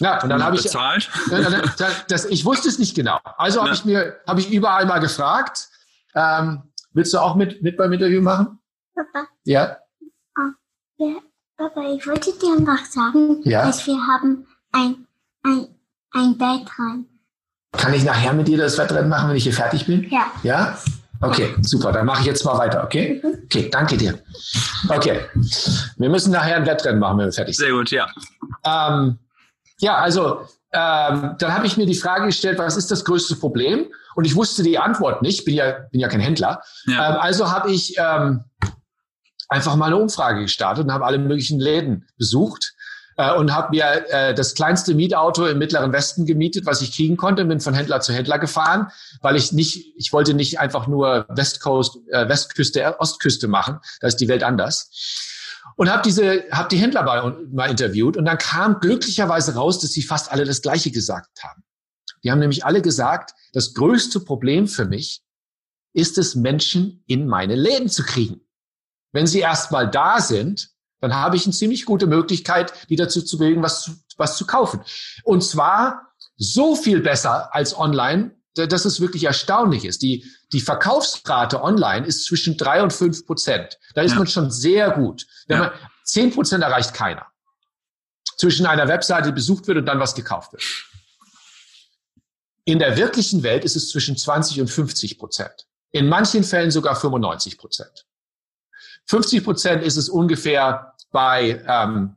Ja, 0.00 0.22
und 0.22 0.28
dann 0.28 0.42
habe 0.42 0.56
ich, 0.56 0.62
bezahlt? 0.62 1.10
Das, 1.78 2.06
das, 2.08 2.24
ich 2.26 2.44
wusste 2.44 2.68
es 2.68 2.78
nicht 2.78 2.94
genau. 2.94 3.18
Also 3.36 3.62
habe 3.62 3.74
ich 3.74 3.84
mir, 3.84 4.16
habe 4.26 4.40
ich 4.40 4.50
überall 4.50 4.86
mal 4.86 4.98
gefragt, 4.98 5.68
ähm, 6.14 6.62
willst 6.92 7.12
du 7.12 7.18
auch 7.18 7.34
mit, 7.34 7.62
mit 7.62 7.76
beim 7.76 7.92
Interview 7.92 8.20
machen? 8.20 8.58
Papa. 8.94 9.28
Ja. 9.44 9.76
Oh, 10.38 11.04
ja. 11.04 11.14
Papa, 11.56 11.82
ich 11.94 12.06
wollte 12.06 12.32
dir 12.32 12.60
noch 12.60 12.84
sagen, 12.84 13.40
ja? 13.44 13.66
dass 13.66 13.86
wir 13.86 13.96
haben 14.06 14.46
ein, 14.72 15.06
ein, 15.42 15.68
ein 16.12 16.40
Wettrennen. 16.40 17.08
Kann 17.72 17.94
ich 17.94 18.04
nachher 18.04 18.32
mit 18.32 18.48
dir 18.48 18.58
das 18.58 18.76
Wettrennen 18.78 19.08
machen, 19.08 19.30
wenn 19.30 19.36
ich 19.36 19.44
hier 19.44 19.52
fertig 19.52 19.86
bin? 19.86 20.08
Ja. 20.10 20.26
Ja? 20.42 20.78
Okay, 21.20 21.54
super. 21.62 21.92
Dann 21.92 22.04
mache 22.04 22.20
ich 22.20 22.26
jetzt 22.26 22.44
mal 22.44 22.58
weiter, 22.58 22.82
okay? 22.82 23.20
Mhm. 23.22 23.42
Okay, 23.44 23.68
danke 23.70 23.96
dir. 23.96 24.18
Okay. 24.88 25.20
Wir 25.96 26.10
müssen 26.10 26.32
nachher 26.32 26.56
ein 26.56 26.66
Wettrennen 26.66 26.98
machen, 26.98 27.18
wenn 27.18 27.26
wir 27.26 27.32
fertig 27.32 27.56
sind. 27.56 27.66
Sehr 27.66 27.74
gut, 27.74 27.90
ja. 27.90 28.08
Ähm, 28.64 29.18
ja, 29.82 29.96
also 29.96 30.42
ähm, 30.72 31.34
dann 31.38 31.54
habe 31.54 31.66
ich 31.66 31.76
mir 31.76 31.86
die 31.86 31.94
Frage 31.94 32.26
gestellt, 32.26 32.58
was 32.58 32.76
ist 32.76 32.90
das 32.90 33.04
größte 33.04 33.36
Problem? 33.36 33.86
Und 34.14 34.24
ich 34.24 34.36
wusste 34.36 34.62
die 34.62 34.78
Antwort 34.78 35.20
nicht, 35.20 35.44
bin 35.44 35.54
ja, 35.54 35.72
bin 35.90 36.00
ja 36.00 36.08
kein 36.08 36.20
Händler. 36.20 36.62
Ja. 36.86 37.10
Ähm, 37.10 37.20
also 37.20 37.50
habe 37.50 37.70
ich 37.70 37.96
ähm, 37.98 38.44
einfach 39.48 39.74
mal 39.76 39.86
eine 39.86 39.96
Umfrage 39.96 40.42
gestartet 40.42 40.84
und 40.84 40.92
habe 40.92 41.04
alle 41.04 41.18
möglichen 41.18 41.58
Läden 41.58 42.06
besucht 42.16 42.74
äh, 43.16 43.34
und 43.34 43.54
habe 43.54 43.70
mir 43.70 44.04
äh, 44.08 44.34
das 44.34 44.54
kleinste 44.54 44.94
Mietauto 44.94 45.46
im 45.46 45.58
Mittleren 45.58 45.92
Westen 45.92 46.26
gemietet, 46.26 46.64
was 46.64 46.80
ich 46.80 46.94
kriegen 46.94 47.16
konnte, 47.16 47.42
und 47.42 47.48
bin 47.48 47.60
von 47.60 47.74
Händler 47.74 48.00
zu 48.00 48.12
Händler 48.12 48.38
gefahren, 48.38 48.86
weil 49.20 49.34
ich 49.34 49.52
nicht, 49.52 49.94
ich 49.96 50.12
wollte 50.12 50.32
nicht 50.32 50.60
einfach 50.60 50.86
nur 50.86 51.26
West 51.28 51.60
Coast, 51.60 51.98
äh, 52.12 52.28
Westküste, 52.28 53.00
Ostküste 53.00 53.48
machen, 53.48 53.80
da 54.00 54.06
ist 54.06 54.16
die 54.16 54.28
Welt 54.28 54.44
anders. 54.44 54.90
Und 55.76 55.90
habe 55.90 56.02
diese, 56.02 56.44
habe 56.50 56.68
die 56.68 56.76
Händler 56.76 57.02
mal, 57.02 57.46
mal 57.52 57.70
interviewt 57.70 58.16
und 58.16 58.24
dann 58.24 58.38
kam 58.38 58.80
glücklicherweise 58.80 59.54
raus, 59.54 59.78
dass 59.80 59.92
sie 59.92 60.02
fast 60.02 60.30
alle 60.30 60.44
das 60.44 60.62
Gleiche 60.62 60.90
gesagt 60.90 61.42
haben. 61.42 61.62
Die 62.22 62.30
haben 62.30 62.38
nämlich 62.38 62.64
alle 62.64 62.82
gesagt, 62.82 63.34
das 63.52 63.74
größte 63.74 64.20
Problem 64.20 64.68
für 64.68 64.84
mich 64.84 65.22
ist 65.94 66.18
es, 66.18 66.34
Menschen 66.34 67.02
in 67.06 67.26
meine 67.26 67.54
Läden 67.54 67.88
zu 67.88 68.02
kriegen. 68.02 68.40
Wenn 69.12 69.26
sie 69.26 69.40
erstmal 69.40 69.90
da 69.90 70.20
sind, 70.20 70.70
dann 71.00 71.14
habe 71.14 71.36
ich 71.36 71.44
eine 71.44 71.52
ziemlich 71.52 71.84
gute 71.84 72.06
Möglichkeit, 72.06 72.72
die 72.88 72.96
dazu 72.96 73.22
zu 73.22 73.38
bewegen, 73.38 73.62
was 73.62 73.90
was 74.16 74.36
zu 74.36 74.46
kaufen. 74.46 74.80
Und 75.24 75.42
zwar 75.42 76.12
so 76.36 76.74
viel 76.74 77.00
besser 77.00 77.54
als 77.54 77.76
online, 77.76 78.36
dass 78.54 78.84
es 78.84 79.00
wirklich 79.00 79.24
erstaunlich 79.24 79.84
ist. 79.84 80.02
Die, 80.02 80.24
die 80.52 80.60
Verkaufsrate 80.60 81.62
online 81.62 82.06
ist 82.06 82.24
zwischen 82.24 82.56
drei 82.56 82.82
und 82.82 82.92
fünf 82.92 83.26
Prozent. 83.26 83.78
Da 83.94 84.02
ist 84.02 84.12
ja. 84.12 84.18
man 84.18 84.26
schon 84.26 84.50
sehr 84.50 84.90
gut. 84.90 85.26
Wenn 85.46 85.58
ja. 85.58 85.64
man 85.64 85.72
zehn 86.04 86.32
Prozent 86.32 86.62
erreicht 86.62 86.94
keiner. 86.94 87.26
Zwischen 88.36 88.66
einer 88.66 88.88
Webseite, 88.88 89.28
die 89.28 89.34
besucht 89.34 89.66
wird 89.68 89.78
und 89.78 89.86
dann 89.86 90.00
was 90.00 90.14
gekauft 90.14 90.52
wird. 90.52 90.62
In 92.64 92.78
der 92.78 92.96
wirklichen 92.96 93.42
Welt 93.42 93.64
ist 93.64 93.76
es 93.76 93.88
zwischen 93.88 94.16
20 94.16 94.60
und 94.60 94.68
50 94.68 95.18
Prozent. 95.18 95.66
In 95.90 96.08
manchen 96.08 96.44
Fällen 96.44 96.70
sogar 96.70 96.96
95 96.96 97.58
Prozent. 97.58 98.06
50 99.06 99.44
Prozent 99.44 99.82
ist 99.82 99.96
es 99.96 100.08
ungefähr 100.08 100.94
bei, 101.10 101.62
ähm, 101.66 102.16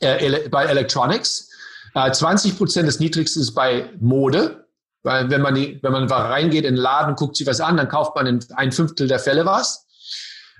äh, 0.00 0.48
bei 0.48 0.66
Electronics. 0.66 1.50
Äh, 1.94 2.12
20 2.12 2.56
Prozent 2.56 2.88
des 2.88 3.00
niedrigsten 3.00 3.42
ist 3.42 3.54
bei 3.54 3.90
Mode. 3.98 4.59
Weil 5.02 5.30
wenn 5.30 5.40
man, 5.40 5.54
die, 5.54 5.78
wenn 5.82 5.92
man 5.92 6.10
reingeht 6.10 6.64
in 6.64 6.74
den 6.74 6.82
Laden, 6.82 7.14
guckt 7.14 7.36
sich 7.36 7.46
was 7.46 7.60
an, 7.60 7.76
dann 7.76 7.88
kauft 7.88 8.14
man 8.14 8.26
in 8.26 8.44
ein 8.54 8.72
Fünftel 8.72 9.08
der 9.08 9.18
Fälle 9.18 9.46
was. 9.46 9.86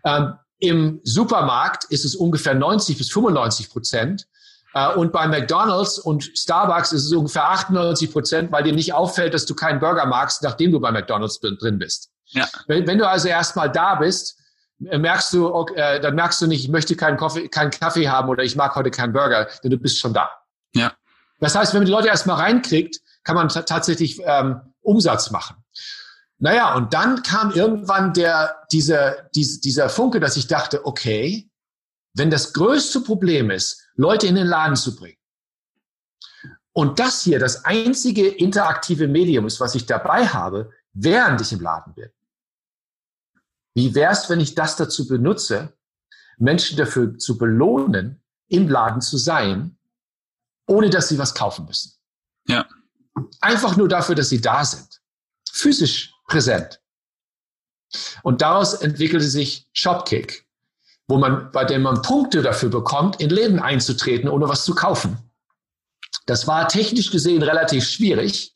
Ähm, 0.05 0.35
Im 0.59 1.01
Supermarkt 1.05 1.85
ist 1.85 2.05
es 2.05 2.15
ungefähr 2.15 2.55
90 2.55 2.97
bis 2.97 3.11
95 3.13 3.71
Prozent. 3.71 4.27
Äh, 4.75 4.95
und 4.95 5.13
bei 5.13 5.27
McDonald's 5.27 5.99
und 5.99 6.25
Starbucks 6.35 6.93
ist 6.93 7.05
es 7.05 7.13
ungefähr 7.13 7.49
98 7.51 8.13
Prozent, 8.13 8.53
weil 8.53 8.63
dir 8.63 8.73
nicht 8.73 8.95
auffällt, 8.95 9.35
dass 9.35 9.47
du 9.47 9.55
keinen 9.55 9.81
Burger 9.81 10.07
magst, 10.07 10.43
nachdem 10.43 10.73
du 10.73 10.81
bei 10.81 10.91
McDonald's 10.91 11.41
drin 11.41 11.79
bist. 11.79 12.11
Ja. 12.27 12.49
Wenn, 12.67 12.87
wenn 12.87 12.99
du 12.99 13.09
also 13.09 13.29
erstmal 13.29 13.71
da 13.71 13.97
bist, 13.97 14.39
äh, 14.87 14.99
merkst 14.99 15.33
du, 15.35 15.53
okay, 15.53 15.75
äh, 15.77 16.01
dann 16.01 16.15
merkst 16.15 16.41
du 16.41 16.47
nicht, 16.47 16.65
ich 16.65 16.71
möchte 16.71 16.97
keinen 16.97 17.17
Kaffee, 17.17 17.49
keinen 17.49 17.71
Kaffee 17.71 18.09
haben 18.09 18.29
oder 18.29 18.43
ich 18.43 18.57
mag 18.57 18.75
heute 18.77 18.91
keinen 18.91 19.13
Burger, 19.13 19.49
denn 19.63 19.71
du 19.71 19.77
bist 19.77 19.99
schon 19.99 20.15
da. 20.15 20.31
Ja. 20.75 20.93
Das 21.41 21.55
heißt, 21.55 21.73
wenn 21.73 21.81
man 21.81 21.87
die 21.87 21.93
Leute 21.93 22.09
erstmal 22.09 22.37
reinkriegt, 22.37 23.01
kann 23.25 23.37
man 23.37 23.49
tatsächlich 23.49 24.21
ähm, 24.25 24.61
Umsatz 24.81 25.31
machen. 25.31 25.57
Naja, 26.39 26.75
und 26.75 26.95
dann 26.95 27.23
kam 27.23 27.51
irgendwann 27.51 28.15
der, 28.15 28.67
dieser, 28.73 29.29
dieser, 29.35 29.61
dieser 29.61 29.89
Funke, 29.91 30.21
dass 30.21 30.37
ich 30.37 30.47
dachte, 30.47 30.87
okay, 30.87 31.51
wenn 32.15 32.31
das 32.31 32.55
größte 32.55 33.03
Problem 33.03 33.51
ist, 33.51 33.87
Leute 33.95 34.27
in 34.27 34.35
den 34.35 34.47
Laden 34.47 34.77
zu 34.77 34.97
bringen, 34.97 35.19
und 36.73 36.99
das 36.99 37.23
hier 37.23 37.39
das 37.39 37.65
einzige 37.65 38.29
interaktive 38.29 39.09
Medium 39.09 39.47
ist, 39.47 39.61
was 39.61 39.75
ich 39.75 39.87
dabei 39.87 40.27
habe, 40.27 40.71
während 40.93 41.41
ich 41.41 41.53
im 41.53 41.61
Laden 41.61 41.95
bin, 41.95 42.11
wie 43.75 43.95
wäre 43.95 44.13
es, 44.13 44.31
wenn 44.31 44.41
ich 44.41 44.55
das 44.55 44.77
dazu 44.77 45.07
benutze, 45.07 45.77
Menschen 46.39 46.79
dafür 46.79 47.19
zu 47.19 47.39
belohnen, 47.39 48.23
im 48.49 48.69
Laden 48.69 49.01
zu 49.01 49.17
sein, 49.19 49.79
ohne 50.67 50.91
dass 50.91 51.09
sie 51.09 51.19
was 51.19 51.35
kaufen 51.35 51.67
müssen? 51.67 51.93
Ja. 52.47 52.67
Einfach 53.41 53.77
nur 53.77 53.89
dafür, 53.89 54.15
dass 54.15 54.29
sie 54.29 54.41
da 54.41 54.65
sind. 54.65 55.01
Physisch 55.51 56.13
präsent. 56.27 56.81
Und 58.23 58.41
daraus 58.41 58.75
entwickelte 58.75 59.27
sich 59.27 59.69
Shopkick, 59.73 60.47
wo 61.09 61.19
man, 61.19 61.51
bei 61.53 61.65
dem 61.65 61.83
man 61.83 62.03
Punkte 62.03 62.43
dafür 62.43 62.69
bekommt, 62.69 63.21
in 63.21 63.31
Läden 63.31 63.59
einzutreten, 63.59 64.29
ohne 64.29 64.49
was 64.49 64.65
zu 64.65 64.75
kaufen. 64.75 65.19
Das 66.27 66.47
war 66.47 66.69
technisch 66.69 67.11
gesehen 67.11 67.43
relativ 67.43 67.89
schwierig, 67.89 68.55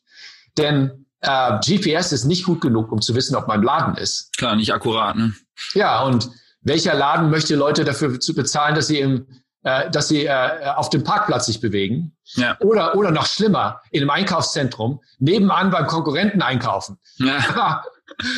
denn 0.57 1.05
äh, 1.21 1.59
GPS 1.59 2.11
ist 2.11 2.25
nicht 2.25 2.45
gut 2.45 2.61
genug, 2.61 2.91
um 2.91 3.01
zu 3.01 3.15
wissen, 3.15 3.35
ob 3.35 3.47
man 3.47 3.59
im 3.59 3.65
Laden 3.65 3.97
ist. 3.97 4.37
Klar, 4.37 4.55
nicht 4.55 4.73
akkurat. 4.73 5.15
Ne? 5.15 5.33
Ja, 5.73 6.03
und 6.03 6.29
welcher 6.61 6.93
Laden 6.93 7.29
möchte 7.29 7.55
Leute 7.55 7.83
dafür 7.83 8.19
zu 8.19 8.33
bezahlen, 8.33 8.75
dass 8.75 8.87
sie 8.87 8.99
im 8.99 9.27
äh, 9.65 9.89
dass 9.89 10.09
sie 10.09 10.25
äh, 10.27 10.67
auf 10.75 10.91
dem 10.91 11.03
Parkplatz 11.03 11.47
sich 11.47 11.59
bewegen. 11.59 12.15
Ja. 12.35 12.55
Oder, 12.59 12.95
oder 12.95 13.09
noch 13.09 13.25
schlimmer, 13.25 13.81
in 13.89 14.01
einem 14.01 14.11
Einkaufszentrum, 14.11 15.01
nebenan 15.17 15.71
beim 15.71 15.87
Konkurrenten 15.87 16.43
einkaufen. 16.43 16.99
Ja. 17.15 17.83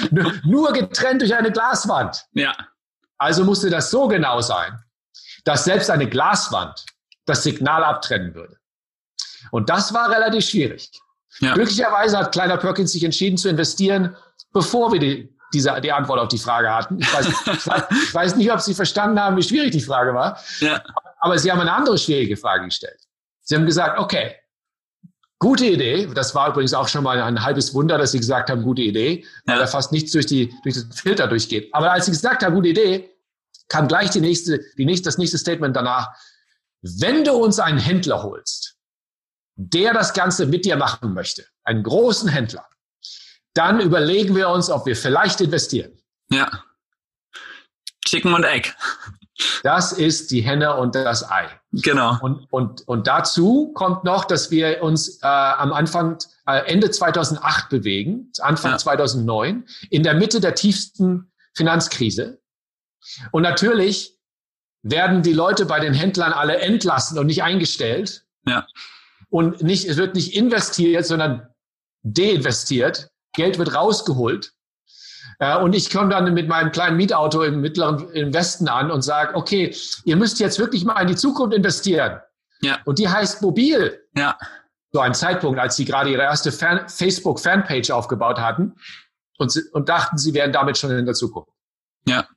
Nur 0.45 0.71
getrennt 0.71 1.21
durch 1.21 1.35
eine 1.35 1.51
Glaswand. 1.51 2.25
Ja. 2.31 2.55
Also 3.17 3.43
musste 3.43 3.69
das 3.69 3.91
so 3.91 4.07
genau 4.07 4.39
sein, 4.39 4.79
dass 5.43 5.65
selbst 5.65 5.89
eine 5.89 6.07
Glaswand 6.07 6.85
das 7.25 7.43
Signal 7.43 7.83
abtrennen 7.83 8.33
würde. 8.33 8.55
Und 9.51 9.69
das 9.69 9.93
war 9.93 10.09
relativ 10.09 10.47
schwierig. 10.47 10.89
Ja. 11.39 11.53
Glücklicherweise 11.55 12.19
hat 12.19 12.31
Kleiner 12.31 12.55
Perkins 12.55 12.93
sich 12.93 13.03
entschieden 13.03 13.37
zu 13.37 13.49
investieren, 13.49 14.15
bevor 14.53 14.93
wir 14.93 15.01
die, 15.01 15.35
diese, 15.53 15.79
die 15.81 15.91
Antwort 15.91 16.21
auf 16.21 16.29
die 16.29 16.37
Frage 16.37 16.73
hatten. 16.73 16.99
Ich 16.99 17.13
weiß, 17.13 17.27
ich 17.27 17.67
weiß, 17.67 17.83
ich 17.91 18.13
weiß 18.13 18.35
nicht, 18.37 18.49
ob 18.49 18.61
Sie 18.61 18.73
verstanden 18.73 19.19
haben, 19.19 19.35
wie 19.35 19.43
schwierig 19.43 19.71
die 19.71 19.81
Frage 19.81 20.13
war. 20.13 20.39
Ja. 20.61 20.81
Aber 21.27 21.37
Sie 21.37 21.51
haben 21.51 21.59
eine 21.59 21.73
andere 21.73 21.97
schwierige 21.97 22.37
Frage 22.37 22.63
gestellt. 22.63 23.01
Sie 23.41 23.53
haben 23.53 23.65
gesagt, 23.65 23.99
okay, 23.99 24.37
gute 25.39 25.65
Idee. 25.65 26.07
Das 26.15 26.33
war 26.33 26.47
übrigens 26.47 26.73
auch 26.73 26.87
schon 26.87 27.03
mal 27.03 27.21
ein 27.21 27.43
halbes 27.43 27.73
Wunder, 27.73 27.97
dass 27.97 28.13
Sie 28.13 28.19
gesagt 28.19 28.49
haben, 28.49 28.63
gute 28.63 28.81
Idee, 28.81 29.25
weil 29.45 29.57
ja. 29.57 29.61
da 29.63 29.67
fast 29.67 29.91
nichts 29.91 30.13
durch, 30.13 30.25
die, 30.25 30.53
durch 30.63 30.75
den 30.75 30.89
Filter 30.93 31.27
durchgeht. 31.27 31.67
Aber 31.73 31.91
als 31.91 32.05
Sie 32.05 32.11
gesagt 32.11 32.45
haben, 32.45 32.55
gute 32.55 32.69
Idee, 32.69 33.13
kam 33.67 33.89
gleich 33.89 34.09
die 34.11 34.21
nächste, 34.21 34.63
die 34.77 34.85
nächste, 34.85 35.03
das 35.09 35.17
nächste 35.17 35.37
Statement 35.37 35.75
danach. 35.75 36.15
Wenn 36.81 37.25
du 37.25 37.33
uns 37.33 37.59
einen 37.59 37.79
Händler 37.79 38.23
holst, 38.23 38.77
der 39.55 39.93
das 39.93 40.13
Ganze 40.13 40.45
mit 40.45 40.63
dir 40.63 40.77
machen 40.77 41.13
möchte, 41.13 41.45
einen 41.65 41.83
großen 41.83 42.29
Händler, 42.29 42.65
dann 43.53 43.81
überlegen 43.81 44.33
wir 44.33 44.47
uns, 44.47 44.69
ob 44.69 44.85
wir 44.85 44.95
vielleicht 44.95 45.41
investieren. 45.41 45.91
Ja. 46.29 46.63
Chicken 48.05 48.33
und 48.33 48.45
Egg. 48.45 48.69
Das 49.63 49.91
ist 49.91 50.31
die 50.31 50.41
Henne 50.41 50.75
und 50.75 50.95
das 50.95 51.29
Ei. 51.29 51.47
Genau. 51.71 52.17
Und, 52.21 52.47
und, 52.51 52.87
und 52.87 53.07
dazu 53.07 53.71
kommt 53.73 54.03
noch, 54.03 54.25
dass 54.25 54.51
wir 54.51 54.81
uns 54.81 55.21
äh, 55.21 55.27
am 55.27 55.73
Anfang, 55.73 56.17
äh, 56.47 56.65
Ende 56.65 56.89
2008 56.89 57.69
bewegen, 57.69 58.31
Anfang 58.39 58.71
ja. 58.71 58.77
2009, 58.77 59.65
in 59.89 60.03
der 60.03 60.15
Mitte 60.15 60.39
der 60.39 60.55
tiefsten 60.55 61.31
Finanzkrise. 61.53 62.39
Und 63.31 63.43
natürlich 63.43 64.17
werden 64.83 65.21
die 65.21 65.33
Leute 65.33 65.65
bei 65.65 65.79
den 65.79 65.93
Händlern 65.93 66.33
alle 66.33 66.57
entlassen 66.59 67.19
und 67.19 67.27
nicht 67.27 67.43
eingestellt. 67.43 68.25
Ja. 68.45 68.65
Und 69.29 69.61
nicht, 69.61 69.85
es 69.85 69.97
wird 69.97 70.15
nicht 70.15 70.35
investiert, 70.35 71.05
sondern 71.05 71.47
deinvestiert. 72.03 73.09
Geld 73.33 73.57
wird 73.57 73.75
rausgeholt. 73.75 74.53
Äh, 75.39 75.57
und 75.57 75.73
ich 75.73 75.89
komme 75.91 76.09
dann 76.09 76.33
mit 76.33 76.47
meinem 76.47 76.71
kleinen 76.71 76.97
Mietauto 76.97 77.43
im 77.43 77.61
mittleren 77.61 78.09
im 78.11 78.33
Westen 78.33 78.67
an 78.67 78.91
und 78.91 79.01
sage, 79.01 79.35
okay, 79.35 79.75
ihr 80.05 80.15
müsst 80.15 80.39
jetzt 80.39 80.59
wirklich 80.59 80.85
mal 80.85 80.99
in 81.01 81.07
die 81.07 81.15
Zukunft 81.15 81.55
investieren. 81.55 82.19
Ja. 82.61 82.79
Und 82.85 82.99
die 82.99 83.07
heißt 83.07 83.41
mobil. 83.41 84.01
Ja. 84.15 84.37
So 84.91 84.99
ein 84.99 85.13
Zeitpunkt, 85.13 85.59
als 85.59 85.75
sie 85.75 85.85
gerade 85.85 86.09
ihre 86.09 86.23
erste 86.23 86.51
Facebook-Fanpage 86.51 87.91
aufgebaut 87.91 88.39
hatten 88.39 88.75
und, 89.37 89.53
und 89.73 89.89
dachten, 89.89 90.17
sie 90.17 90.33
wären 90.33 90.53
damit 90.53 90.77
schon 90.77 90.91
in 90.91 91.05
der 91.05 91.13
Zukunft. 91.13 91.51
Ja. 92.07 92.27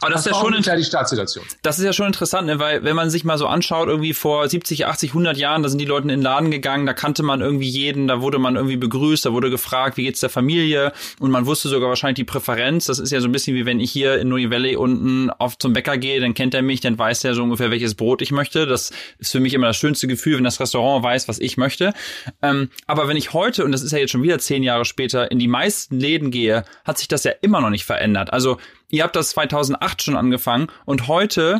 Aber 0.00 0.10
das, 0.10 0.24
das 0.24 0.32
ist 0.32 0.42
ja 0.42 0.62
schon 0.62 0.76
die 0.78 0.84
Startsituation. 0.84 1.44
Das 1.62 1.78
ist 1.78 1.84
ja 1.84 1.92
schon 1.92 2.06
interessant, 2.06 2.46
ne? 2.46 2.58
weil 2.58 2.84
wenn 2.84 2.94
man 2.94 3.10
sich 3.10 3.24
mal 3.24 3.38
so 3.38 3.46
anschaut, 3.46 3.88
irgendwie 3.88 4.12
vor 4.12 4.46
70, 4.48 4.86
80, 4.86 5.10
100 5.10 5.36
Jahren, 5.36 5.62
da 5.62 5.68
sind 5.68 5.80
die 5.80 5.86
Leute 5.86 6.02
in 6.02 6.08
den 6.08 6.22
Laden 6.22 6.50
gegangen, 6.50 6.86
da 6.86 6.92
kannte 6.92 7.22
man 7.22 7.40
irgendwie 7.40 7.68
jeden, 7.68 8.06
da 8.06 8.20
wurde 8.20 8.38
man 8.38 8.56
irgendwie 8.56 8.76
begrüßt, 8.76 9.24
da 9.24 9.32
wurde 9.32 9.50
gefragt, 9.50 9.96
wie 9.96 10.04
geht's 10.04 10.20
der 10.20 10.28
Familie 10.28 10.92
und 11.20 11.30
man 11.30 11.46
wusste 11.46 11.68
sogar 11.68 11.88
wahrscheinlich 11.88 12.16
die 12.16 12.24
Präferenz. 12.24 12.86
Das 12.86 12.98
ist 12.98 13.10
ja 13.10 13.20
so 13.20 13.28
ein 13.28 13.32
bisschen 13.32 13.56
wie 13.56 13.64
wenn 13.64 13.80
ich 13.80 13.90
hier 13.90 14.18
in 14.18 14.28
New 14.28 14.50
Valley 14.50 14.76
unten 14.76 15.30
auf 15.30 15.56
zum 15.58 15.72
Bäcker 15.72 15.96
gehe, 15.96 16.20
dann 16.20 16.34
kennt 16.34 16.54
er 16.54 16.62
mich, 16.62 16.80
dann 16.80 16.98
weiß 16.98 17.24
er 17.24 17.34
so 17.34 17.42
ungefähr, 17.42 17.70
welches 17.70 17.94
Brot 17.94 18.20
ich 18.22 18.30
möchte. 18.30 18.66
Das 18.66 18.92
ist 19.18 19.32
für 19.32 19.40
mich 19.40 19.54
immer 19.54 19.68
das 19.68 19.76
schönste 19.76 20.06
Gefühl, 20.06 20.36
wenn 20.36 20.44
das 20.44 20.60
Restaurant 20.60 21.02
weiß, 21.02 21.28
was 21.28 21.38
ich 21.38 21.56
möchte. 21.56 21.94
Ähm, 22.42 22.68
aber 22.86 23.08
wenn 23.08 23.16
ich 23.16 23.32
heute, 23.32 23.64
und 23.64 23.72
das 23.72 23.82
ist 23.82 23.92
ja 23.92 23.98
jetzt 23.98 24.10
schon 24.10 24.22
wieder 24.22 24.38
zehn 24.38 24.62
Jahre 24.62 24.84
später, 24.84 25.30
in 25.30 25.38
die 25.38 25.48
meisten 25.48 25.98
Läden 25.98 26.30
gehe, 26.30 26.64
hat 26.84 26.98
sich 26.98 27.08
das 27.08 27.24
ja 27.24 27.32
immer 27.40 27.60
noch 27.60 27.70
nicht 27.70 27.84
verändert. 27.84 28.32
Also 28.32 28.58
ihr 28.92 29.02
habt 29.02 29.16
das 29.16 29.30
2008 29.30 30.02
schon 30.02 30.16
angefangen 30.16 30.68
und 30.84 31.08
heute, 31.08 31.58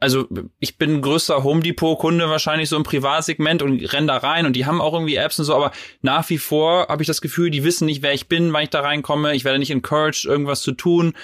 also 0.00 0.28
ich 0.58 0.76
bin 0.76 1.00
größter 1.00 1.42
Home 1.42 1.62
Depot 1.62 1.98
Kunde 1.98 2.28
wahrscheinlich 2.28 2.68
so 2.68 2.76
im 2.76 2.82
Privatsegment 2.82 3.62
und 3.62 3.80
renn 3.92 4.06
da 4.06 4.18
rein 4.18 4.44
und 4.44 4.54
die 4.54 4.66
haben 4.66 4.82
auch 4.82 4.92
irgendwie 4.92 5.14
Apps 5.14 5.38
und 5.38 5.46
so, 5.46 5.54
aber 5.54 5.72
nach 6.02 6.28
wie 6.28 6.38
vor 6.38 6.88
habe 6.88 7.02
ich 7.02 7.06
das 7.06 7.22
Gefühl, 7.22 7.50
die 7.50 7.64
wissen 7.64 7.86
nicht, 7.86 8.02
wer 8.02 8.12
ich 8.12 8.28
bin, 8.28 8.52
wann 8.52 8.64
ich 8.64 8.70
da 8.70 8.80
reinkomme, 8.80 9.34
ich 9.34 9.44
werde 9.44 9.58
nicht 9.58 9.70
encouraged, 9.70 10.24
irgendwas 10.24 10.62
zu 10.62 10.72
tun. 10.72 11.14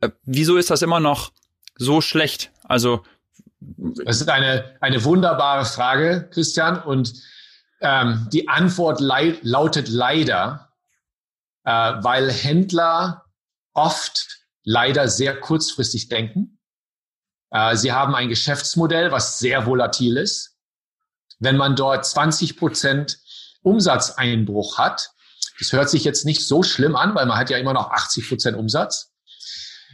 Äh, 0.00 0.10
wieso 0.24 0.56
ist 0.56 0.70
das 0.70 0.82
immer 0.82 1.00
noch 1.00 1.32
so 1.76 2.00
schlecht? 2.00 2.52
Also 2.64 3.02
das 3.60 4.20
ist 4.20 4.28
eine, 4.28 4.76
eine 4.80 5.02
wunderbare 5.04 5.64
Frage, 5.64 6.28
Christian. 6.30 6.82
Und 6.82 7.14
ähm, 7.80 8.28
die 8.32 8.48
Antwort 8.48 9.00
lei 9.00 9.38
lautet 9.42 9.88
leider, 9.88 10.68
äh, 11.64 11.70
weil 11.70 12.30
Händler 12.30 13.24
oft 13.74 14.37
leider 14.68 15.08
sehr 15.08 15.40
kurzfristig 15.40 16.08
denken 16.08 16.60
Äh, 17.50 17.76
sie 17.76 17.92
haben 17.92 18.14
ein 18.14 18.28
Geschäftsmodell, 18.28 19.10
was 19.10 19.38
sehr 19.38 19.64
volatil 19.64 20.18
ist. 20.18 20.58
Wenn 21.38 21.56
man 21.56 21.76
dort 21.76 22.04
20 22.04 22.58
Prozent 22.58 23.18
Umsatzeinbruch 23.62 24.76
hat, 24.76 25.12
das 25.58 25.72
hört 25.72 25.88
sich 25.88 26.04
jetzt 26.04 26.26
nicht 26.26 26.46
so 26.46 26.62
schlimm 26.62 26.94
an, 26.94 27.14
weil 27.14 27.24
man 27.24 27.38
hat 27.38 27.48
ja 27.48 27.56
immer 27.56 27.72
noch 27.72 27.90
80 27.90 28.28
Prozent 28.28 28.56
Umsatz. 28.58 29.14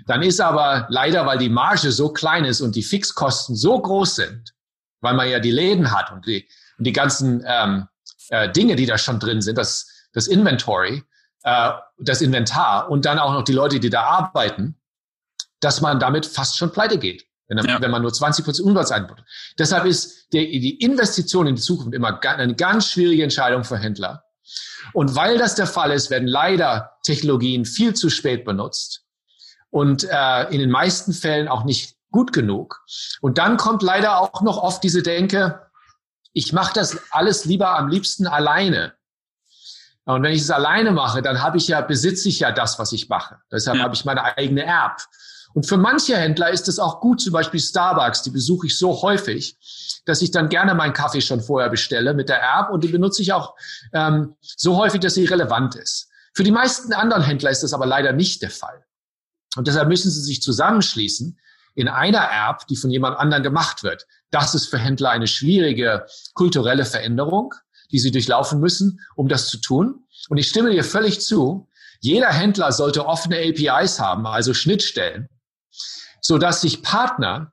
Dann 0.08 0.22
ist 0.24 0.40
aber 0.40 0.88
leider, 0.90 1.26
weil 1.26 1.38
die 1.38 1.48
Marge 1.48 1.92
so 1.92 2.12
klein 2.12 2.44
ist 2.44 2.60
und 2.60 2.74
die 2.74 2.82
Fixkosten 2.82 3.54
so 3.54 3.80
groß 3.80 4.16
sind, 4.16 4.52
weil 5.00 5.14
man 5.14 5.28
ja 5.28 5.38
die 5.38 5.52
Läden 5.52 5.92
hat 5.92 6.10
und 6.10 6.26
die, 6.26 6.48
und 6.78 6.84
die 6.88 6.92
ganzen 6.92 7.44
ähm, 7.46 7.86
äh, 8.30 8.50
Dinge, 8.50 8.74
die 8.74 8.86
da 8.86 8.98
schon 8.98 9.20
drin 9.20 9.42
sind, 9.42 9.56
das, 9.56 9.86
das 10.12 10.26
Inventory, 10.26 11.04
äh, 11.44 11.72
das 11.98 12.20
Inventar 12.20 12.90
und 12.90 13.04
dann 13.04 13.18
auch 13.18 13.32
noch 13.32 13.44
die 13.44 13.52
Leute, 13.52 13.78
die 13.78 13.90
da 13.90 14.02
arbeiten, 14.02 14.76
dass 15.60 15.80
man 15.80 16.00
damit 16.00 16.26
fast 16.26 16.58
schon 16.58 16.72
pleite 16.72 16.98
geht, 16.98 17.26
wenn, 17.48 17.58
ja. 17.58 17.80
wenn 17.80 17.90
man 17.90 18.02
nur 18.02 18.12
20 18.12 18.44
Prozent 18.44 18.66
Umsatz 18.66 18.90
einbaut. 18.90 19.22
Deshalb 19.58 19.84
ist 19.84 20.32
der, 20.32 20.42
die 20.42 20.80
Investition 20.80 21.46
in 21.46 21.56
die 21.56 21.62
Zukunft 21.62 21.94
immer 21.94 22.20
eine 22.22 22.54
ganz 22.54 22.90
schwierige 22.90 23.22
Entscheidung 23.22 23.64
für 23.64 23.78
Händler. 23.78 24.24
Und 24.92 25.14
weil 25.14 25.38
das 25.38 25.54
der 25.54 25.66
Fall 25.66 25.92
ist, 25.92 26.10
werden 26.10 26.28
leider 26.28 26.92
Technologien 27.02 27.64
viel 27.64 27.94
zu 27.94 28.10
spät 28.10 28.44
benutzt 28.44 29.04
und 29.70 30.04
äh, 30.04 30.44
in 30.50 30.58
den 30.58 30.70
meisten 30.70 31.12
Fällen 31.12 31.48
auch 31.48 31.64
nicht 31.64 31.96
gut 32.10 32.32
genug. 32.32 32.82
Und 33.20 33.38
dann 33.38 33.56
kommt 33.56 33.82
leider 33.82 34.20
auch 34.20 34.42
noch 34.42 34.58
oft 34.58 34.84
diese 34.84 35.02
Denke, 35.02 35.62
ich 36.32 36.52
mache 36.52 36.74
das 36.74 36.98
alles 37.10 37.44
lieber 37.44 37.76
am 37.76 37.88
liebsten 37.88 38.26
alleine. 38.26 38.94
Und 40.06 40.22
wenn 40.22 40.32
ich 40.32 40.42
es 40.42 40.50
alleine 40.50 40.90
mache, 40.90 41.22
dann 41.22 41.42
habe 41.42 41.56
ich 41.56 41.68
ja, 41.68 41.80
besitze 41.80 42.28
ich 42.28 42.40
ja 42.40 42.52
das, 42.52 42.78
was 42.78 42.92
ich 42.92 43.08
mache. 43.08 43.38
Deshalb 43.50 43.78
ja. 43.78 43.84
habe 43.84 43.94
ich 43.94 44.04
meine 44.04 44.22
eigene 44.36 44.64
App. 44.64 44.98
Und 45.54 45.66
für 45.66 45.76
manche 45.76 46.16
Händler 46.16 46.50
ist 46.50 46.68
es 46.68 46.78
auch 46.78 47.00
gut, 47.00 47.20
zum 47.20 47.32
Beispiel 47.32 47.60
Starbucks, 47.60 48.22
die 48.22 48.30
besuche 48.30 48.66
ich 48.66 48.76
so 48.76 49.02
häufig, 49.02 49.56
dass 50.04 50.20
ich 50.20 50.30
dann 50.30 50.48
gerne 50.48 50.74
meinen 50.74 50.92
Kaffee 50.92 51.20
schon 51.20 51.40
vorher 51.40 51.70
bestelle 51.70 52.12
mit 52.12 52.28
der 52.28 52.42
App 52.42 52.70
und 52.70 52.84
die 52.84 52.88
benutze 52.88 53.22
ich 53.22 53.32
auch 53.32 53.54
ähm, 53.92 54.34
so 54.40 54.76
häufig, 54.76 55.00
dass 55.00 55.14
sie 55.14 55.24
relevant 55.24 55.76
ist. 55.76 56.10
Für 56.34 56.42
die 56.42 56.50
meisten 56.50 56.92
anderen 56.92 57.22
Händler 57.22 57.50
ist 57.50 57.62
das 57.62 57.72
aber 57.72 57.86
leider 57.86 58.12
nicht 58.12 58.42
der 58.42 58.50
Fall. 58.50 58.84
Und 59.56 59.68
deshalb 59.68 59.88
müssen 59.88 60.10
sie 60.10 60.20
sich 60.20 60.42
zusammenschließen 60.42 61.38
in 61.76 61.88
einer 61.88 62.28
App, 62.48 62.66
die 62.66 62.76
von 62.76 62.90
jemand 62.90 63.18
anderen 63.18 63.44
gemacht 63.44 63.84
wird. 63.84 64.06
Das 64.30 64.54
ist 64.54 64.66
für 64.66 64.78
Händler 64.78 65.10
eine 65.10 65.28
schwierige 65.28 66.06
kulturelle 66.34 66.84
Veränderung, 66.84 67.54
die 67.90 67.98
sie 67.98 68.10
durchlaufen 68.10 68.60
müssen, 68.60 69.00
um 69.14 69.28
das 69.28 69.48
zu 69.48 69.58
tun. 69.58 70.04
Und 70.28 70.38
ich 70.38 70.48
stimme 70.48 70.70
dir 70.70 70.84
völlig 70.84 71.20
zu. 71.20 71.68
Jeder 72.00 72.30
Händler 72.30 72.72
sollte 72.72 73.06
offene 73.06 73.36
APIs 73.38 73.98
haben, 73.98 74.26
also 74.26 74.54
Schnittstellen, 74.54 75.28
so 76.20 76.38
dass 76.38 76.60
sich 76.60 76.82
Partner, 76.82 77.52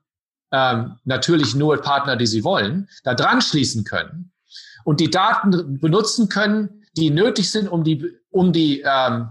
ähm, 0.50 0.98
natürlich 1.04 1.54
nur 1.54 1.80
Partner, 1.80 2.16
die 2.16 2.26
sie 2.26 2.44
wollen, 2.44 2.88
da 3.04 3.14
dran 3.14 3.40
schließen 3.40 3.84
können 3.84 4.32
und 4.84 5.00
die 5.00 5.10
Daten 5.10 5.80
benutzen 5.80 6.28
können, 6.28 6.84
die 6.96 7.10
nötig 7.10 7.50
sind, 7.50 7.68
um 7.68 7.84
die, 7.84 8.04
um 8.30 8.52
die, 8.52 8.82
ähm, 8.84 9.28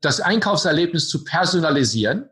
das 0.00 0.20
Einkaufserlebnis 0.20 1.08
zu 1.08 1.24
personalisieren, 1.24 2.28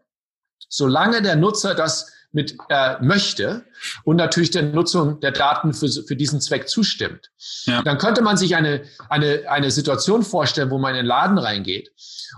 solange 0.69 1.23
der 1.23 1.37
Nutzer 1.37 1.75
das 1.75 2.11
mit 2.33 2.57
äh, 2.69 2.97
möchte 3.03 3.65
und 4.05 4.17
natürlich 4.17 4.51
der 4.51 4.63
Nutzung 4.63 5.21
der 5.21 5.33
Daten 5.33 5.75
für, 5.75 5.89
für 5.89 6.17
diesen 6.17 6.41
Zweck 6.41 6.69
zustimmt. 6.69 7.31
Ja. 7.65 7.83
Dann 7.83 7.99
könnte 7.99 8.23
man 8.23 8.37
sich 8.37 8.57
eine, 8.57 8.83
eine, 9.09 9.43
eine 9.49 9.71
Situation 9.71 10.23
vorstellen, 10.23 10.71
wo 10.71 10.79
man 10.79 10.93
in 10.93 10.99
den 10.99 11.07
Laden 11.07 11.39
reingeht 11.39 11.91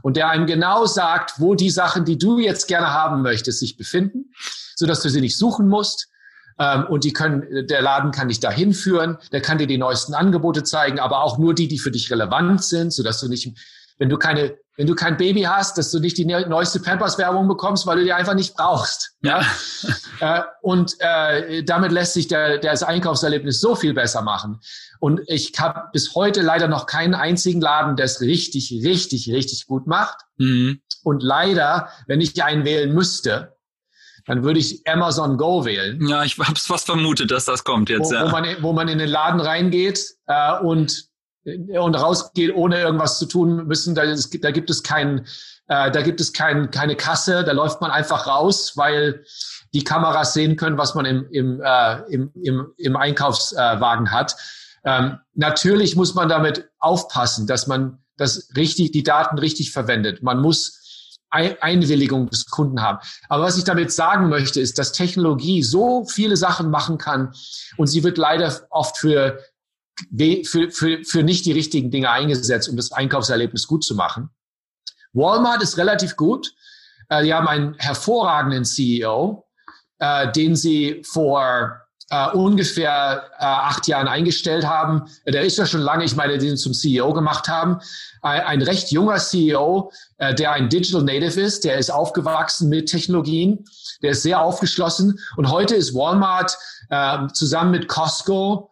und 0.03 0.16
der 0.16 0.28
einem 0.28 0.47
genau 0.47 0.86
sagt, 0.86 1.34
wo 1.38 1.55
die 1.55 1.70
Sachen, 1.70 2.05
die 2.05 2.18
du 2.18 2.38
jetzt 2.38 2.66
gerne 2.66 2.92
haben 2.92 3.22
möchtest, 3.22 3.61
sich 3.61 3.76
befinden, 3.76 4.32
so 4.74 4.86
dass 4.86 5.01
du 5.01 5.09
sie 5.09 5.20
nicht 5.20 5.38
suchen 5.38 5.68
musst. 5.68 6.09
Ähm, 6.59 6.86
und 6.88 7.05
die 7.05 7.12
können, 7.12 7.66
der 7.66 7.82
Laden 7.82 8.12
kann 8.12 8.28
dich 8.28 8.40
dahin 8.40 8.74
führen, 8.74 9.18
der 9.32 9.40
kann 9.40 9.59
dir 9.59 9.66
die 9.66 9.78
neuesten 9.78 10.14
Angebote 10.14 10.62
zeigen, 10.62 11.01
aber 11.01 11.22
auch 11.22 11.38
nur 11.38 11.55
die, 11.55 11.66
die 11.66 11.78
für 11.78 11.90
dich 11.90 12.11
relevant 12.11 12.62
sind, 12.62 12.92
so 12.92 13.03
dass 13.03 13.20
du 13.20 13.28
nicht, 13.28 13.53
wenn 13.99 14.09
du 14.09 14.16
keine 14.16 14.57
wenn 14.76 14.86
du 14.86 14.95
kein 14.95 15.16
Baby 15.16 15.42
hast, 15.42 15.78
dass 15.78 15.90
du 15.90 16.01
nicht 16.01 16.18
die 16.18 16.24
neueste 16.24 16.80
Pampers-Werbung 16.80 17.47
bekommst, 17.47 17.86
weil 17.86 17.99
du 17.99 18.05
die 18.05 18.12
einfach 18.12 18.34
nicht 18.34 18.57
brauchst. 18.57 19.12
Ja. 19.22 19.42
äh, 20.20 20.42
und 20.62 20.97
äh, 20.99 21.62
damit 21.62 21.92
lässt 21.92 22.14
sich 22.14 22.26
der, 22.26 22.59
der 22.59 22.72
das 22.72 22.82
Einkaufserlebnis 22.82 23.61
so 23.61 23.76
viel 23.76 23.95
besser 23.95 24.22
machen. 24.22 24.61
Und 24.99 25.20
ich 25.28 25.53
habe 25.59 25.90
bis 25.92 26.14
heute 26.14 26.42
leider 26.42 26.66
noch 26.66 26.86
keinen 26.86 27.14
einzigen 27.14 27.61
Laden, 27.61 27.95
der 27.97 28.07
es 28.07 28.20
richtig, 28.20 28.72
richtig, 28.84 29.30
richtig 29.30 29.66
gut 29.66 29.86
macht. 29.86 30.16
Mhm. 30.38 30.80
Und 31.05 31.22
leider, 31.22 31.88
wenn 32.07 32.20
ich 32.20 32.42
einen 32.42 32.64
wählen 32.64 32.92
müsste, 32.92 33.55
dann 34.26 34.42
würde 34.42 34.59
ich 34.59 34.80
Amazon 34.88 35.36
Go 35.36 35.64
wählen. 35.64 36.05
Ja, 36.09 36.24
ich 36.24 36.38
habe 36.38 36.55
es 36.55 36.66
fast 36.66 36.86
vermutet, 36.86 37.30
dass 37.30 37.45
das 37.45 37.62
kommt 37.62 37.90
jetzt. 37.90 38.11
Wo, 38.11 38.14
ja. 38.14 38.26
wo, 38.26 38.30
man, 38.30 38.57
wo 38.61 38.72
man 38.72 38.88
in 38.88 38.99
den 38.99 39.11
Laden 39.11 39.40
reingeht 39.40 40.01
äh, 40.26 40.59
und 40.61 41.05
und 41.45 41.95
rausgeht, 41.95 42.55
ohne 42.55 42.80
irgendwas 42.80 43.18
zu 43.18 43.26
tun 43.26 43.66
müssen. 43.66 43.95
Da, 43.95 44.03
ist, 44.03 44.42
da 44.42 44.51
gibt 44.51 44.70
es 44.70 44.82
kein, 44.82 45.26
äh, 45.68 45.90
da 45.90 46.03
gibt 46.03 46.20
es 46.20 46.32
kein, 46.32 46.70
keine 46.70 46.97
Kasse. 46.97 47.45
Da 47.45 47.53
läuft 47.53 47.80
man 47.80 47.90
einfach 47.90 48.26
raus, 48.26 48.72
weil 48.76 49.24
die 49.74 49.84
Kameras 49.84 50.34
sehen 50.34 50.57
können, 50.57 50.78
was 50.78 50.95
man 50.95 51.05
im, 51.05 51.26
im, 51.30 51.61
äh, 51.62 51.97
im, 52.09 52.32
im, 52.42 52.72
im 52.76 52.97
Einkaufswagen 52.97 54.11
hat. 54.11 54.36
Ähm, 54.84 55.18
natürlich 55.34 55.97
muss 55.97 56.14
man 56.14 56.28
damit 56.28 56.70
aufpassen, 56.78 57.47
dass 57.47 57.66
man 57.66 57.99
das 58.16 58.51
richtig, 58.57 58.92
die 58.92 59.03
Daten 59.03 59.38
richtig 59.38 59.72
verwendet. 59.72 60.22
Man 60.22 60.40
muss 60.40 60.80
Einwilligung 61.30 62.30
des 62.30 62.47
Kunden 62.47 62.80
haben. 62.80 62.99
Aber 63.28 63.42
was 63.42 63.59
ich 63.59 63.64
damit 63.64 63.92
sagen 63.92 64.28
möchte, 64.28 64.61
ist, 64.61 64.78
dass 64.78 64.92
Technologie 64.92 65.62
so 65.64 66.05
viele 66.05 66.36
Sachen 66.36 66.70
machen 66.70 66.97
kann 66.97 67.34
und 67.76 67.88
sie 67.88 68.05
wird 68.05 68.18
leider 68.18 68.53
oft 68.70 68.97
für 68.97 69.40
für, 70.45 70.70
für, 70.70 71.05
für 71.05 71.22
nicht 71.22 71.47
die 71.47 71.53
richtigen 71.53 71.90
Dinge 71.90 72.11
eingesetzt, 72.11 72.68
um 72.68 72.76
das 72.76 72.92
Einkaufserlebnis 72.92 73.66
gut 73.66 73.84
zu 73.84 73.95
machen. 73.95 74.30
Walmart 75.12 75.62
ist 75.62 75.78
relativ 75.78 76.16
gut. 76.16 76.53
Äh, 77.09 77.24
die 77.24 77.34
haben 77.34 77.49
einen 77.49 77.74
hervorragenden 77.74 78.64
CEO, 78.64 79.47
äh, 79.99 80.30
den 80.32 80.57
sie 80.57 81.03
vor 81.05 81.80
äh, 82.11 82.30
ungefähr 82.30 83.30
äh, 83.38 83.45
acht 83.45 83.86
Jahren 83.88 84.09
eingestellt 84.09 84.66
haben. 84.66 85.05
Der 85.26 85.42
ist 85.42 85.59
ja 85.59 85.66
schon 85.66 85.80
lange, 85.80 86.05
ich 86.05 86.16
meine, 86.16 86.38
den 86.38 86.57
zum 86.57 86.74
CEO 86.74 87.12
gemacht 87.12 87.49
haben. 87.49 87.78
Ein, 88.22 88.40
ein 88.42 88.62
recht 88.62 88.90
junger 88.90 89.16
CEO, 89.16 89.90
äh, 90.18 90.34
der 90.34 90.53
ein 90.53 90.68
Digital 90.68 91.03
Native 91.03 91.40
ist, 91.40 91.64
der 91.64 91.78
ist 91.78 91.90
aufgewachsen 91.90 92.68
mit 92.68 92.90
Technologien, 92.90 93.64
der 94.03 94.11
ist 94.11 94.22
sehr 94.22 94.40
aufgeschlossen. 94.42 95.18
Und 95.36 95.51
heute 95.51 95.74
ist 95.74 95.95
Walmart 95.95 96.59
äh, 96.90 97.26
zusammen 97.32 97.70
mit 97.70 97.88
Costco 97.88 98.70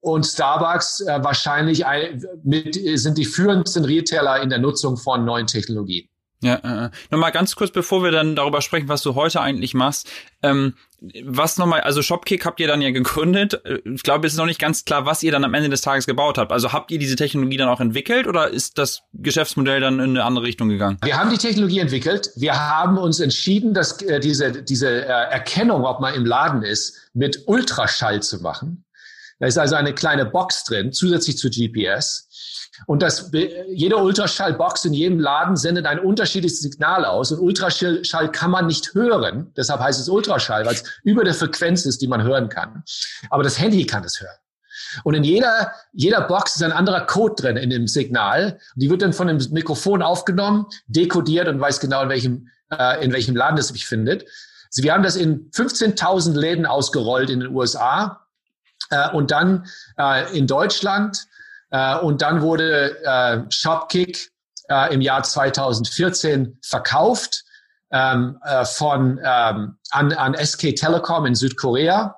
und 0.00 0.26
Starbucks 0.26 1.00
äh, 1.00 1.22
wahrscheinlich 1.22 1.86
ein, 1.86 2.24
mit, 2.44 2.78
sind 2.98 3.18
die 3.18 3.24
führendsten 3.24 3.84
Retailer 3.84 4.40
in 4.40 4.50
der 4.50 4.58
Nutzung 4.58 4.96
von 4.96 5.24
neuen 5.24 5.46
Technologien. 5.46 6.08
Ja, 6.42 6.56
äh, 6.86 6.90
nochmal 7.10 7.30
ganz 7.30 7.54
kurz, 7.54 7.70
bevor 7.70 8.02
wir 8.02 8.10
dann 8.10 8.34
darüber 8.34 8.62
sprechen, 8.62 8.88
was 8.88 9.02
du 9.02 9.14
heute 9.14 9.40
eigentlich 9.40 9.74
machst. 9.74 10.10
Ähm, 10.42 10.74
was 11.24 11.56
nochmal, 11.56 11.82
also 11.82 12.02
Shopkick 12.02 12.44
habt 12.44 12.58
ihr 12.58 12.66
dann 12.66 12.82
ja 12.82 12.90
gegründet. 12.90 13.64
Äh, 13.64 13.78
ich 13.84 14.02
glaube, 14.02 14.26
es 14.26 14.32
ist 14.32 14.38
noch 14.38 14.46
nicht 14.46 14.58
ganz 14.58 14.84
klar, 14.84 15.06
was 15.06 15.22
ihr 15.22 15.30
dann 15.30 15.44
am 15.44 15.54
Ende 15.54 15.68
des 15.68 15.82
Tages 15.82 16.04
gebaut 16.04 16.38
habt. 16.38 16.50
Also 16.50 16.72
habt 16.72 16.90
ihr 16.90 16.98
diese 16.98 17.14
Technologie 17.14 17.58
dann 17.58 17.68
auch 17.68 17.80
entwickelt 17.80 18.26
oder 18.26 18.48
ist 18.48 18.76
das 18.76 19.02
Geschäftsmodell 19.12 19.80
dann 19.80 20.00
in 20.00 20.10
eine 20.10 20.24
andere 20.24 20.44
Richtung 20.44 20.68
gegangen? 20.68 20.98
Wir 21.04 21.16
haben 21.16 21.30
die 21.30 21.38
Technologie 21.38 21.78
entwickelt. 21.78 22.32
Wir 22.34 22.58
haben 22.58 22.98
uns 22.98 23.20
entschieden, 23.20 23.72
dass 23.72 24.02
äh, 24.02 24.18
diese, 24.18 24.62
diese 24.62 24.88
äh, 24.88 25.06
Erkennung, 25.06 25.84
ob 25.84 26.00
man 26.00 26.12
im 26.14 26.26
Laden 26.26 26.62
ist, 26.62 26.96
mit 27.14 27.44
Ultraschall 27.46 28.20
zu 28.20 28.42
machen. 28.42 28.84
Da 29.42 29.48
ist 29.48 29.58
also 29.58 29.74
eine 29.74 29.92
kleine 29.92 30.24
Box 30.24 30.62
drin, 30.62 30.92
zusätzlich 30.92 31.36
zu 31.36 31.50
GPS. 31.50 32.28
Und 32.86 33.02
das, 33.02 33.32
jede 33.72 33.96
Ultraschallbox 33.96 34.84
in 34.84 34.92
jedem 34.92 35.18
Laden 35.18 35.56
sendet 35.56 35.84
ein 35.84 35.98
unterschiedliches 35.98 36.60
Signal 36.60 37.04
aus. 37.04 37.32
Und 37.32 37.40
Ultraschall 37.40 38.30
kann 38.30 38.52
man 38.52 38.68
nicht 38.68 38.94
hören. 38.94 39.52
Deshalb 39.56 39.80
heißt 39.80 39.98
es 39.98 40.08
Ultraschall, 40.08 40.64
weil 40.64 40.74
es 40.74 40.84
über 41.02 41.24
der 41.24 41.34
Frequenz 41.34 41.84
ist, 41.86 42.02
die 42.02 42.06
man 42.06 42.22
hören 42.22 42.50
kann. 42.50 42.84
Aber 43.30 43.42
das 43.42 43.58
Handy 43.58 43.84
kann 43.84 44.04
es 44.04 44.20
hören. 44.20 44.36
Und 45.02 45.14
in 45.14 45.24
jeder, 45.24 45.72
jeder 45.92 46.20
Box 46.20 46.54
ist 46.54 46.62
ein 46.62 46.70
anderer 46.70 47.00
Code 47.00 47.34
drin 47.34 47.56
in 47.56 47.70
dem 47.70 47.88
Signal. 47.88 48.60
Die 48.76 48.90
wird 48.90 49.02
dann 49.02 49.12
von 49.12 49.26
dem 49.26 49.38
Mikrofon 49.50 50.02
aufgenommen, 50.02 50.66
dekodiert 50.86 51.48
und 51.48 51.58
weiß 51.58 51.80
genau, 51.80 52.04
in 52.04 52.08
welchem, 52.10 52.48
äh, 52.70 53.04
in 53.04 53.12
welchem 53.12 53.34
Laden 53.34 53.58
es 53.58 53.66
sich 53.66 53.86
findet. 53.86 54.24
Wir 54.76 54.92
haben 54.92 55.02
das 55.02 55.16
in 55.16 55.50
15.000 55.50 56.38
Läden 56.38 56.64
ausgerollt 56.64 57.28
in 57.28 57.40
den 57.40 57.48
USA 57.48 58.21
und 59.12 59.30
dann 59.30 59.66
äh, 59.98 60.36
in 60.36 60.46
Deutschland. 60.46 61.26
Äh, 61.70 61.98
und 61.98 62.22
dann 62.22 62.42
wurde 62.42 63.02
äh, 63.04 63.40
Shopkick 63.50 64.30
äh, 64.68 64.94
im 64.94 65.00
Jahr 65.00 65.22
2014 65.22 66.58
verkauft 66.62 67.44
ähm, 67.90 68.38
äh, 68.44 68.64
von 68.64 69.20
ähm, 69.22 69.76
an, 69.90 70.12
an 70.12 70.34
SK 70.34 70.74
Telecom 70.76 71.26
in 71.26 71.34
Südkorea 71.34 72.16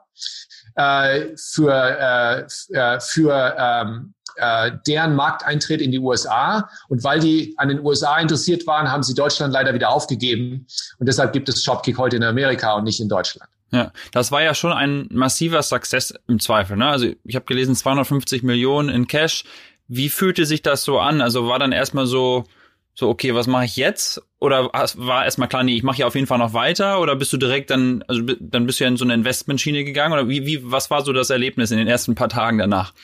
äh, 0.77 1.37
für, 1.37 1.73
äh, 1.73 2.77
äh, 2.77 3.01
für 3.01 3.57
ähm, 3.59 4.15
äh, 4.37 4.73
deren 4.87 5.15
Markteintritt 5.15 5.81
in 5.81 5.93
die 5.93 5.99
USA. 5.99 6.69
Und 6.89 7.05
weil 7.05 7.21
die 7.21 7.55
an 7.57 7.69
den 7.69 7.81
USA 7.85 8.19
interessiert 8.19 8.67
waren, 8.67 8.91
haben 8.91 9.03
sie 9.03 9.15
Deutschland 9.15 9.53
leider 9.53 9.75
wieder 9.75 9.91
aufgegeben. 9.91 10.67
Und 10.99 11.07
deshalb 11.07 11.33
gibt 11.33 11.49
es 11.49 11.63
Shopkick 11.63 11.99
heute 11.99 12.17
in 12.17 12.25
Amerika 12.25 12.75
und 12.75 12.85
nicht 12.85 13.01
in 13.01 13.09
Deutschland. 13.09 13.49
Ja, 13.75 13.93
das 14.13 14.31
war 14.31 14.41
ja 14.41 14.55
schon 14.55 14.73
ein 14.73 15.09
massiver 15.11 15.61
Success 15.61 16.15
im 16.29 16.39
Zweifel. 16.39 16.77
Ne? 16.77 16.87
Also 16.87 17.09
ich 17.25 17.35
habe 17.35 17.45
gelesen 17.45 17.75
250 17.75 18.45
Millionen 18.45 18.89
in 18.89 19.09
Cash. 19.09 19.43
Wie 19.89 20.09
fühlte 20.09 20.47
sich 20.47 20.63
das 20.63 20.85
so 20.85 21.01
an? 21.01 21.21
Also 21.21 21.49
war 21.49 21.59
dann 21.59 21.73
erstmal 21.73 22.07
so, 22.07 22.45
so 22.95 23.09
okay, 23.09 23.35
was 23.35 23.49
mache 23.49 23.65
ich 23.65 23.75
jetzt? 23.75 24.23
Oder 24.39 24.67
war 24.73 25.25
erstmal 25.25 25.49
klar, 25.49 25.65
nee, 25.65 25.75
ich 25.75 25.83
mache 25.83 25.99
ja 25.99 26.07
auf 26.07 26.15
jeden 26.15 26.29
Fall 26.29 26.39
noch 26.39 26.53
weiter? 26.53 27.01
Oder 27.01 27.17
bist 27.17 27.33
du 27.33 27.37
direkt 27.37 27.71
dann, 27.71 28.05
also 28.07 28.23
dann 28.39 28.65
bist 28.65 28.79
du 28.79 28.85
ja 28.85 28.89
in 28.89 28.97
so 28.97 29.05
eine 29.05 29.15
Investmentschiene 29.15 29.83
gegangen? 29.83 30.13
Oder 30.13 30.29
wie, 30.29 30.47
wie, 30.47 30.71
was 30.71 30.93
war 30.93 31.03
so 31.03 31.13
das 31.13 31.31
Erlebnis 31.31 31.73
in 31.73 31.79
den 31.79 31.89
ersten 31.89 32.15
paar 32.15 32.29
Tagen 32.29 32.59
danach? 32.59 32.95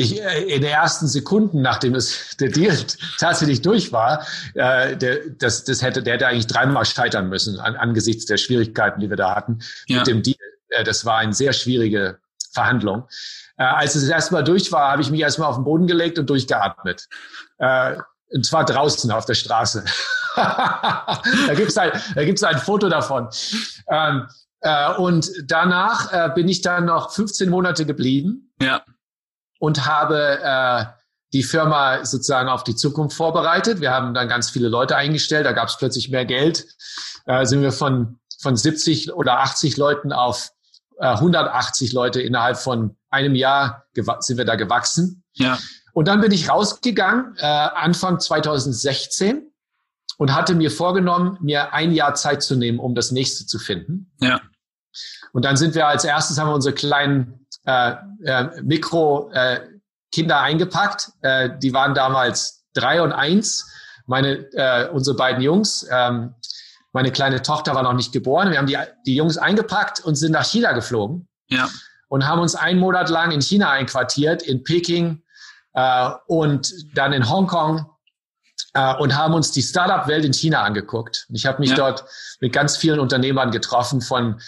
Ich 0.00 0.22
äh, 0.22 0.42
in 0.44 0.62
den 0.62 0.70
ersten 0.70 1.06
Sekunden, 1.06 1.60
nachdem 1.60 1.94
es 1.94 2.36
der 2.38 2.48
Deal 2.48 2.76
tatsächlich 3.18 3.60
durch 3.60 3.92
war, 3.92 4.26
äh, 4.54 4.96
der, 4.96 5.18
das, 5.38 5.64
das 5.64 5.82
hätte, 5.82 6.02
der 6.02 6.14
hätte 6.14 6.26
eigentlich 6.26 6.46
dreimal 6.46 6.86
scheitern 6.86 7.28
müssen 7.28 7.60
an, 7.60 7.76
angesichts 7.76 8.24
der 8.24 8.38
Schwierigkeiten, 8.38 9.00
die 9.00 9.10
wir 9.10 9.16
da 9.16 9.34
hatten 9.34 9.58
ja. 9.86 9.98
mit 9.98 10.06
dem 10.06 10.22
Deal. 10.22 10.38
Äh, 10.70 10.84
das 10.84 11.04
war 11.04 11.18
eine 11.18 11.34
sehr 11.34 11.52
schwierige 11.52 12.18
Verhandlung. 12.52 13.08
Äh, 13.58 13.64
als 13.64 13.94
es 13.94 14.08
erstmal 14.08 14.42
durch 14.42 14.72
war, 14.72 14.90
habe 14.90 15.02
ich 15.02 15.10
mich 15.10 15.20
erstmal 15.20 15.48
auf 15.48 15.56
den 15.56 15.64
Boden 15.64 15.86
gelegt 15.86 16.18
und 16.18 16.30
durchgeatmet. 16.30 17.06
Äh, 17.58 17.96
und 18.32 18.46
zwar 18.46 18.64
draußen 18.64 19.10
auf 19.10 19.26
der 19.26 19.34
Straße. 19.34 19.84
da 20.36 21.20
gibt's 21.54 21.76
ein, 21.76 21.90
da 22.14 22.24
gibt's 22.24 22.42
ein 22.42 22.58
Foto 22.58 22.88
davon. 22.88 23.28
Ähm, 23.90 24.28
äh, 24.62 24.94
und 24.94 25.30
danach 25.44 26.12
äh, 26.12 26.30
bin 26.34 26.48
ich 26.48 26.62
dann 26.62 26.86
noch 26.86 27.12
15 27.12 27.50
Monate 27.50 27.84
geblieben. 27.84 28.50
Ja 28.62 28.82
und 29.60 29.86
habe 29.86 30.40
äh, 30.42 30.84
die 31.32 31.44
Firma 31.44 32.04
sozusagen 32.04 32.48
auf 32.48 32.64
die 32.64 32.74
Zukunft 32.74 33.16
vorbereitet. 33.16 33.80
Wir 33.80 33.92
haben 33.92 34.14
dann 34.14 34.28
ganz 34.28 34.50
viele 34.50 34.68
Leute 34.68 34.96
eingestellt, 34.96 35.46
da 35.46 35.52
gab 35.52 35.68
es 35.68 35.76
plötzlich 35.76 36.10
mehr 36.10 36.24
Geld. 36.24 36.66
Äh, 37.26 37.46
sind 37.46 37.62
wir 37.62 37.70
von, 37.70 38.18
von 38.40 38.56
70 38.56 39.12
oder 39.12 39.40
80 39.40 39.76
Leuten 39.76 40.12
auf 40.12 40.50
äh, 40.98 41.06
180 41.06 41.92
Leute 41.92 42.20
innerhalb 42.20 42.56
von 42.56 42.96
einem 43.10 43.34
Jahr 43.34 43.84
sind 44.20 44.38
wir 44.38 44.44
da 44.44 44.56
gewachsen. 44.56 45.22
Ja. 45.34 45.58
Und 45.92 46.08
dann 46.08 46.20
bin 46.20 46.32
ich 46.32 46.48
rausgegangen, 46.48 47.36
äh, 47.36 47.44
Anfang 47.46 48.18
2016 48.18 49.52
und 50.16 50.34
hatte 50.34 50.54
mir 50.54 50.70
vorgenommen, 50.70 51.36
mir 51.40 51.74
ein 51.74 51.92
Jahr 51.92 52.14
Zeit 52.14 52.42
zu 52.42 52.56
nehmen, 52.56 52.78
um 52.78 52.94
das 52.94 53.10
nächste 53.10 53.46
zu 53.46 53.58
finden. 53.58 54.10
Ja. 54.20 54.40
Und 55.32 55.44
dann 55.44 55.56
sind 55.56 55.74
wir 55.74 55.86
als 55.86 56.04
erstes 56.04 56.38
haben 56.38 56.48
wir 56.48 56.54
unsere 56.54 56.74
kleinen 56.74 57.46
äh, 57.66 57.94
äh, 58.24 58.62
Mikro-Kinder 58.62 60.34
äh, 60.34 60.38
eingepackt. 60.38 61.12
Äh, 61.22 61.50
die 61.62 61.72
waren 61.72 61.94
damals 61.94 62.64
drei 62.74 63.02
und 63.02 63.12
eins. 63.12 63.70
Meine, 64.06 64.46
äh, 64.54 64.88
unsere 64.88 65.16
beiden 65.16 65.42
Jungs, 65.42 65.86
ähm, 65.90 66.34
meine 66.92 67.12
kleine 67.12 67.42
Tochter 67.42 67.74
war 67.74 67.82
noch 67.82 67.92
nicht 67.92 68.12
geboren. 68.12 68.50
Wir 68.50 68.58
haben 68.58 68.66
die, 68.66 68.78
die 69.06 69.14
Jungs 69.14 69.38
eingepackt 69.38 70.00
und 70.00 70.16
sind 70.16 70.32
nach 70.32 70.44
China 70.44 70.72
geflogen. 70.72 71.28
Ja. 71.48 71.68
Und 72.08 72.26
haben 72.26 72.40
uns 72.40 72.56
einen 72.56 72.80
Monat 72.80 73.08
lang 73.08 73.30
in 73.30 73.40
China 73.40 73.70
einquartiert, 73.70 74.42
in 74.42 74.64
Peking 74.64 75.22
und 76.26 76.74
dann 76.96 77.12
in 77.12 77.30
Hongkong 77.30 77.86
und 78.98 79.16
haben 79.16 79.34
uns 79.34 79.52
die 79.52 79.62
Startup-Welt 79.62 80.24
in 80.24 80.32
China 80.32 80.64
angeguckt. 80.64 81.28
Ich 81.32 81.46
habe 81.46 81.60
mich 81.60 81.70
ja. 81.70 81.76
dort 81.76 82.04
mit 82.40 82.52
ganz 82.52 82.76
vielen 82.76 82.98
Unternehmern 82.98 83.52
getroffen, 83.52 84.00
von 84.00 84.40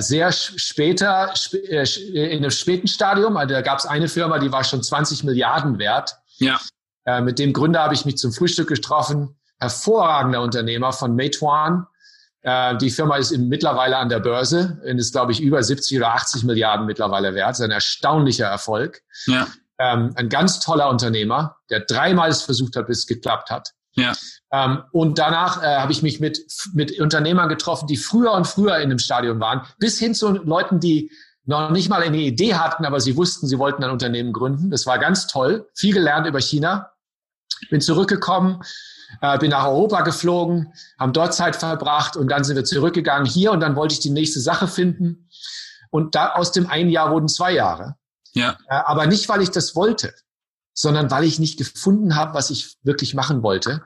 sehr 0.00 0.32
später, 0.32 1.32
äh, 1.52 1.84
in 2.32 2.38
einem 2.38 2.50
späten 2.50 2.88
Stadium, 2.88 3.36
also 3.36 3.54
da 3.54 3.62
gab 3.62 3.78
es 3.78 3.86
eine 3.86 4.08
Firma, 4.08 4.38
die 4.38 4.52
war 4.52 4.64
schon 4.64 4.82
20 4.82 5.24
Milliarden 5.24 5.78
wert. 5.78 6.16
Ja. 6.38 6.60
Äh, 7.04 7.20
mit 7.20 7.38
dem 7.38 7.52
Gründer 7.52 7.82
habe 7.82 7.94
ich 7.94 8.04
mich 8.04 8.16
zum 8.16 8.32
Frühstück 8.32 8.68
getroffen. 8.68 9.36
Hervorragender 9.58 10.42
Unternehmer 10.42 10.92
von 10.92 11.16
Meituan. 11.16 11.86
Äh, 12.42 12.76
die 12.78 12.90
Firma 12.90 13.16
ist 13.16 13.36
mittlerweile 13.36 13.96
an 13.96 14.08
der 14.08 14.20
Börse 14.20 14.80
und 14.84 14.98
ist, 14.98 15.12
glaube 15.12 15.32
ich, 15.32 15.40
über 15.40 15.62
70 15.62 15.98
oder 15.98 16.14
80 16.14 16.44
Milliarden 16.44 16.86
mittlerweile 16.86 17.34
wert. 17.34 17.50
Das 17.50 17.60
ist 17.60 17.64
ein 17.64 17.70
erstaunlicher 17.70 18.46
Erfolg. 18.46 19.02
Ja. 19.26 19.46
Ähm, 19.78 20.12
ein 20.16 20.28
ganz 20.28 20.60
toller 20.60 20.88
Unternehmer, 20.88 21.56
der 21.70 21.80
dreimal 21.80 22.30
es 22.30 22.42
versucht 22.42 22.76
hat, 22.76 22.86
bis 22.88 23.00
es 23.00 23.06
geklappt 23.06 23.50
hat. 23.50 23.70
Ja. 23.94 24.12
Ähm, 24.52 24.82
und 24.92 25.18
danach 25.18 25.62
äh, 25.62 25.78
habe 25.78 25.92
ich 25.92 26.02
mich 26.02 26.20
mit, 26.20 26.44
mit 26.74 27.00
Unternehmern 27.00 27.48
getroffen, 27.48 27.86
die 27.86 27.96
früher 27.96 28.32
und 28.32 28.46
früher 28.46 28.76
in 28.78 28.90
dem 28.90 28.98
Stadion 28.98 29.40
waren, 29.40 29.62
bis 29.78 29.98
hin 29.98 30.14
zu 30.14 30.30
Leuten, 30.30 30.78
die 30.78 31.10
noch 31.44 31.70
nicht 31.70 31.88
mal 31.88 32.02
eine 32.02 32.18
Idee 32.18 32.54
hatten, 32.54 32.84
aber 32.84 33.00
sie 33.00 33.16
wussten, 33.16 33.48
sie 33.48 33.58
wollten 33.58 33.82
ein 33.82 33.90
Unternehmen 33.90 34.32
gründen. 34.32 34.70
Das 34.70 34.86
war 34.86 34.98
ganz 34.98 35.26
toll. 35.26 35.68
Viel 35.74 35.94
gelernt 35.94 36.26
über 36.26 36.40
China. 36.40 36.92
Bin 37.70 37.80
zurückgekommen, 37.80 38.62
äh, 39.20 39.38
bin 39.38 39.50
nach 39.50 39.66
Europa 39.66 40.02
geflogen, 40.02 40.72
haben 40.98 41.12
dort 41.12 41.34
Zeit 41.34 41.56
verbracht 41.56 42.16
und 42.16 42.28
dann 42.28 42.44
sind 42.44 42.56
wir 42.56 42.64
zurückgegangen 42.64 43.26
hier 43.26 43.52
und 43.52 43.60
dann 43.60 43.76
wollte 43.76 43.94
ich 43.94 44.00
die 44.00 44.10
nächste 44.10 44.40
Sache 44.40 44.66
finden. 44.66 45.28
Und 45.90 46.14
da 46.14 46.32
aus 46.32 46.52
dem 46.52 46.68
einen 46.68 46.90
Jahr 46.90 47.10
wurden 47.10 47.28
zwei 47.28 47.52
Jahre. 47.52 47.96
Ja. 48.32 48.56
Äh, 48.68 48.74
aber 48.74 49.06
nicht, 49.06 49.28
weil 49.28 49.42
ich 49.42 49.50
das 49.50 49.76
wollte, 49.76 50.12
sondern 50.74 51.10
weil 51.10 51.24
ich 51.24 51.38
nicht 51.38 51.58
gefunden 51.58 52.16
habe, 52.16 52.34
was 52.34 52.50
ich 52.50 52.76
wirklich 52.82 53.14
machen 53.14 53.42
wollte. 53.42 53.82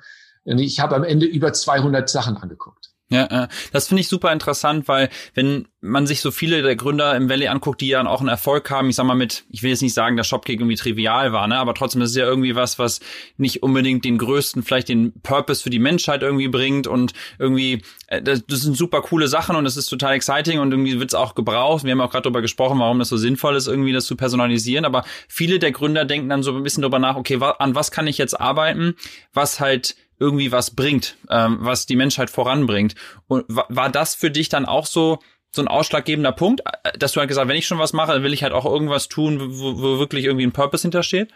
Ich 0.47 0.81
habe 0.81 0.95
am 0.95 1.05
Ende 1.05 1.27
über 1.27 1.53
200 1.53 2.09
Sachen 2.09 2.37
angeguckt. 2.37 2.91
Ja, 3.09 3.47
das 3.73 3.87
finde 3.87 4.01
ich 4.01 4.09
super 4.09 4.33
interessant, 4.33 4.89
weil 4.89 5.11
wenn 5.35 5.69
man 5.81 6.09
sich 6.09 6.21
so 6.21 6.33
viele 6.33 6.63
der 6.63 6.75
Gründer 6.75 7.15
im 7.15 7.29
Valley 7.29 7.47
anguckt, 7.47 7.81
die 7.81 7.87
ja 7.87 8.05
auch 8.05 8.19
einen 8.19 8.29
Erfolg 8.29 8.69
haben, 8.69 8.89
ich 8.89 8.97
sag 8.97 9.07
mal 9.07 9.15
mit, 9.15 9.45
ich 9.49 9.63
will 9.63 9.71
jetzt 9.71 9.83
nicht 9.83 9.95
sagen, 9.95 10.17
dass 10.17 10.27
Shopkick 10.27 10.59
irgendwie 10.59 10.75
trivial 10.75 11.33
war, 11.33 11.47
ne, 11.47 11.57
aber 11.57 11.75
trotzdem 11.75 12.03
ist 12.03 12.11
es 12.11 12.17
ja 12.17 12.27
irgendwie 12.27 12.57
was, 12.57 12.81
was 12.81 12.99
nicht 13.37 13.63
unbedingt 13.63 14.05
den 14.05 14.19
größten, 14.19 14.65
vielleicht 14.65 14.89
den 14.89 15.13
Purpose 15.21 15.63
für 15.63 15.71
die 15.71 15.79
Menschheit 15.79 16.23
irgendwie 16.23 16.49
bringt 16.49 16.89
und 16.89 17.13
irgendwie, 17.39 17.83
äh, 18.09 18.21
das, 18.21 18.45
das 18.45 18.63
sind 18.63 18.77
super 18.77 19.03
coole 19.03 19.29
Sachen 19.29 19.55
und 19.55 19.63
das 19.63 19.77
ist 19.77 19.87
total 19.87 20.15
exciting 20.15 20.59
und 20.59 20.73
irgendwie 20.73 20.99
wird 20.99 21.11
es 21.11 21.15
auch 21.15 21.37
gebraucht. 21.37 21.85
Wir 21.85 21.93
haben 21.93 22.01
auch 22.01 22.11
gerade 22.11 22.23
darüber 22.23 22.43
gesprochen, 22.43 22.81
warum 22.81 22.99
das 22.99 23.09
so 23.09 23.17
sinnvoll 23.17 23.55
ist, 23.55 23.69
irgendwie 23.69 23.93
das 23.93 24.07
zu 24.07 24.17
personalisieren, 24.17 24.85
aber 24.85 25.05
viele 25.29 25.61
der 25.61 25.71
Gründer 25.71 26.07
denken 26.07 26.29
dann 26.29 26.43
so 26.43 26.53
ein 26.53 26.63
bisschen 26.65 26.83
darüber 26.83 26.99
nach, 26.99 27.15
okay, 27.15 27.39
an 27.41 27.77
was 27.77 27.93
kann 27.93 28.09
ich 28.09 28.19
jetzt 28.19 28.41
arbeiten, 28.41 28.97
was 29.33 29.61
halt 29.61 29.95
irgendwie 30.19 30.53
was 30.53 30.71
bringt, 30.71 31.17
ähm, 31.31 31.59
was 31.61 31.87
die 31.87 31.97
Menschheit 31.97 32.31
voranbringt. 32.31 32.95
Und 33.27 33.45
war 33.49 33.91
das 33.91 34.15
für 34.15 34.31
dich 34.31 34.49
dann 34.49 34.67
auch 34.67 34.87
so 34.87 35.19
so 35.57 35.63
ein 35.63 35.69
ausschlaggebender 35.69 36.33
Punkt, 36.33 36.61
äh, 36.61 36.97
dass 36.99 37.13
du 37.13 37.21
halt 37.21 37.29
gesagt, 37.29 37.49
wenn 37.49 37.57
ich 37.57 37.67
schon 37.67 37.79
was 37.79 37.93
mache, 37.93 38.13
dann 38.13 38.23
will 38.23 38.33
ich 38.33 38.43
halt 38.43 38.53
auch 38.53 38.65
irgendwas 38.65 39.09
tun, 39.09 39.41
wo, 39.41 39.81
wo 39.81 39.99
wirklich 39.99 40.25
irgendwie 40.25 40.47
ein 40.47 40.53
Purpose 40.53 40.83
hintersteht? 40.83 41.33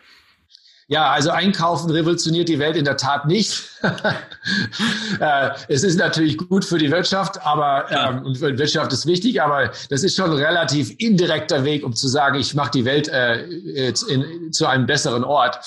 Ja, 0.90 1.12
also 1.12 1.30
Einkaufen 1.30 1.88
revolutioniert 1.92 2.48
die 2.48 2.58
Welt 2.58 2.74
in 2.74 2.84
der 2.84 2.96
Tat 2.96 3.24
nicht. 3.24 3.62
äh, 5.20 5.50
es 5.68 5.84
ist 5.84 5.96
natürlich 5.96 6.36
gut 6.36 6.64
für 6.64 6.78
die 6.78 6.90
Wirtschaft, 6.90 7.40
aber 7.46 7.86
ähm, 7.92 8.24
und 8.24 8.38
für 8.38 8.50
die 8.50 8.58
Wirtschaft 8.58 8.92
ist 8.92 9.06
wichtig, 9.06 9.40
aber 9.40 9.70
das 9.88 10.02
ist 10.02 10.16
schon 10.16 10.32
ein 10.32 10.36
relativ 10.36 10.92
indirekter 10.98 11.64
Weg, 11.64 11.84
um 11.84 11.94
zu 11.94 12.08
sagen, 12.08 12.40
ich 12.40 12.54
mache 12.54 12.72
die 12.72 12.84
Welt 12.84 13.06
äh, 13.06 13.44
in, 13.44 14.52
zu 14.52 14.66
einem 14.66 14.86
besseren 14.86 15.22
Ort. 15.22 15.60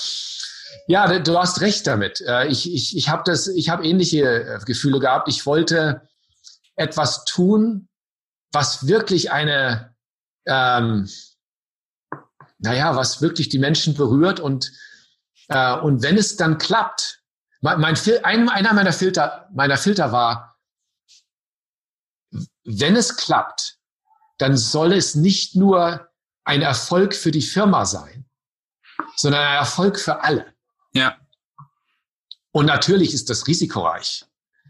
Ja, 0.88 1.20
du 1.20 1.38
hast 1.38 1.62
recht 1.62 1.88
damit. 1.88 2.22
Äh, 2.22 2.48
ich, 2.48 2.74
ich, 2.74 2.98
ich 2.98 3.10
habe 3.10 3.32
habe 3.32 3.86
ähnliche 3.86 4.24
äh, 4.24 4.60
Gefühle 4.66 5.00
gehabt. 5.00 5.28
Ich 5.28 5.46
wollte 5.46 6.08
etwas 6.76 7.26
tun, 7.26 7.90
was 8.52 8.88
wirklich 8.88 9.32
eine, 9.32 9.96
ähm, 10.46 11.10
naja, 12.60 12.96
was 12.96 13.22
wirklich 13.22 13.50
die 13.50 13.60
Menschen 13.60 13.94
berührt 13.94 14.40
und 14.40 14.72
äh, 15.50 15.76
und 15.78 16.02
wenn 16.04 16.18
es 16.18 16.36
dann 16.38 16.58
klappt, 16.58 17.22
mein, 17.62 17.80
mein 17.80 17.96
ein, 18.24 18.50
einer 18.50 18.74
meiner 18.74 18.94
Filter, 18.94 19.50
meiner 19.54 19.78
Filter 19.78 20.12
war, 20.12 20.58
wenn 22.64 22.96
es 22.96 23.18
klappt, 23.18 23.78
dann 24.38 24.58
soll 24.58 24.94
es 24.94 25.16
nicht 25.16 25.56
nur 25.56 26.10
ein 26.44 26.62
Erfolg 26.62 27.14
für 27.14 27.32
die 27.32 27.42
Firma 27.42 27.86
sein, 27.86 28.26
sondern 29.16 29.42
ein 29.42 29.58
Erfolg 29.58 30.00
für 30.00 30.22
alle. 30.24 30.53
Ja. 30.94 31.18
Und 32.52 32.68
natürlich 32.68 33.14
ist 33.14 33.30
das 33.30 33.48
risikoreich. 33.48 34.26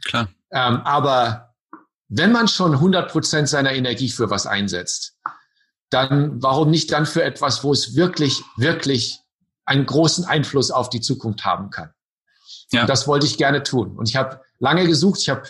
Klar. 0.05 0.29
Ähm, 0.51 0.77
aber 0.81 1.53
wenn 2.07 2.31
man 2.31 2.47
schon 2.47 2.73
100 2.73 3.11
Prozent 3.11 3.49
seiner 3.49 3.73
Energie 3.73 4.09
für 4.09 4.29
was 4.29 4.45
einsetzt, 4.45 5.17
dann 5.89 6.41
warum 6.41 6.71
nicht 6.71 6.91
dann 6.91 7.05
für 7.05 7.23
etwas, 7.23 7.63
wo 7.63 7.71
es 7.71 7.95
wirklich, 7.95 8.41
wirklich 8.57 9.19
einen 9.65 9.85
großen 9.85 10.25
Einfluss 10.25 10.71
auf 10.71 10.89
die 10.89 11.01
Zukunft 11.01 11.45
haben 11.45 11.69
kann? 11.69 11.93
Ja. 12.71 12.81
Und 12.81 12.89
das 12.89 13.07
wollte 13.07 13.25
ich 13.25 13.37
gerne 13.37 13.63
tun. 13.63 13.97
Und 13.97 14.09
ich 14.09 14.15
habe 14.15 14.41
lange 14.59 14.87
gesucht. 14.87 15.19
Ich 15.21 15.29
habe 15.29 15.43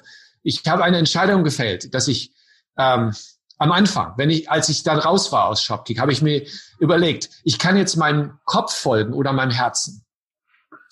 ich 0.44 0.62
habe 0.68 0.84
eine 0.84 0.98
Entscheidung 0.98 1.44
gefällt, 1.44 1.94
dass 1.94 2.08
ich 2.08 2.34
ähm, 2.78 3.14
am 3.58 3.72
Anfang, 3.72 4.14
wenn 4.18 4.30
ich, 4.30 4.52
als 4.52 4.68
ich 4.70 4.84
dann 4.84 5.00
raus 5.00 5.32
war 5.32 5.46
aus 5.46 5.64
Shopkick, 5.64 6.00
habe 6.00 6.12
ich 6.12 6.22
mir 6.22 6.46
überlegt, 6.80 7.30
ich 7.44 7.60
kann 7.60 7.78
jetzt 7.78 7.96
meinem 7.96 8.40
Kopf 8.44 8.74
folgen 8.74 9.14
oder 9.14 9.32
meinem 9.32 9.52
Herzen. 9.52 10.03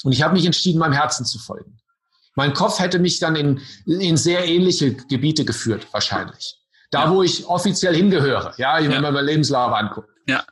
Und 0.03 0.11
ich 0.11 0.21
habe 0.21 0.33
mich 0.33 0.45
entschieden, 0.45 0.79
meinem 0.79 0.93
Herzen 0.93 1.25
zu 1.25 1.39
folgen. 1.39 1.77
Mein 2.35 2.53
Kopf 2.53 2.79
hätte 2.79 2.99
mich 2.99 3.19
dann 3.19 3.35
in, 3.35 3.61
in 3.85 4.17
sehr 4.17 4.45
ähnliche 4.45 4.93
Gebiete 4.93 5.45
geführt, 5.45 5.87
wahrscheinlich. 5.91 6.57
Da, 6.91 7.05
ja. 7.05 7.11
wo 7.11 7.23
ich 7.23 7.45
offiziell 7.45 7.95
hingehöre, 7.95 8.53
ja, 8.57 8.77
wenn 8.77 8.91
ja. 8.91 9.01
man 9.01 9.13
mein 9.13 9.25
Lebenslauf 9.25 9.73
anguckt. 9.73 10.09
Ja. 10.27 10.43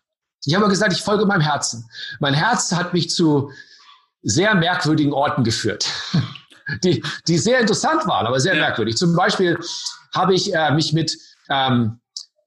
Ich 0.46 0.56
habe 0.56 0.68
gesagt, 0.70 0.94
ich 0.94 1.02
folge 1.02 1.26
meinem 1.26 1.42
Herzen. 1.42 1.90
Mein 2.20 2.34
Herz 2.34 2.72
hat 2.72 2.94
mich 2.94 3.10
zu 3.10 3.52
sehr 4.22 4.56
merkwürdigen 4.56 5.14
Orten 5.14 5.44
geführt, 5.44 5.88
die, 6.84 7.04
die 7.28 7.38
sehr 7.38 7.60
interessant 7.60 8.06
waren, 8.08 8.28
aber 8.28 8.40
sehr 8.40 8.56
ja. 8.56 8.62
merkwürdig. 8.62 8.98
Zum 8.98 9.16
Beispiel 9.16 9.58
habe 10.14 10.34
ich 10.34 10.54
äh, 10.54 10.72
mich 10.72 10.94
mit 10.94 11.18
ähm, 11.50 12.00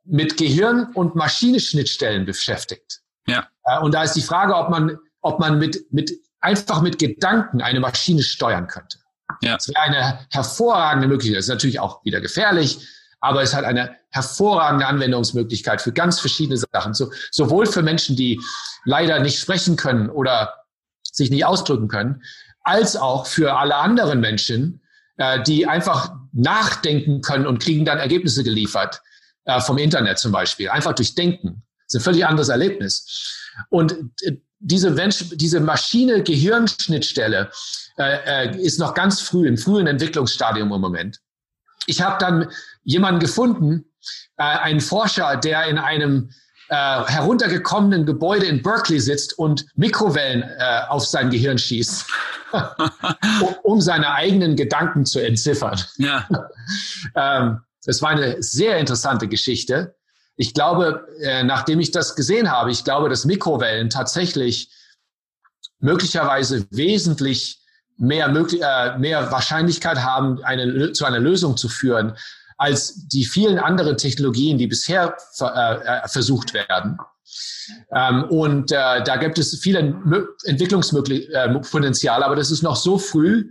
mit 0.04 0.36
Gehirn 0.36 0.92
und 0.94 1.14
Maschinenschnittstellen 1.14 2.24
beschäftigt. 2.24 3.00
Ja. 3.26 3.46
Äh, 3.64 3.78
und 3.80 3.94
da 3.94 4.02
ist 4.02 4.14
die 4.14 4.22
Frage, 4.22 4.54
ob 4.54 4.70
man, 4.70 4.98
ob 5.20 5.38
man 5.38 5.58
mit, 5.58 5.92
mit, 5.92 6.10
einfach 6.42 6.82
mit 6.82 6.98
Gedanken 6.98 7.62
eine 7.62 7.80
Maschine 7.80 8.22
steuern 8.22 8.66
könnte. 8.66 8.98
Ja. 9.40 9.54
Das 9.54 9.68
wäre 9.68 9.80
eine 9.80 10.26
hervorragende 10.30 11.08
Möglichkeit. 11.08 11.38
Das 11.38 11.46
ist 11.46 11.50
natürlich 11.50 11.80
auch 11.80 12.04
wieder 12.04 12.20
gefährlich, 12.20 12.86
aber 13.20 13.42
es 13.42 13.54
hat 13.54 13.64
eine 13.64 13.96
hervorragende 14.10 14.86
Anwendungsmöglichkeit 14.86 15.80
für 15.80 15.92
ganz 15.92 16.20
verschiedene 16.20 16.58
Sachen. 16.58 16.92
So, 16.92 17.10
sowohl 17.30 17.66
für 17.66 17.82
Menschen, 17.82 18.16
die 18.16 18.40
leider 18.84 19.20
nicht 19.20 19.38
sprechen 19.38 19.76
können 19.76 20.10
oder 20.10 20.54
sich 21.02 21.30
nicht 21.30 21.44
ausdrücken 21.44 21.88
können, 21.88 22.22
als 22.62 22.96
auch 22.96 23.26
für 23.26 23.56
alle 23.56 23.76
anderen 23.76 24.20
Menschen, 24.20 24.82
äh, 25.16 25.42
die 25.42 25.66
einfach 25.66 26.14
nachdenken 26.32 27.20
können 27.20 27.46
und 27.46 27.62
kriegen 27.62 27.84
dann 27.84 27.98
Ergebnisse 27.98 28.44
geliefert 28.44 29.00
äh, 29.44 29.60
vom 29.60 29.78
Internet 29.78 30.18
zum 30.18 30.32
Beispiel. 30.32 30.68
Einfach 30.68 30.94
durch 30.94 31.14
Denken. 31.14 31.62
Das 31.86 31.94
ist 31.94 32.00
ein 32.00 32.04
völlig 32.04 32.26
anderes 32.26 32.48
Erlebnis. 32.48 33.50
Und 33.68 33.92
äh, 34.22 34.36
diese, 34.62 34.94
diese 35.34 35.60
Maschine-Gehirn-Schnittstelle 35.60 37.50
äh, 37.98 38.46
äh, 38.46 38.56
ist 38.58 38.78
noch 38.78 38.94
ganz 38.94 39.20
früh, 39.20 39.46
im 39.46 39.58
frühen 39.58 39.86
Entwicklungsstadium 39.86 40.72
im 40.72 40.80
Moment. 40.80 41.20
Ich 41.86 42.00
habe 42.00 42.16
dann 42.20 42.48
jemanden 42.84 43.20
gefunden, 43.20 43.84
äh, 44.36 44.44
einen 44.44 44.80
Forscher, 44.80 45.36
der 45.36 45.66
in 45.66 45.78
einem 45.78 46.30
äh, 46.68 46.74
heruntergekommenen 46.74 48.06
Gebäude 48.06 48.46
in 48.46 48.62
Berkeley 48.62 49.00
sitzt 49.00 49.38
und 49.38 49.66
Mikrowellen 49.74 50.42
äh, 50.42 50.82
auf 50.88 51.04
sein 51.04 51.28
Gehirn 51.30 51.58
schießt, 51.58 52.06
um, 53.40 53.54
um 53.64 53.80
seine 53.80 54.12
eigenen 54.12 54.54
Gedanken 54.56 55.04
zu 55.04 55.18
entziffern. 55.18 55.78
Ja. 55.98 56.28
ähm, 57.16 57.60
das 57.84 58.00
war 58.00 58.10
eine 58.10 58.40
sehr 58.42 58.78
interessante 58.78 59.26
Geschichte. 59.26 59.96
Ich 60.42 60.54
glaube, 60.54 61.06
äh, 61.20 61.44
nachdem 61.44 61.78
ich 61.78 61.92
das 61.92 62.16
gesehen 62.16 62.50
habe, 62.50 62.72
ich 62.72 62.82
glaube, 62.82 63.08
dass 63.08 63.24
Mikrowellen 63.24 63.90
tatsächlich 63.90 64.72
möglicherweise 65.78 66.66
wesentlich 66.70 67.60
mehr, 67.96 68.26
möglich, 68.26 68.60
äh, 68.60 68.98
mehr 68.98 69.30
Wahrscheinlichkeit 69.30 69.98
haben, 69.98 70.42
eine, 70.42 70.94
zu 70.94 71.04
einer 71.04 71.20
Lösung 71.20 71.56
zu 71.56 71.68
führen, 71.68 72.16
als 72.58 73.06
die 73.06 73.24
vielen 73.24 73.60
anderen 73.60 73.96
Technologien, 73.96 74.58
die 74.58 74.66
bisher 74.66 75.16
äh, 75.38 75.44
äh, 75.44 76.08
versucht 76.08 76.54
werden. 76.54 76.98
Ähm, 77.94 78.24
und 78.24 78.72
äh, 78.72 79.02
da 79.04 79.16
gibt 79.16 79.38
es 79.38 79.58
viele 79.60 79.78
Entwicklungspotenziale, 80.44 82.24
aber 82.24 82.36
das 82.36 82.50
ist 82.50 82.62
noch 82.62 82.76
so 82.76 82.98
früh, 82.98 83.50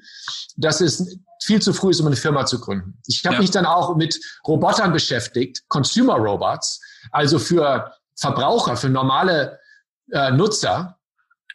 dass 0.58 0.82
es 0.82 1.18
viel 1.44 1.62
zu 1.62 1.74
früh 1.74 1.92
ist, 1.92 2.00
um 2.00 2.08
eine 2.08 2.16
Firma 2.16 2.46
zu 2.46 2.60
gründen. 2.60 3.00
Ich 3.08 3.26
habe 3.26 3.36
ja. 3.36 3.42
mich 3.42 3.52
dann 3.52 3.66
auch 3.66 3.96
mit 3.96 4.20
Robotern 4.48 4.94
beschäftigt, 4.94 5.64
Consumer 5.70 6.16
Robots, 6.16 6.80
also 7.12 7.40
für 7.40 7.92
Verbraucher, 8.16 8.78
für 8.78 8.90
normale 8.90 9.60
äh, 10.12 10.32
Nutzer, 10.32 10.98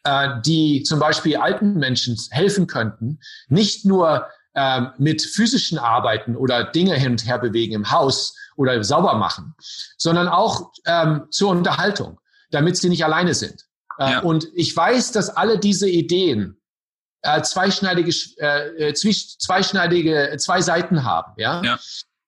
äh, 0.05 0.41
die 0.45 0.83
zum 0.83 0.99
Beispiel 0.99 1.37
alten 1.37 1.75
Menschen 1.75 2.17
helfen 2.31 2.67
könnten, 2.67 3.21
nicht 3.49 3.85
nur 3.85 4.27
äh, 4.55 4.83
mit 4.99 5.23
physischen 5.23 5.79
Arbeiten 5.79 6.35
oder 6.35 6.65
Dinge 6.65 6.95
hin 6.95 7.13
und 7.13 7.27
her 7.27 7.39
bewegen 7.39 7.75
im 7.75 7.91
Haus 7.91 8.35
oder 8.57 8.83
sauber 8.83 9.15
machen, 9.15 9.55
sondern 9.97 10.29
auch 10.29 10.73
ähm, 10.87 11.25
zur 11.31 11.51
Unterhaltung, 11.51 12.19
damit 12.51 12.77
sie 12.77 12.89
nicht 12.89 13.05
alleine 13.05 13.35
sind. 13.35 13.67
Äh, 13.99 14.13
ja. 14.13 14.19
Und 14.21 14.49
ich 14.55 14.77
weiß, 14.77 15.13
dass 15.13 15.31
alle 15.31 15.59
diese 15.59 15.89
Ideen 15.89 16.61
äh, 17.23 17.43
zweischneidige, 17.43 18.13
äh, 18.39 18.89
äh 18.89 18.95
zweischneidige 18.95 20.37
zwei 20.39 20.61
Seiten 20.61 21.05
haben. 21.05 21.33
Ja. 21.37 21.63
ja. 21.63 21.79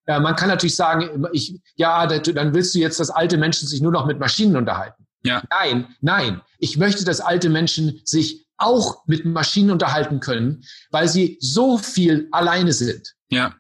Äh, 0.07 0.21
man 0.21 0.37
kann 0.37 0.49
natürlich 0.49 0.77
sagen, 0.77 1.27
ich, 1.33 1.61
ja, 1.77 2.07
dann 2.07 2.55
willst 2.55 2.75
du 2.75 2.79
jetzt, 2.79 2.99
dass 2.99 3.11
alte 3.11 3.37
Menschen 3.37 3.69
sich 3.69 3.81
nur 3.81 3.93
noch 3.93 4.07
mit 4.07 4.19
Maschinen 4.19 4.57
unterhalten. 4.57 5.07
Ja. 5.23 5.43
Nein, 5.51 5.95
nein. 6.01 6.41
Ich 6.59 6.77
möchte, 6.79 7.05
dass 7.05 7.21
alte 7.21 7.49
Menschen 7.49 8.01
sich 8.05 8.47
auch 8.57 9.07
mit 9.07 9.25
Maschinen 9.25 9.71
unterhalten 9.71 10.21
können, 10.21 10.65
weil 10.91 11.09
sie 11.09 11.39
so 11.41 11.79
viel 11.79 12.29
alleine 12.33 12.73
sind. 12.73 13.15
Ja. 13.29 13.55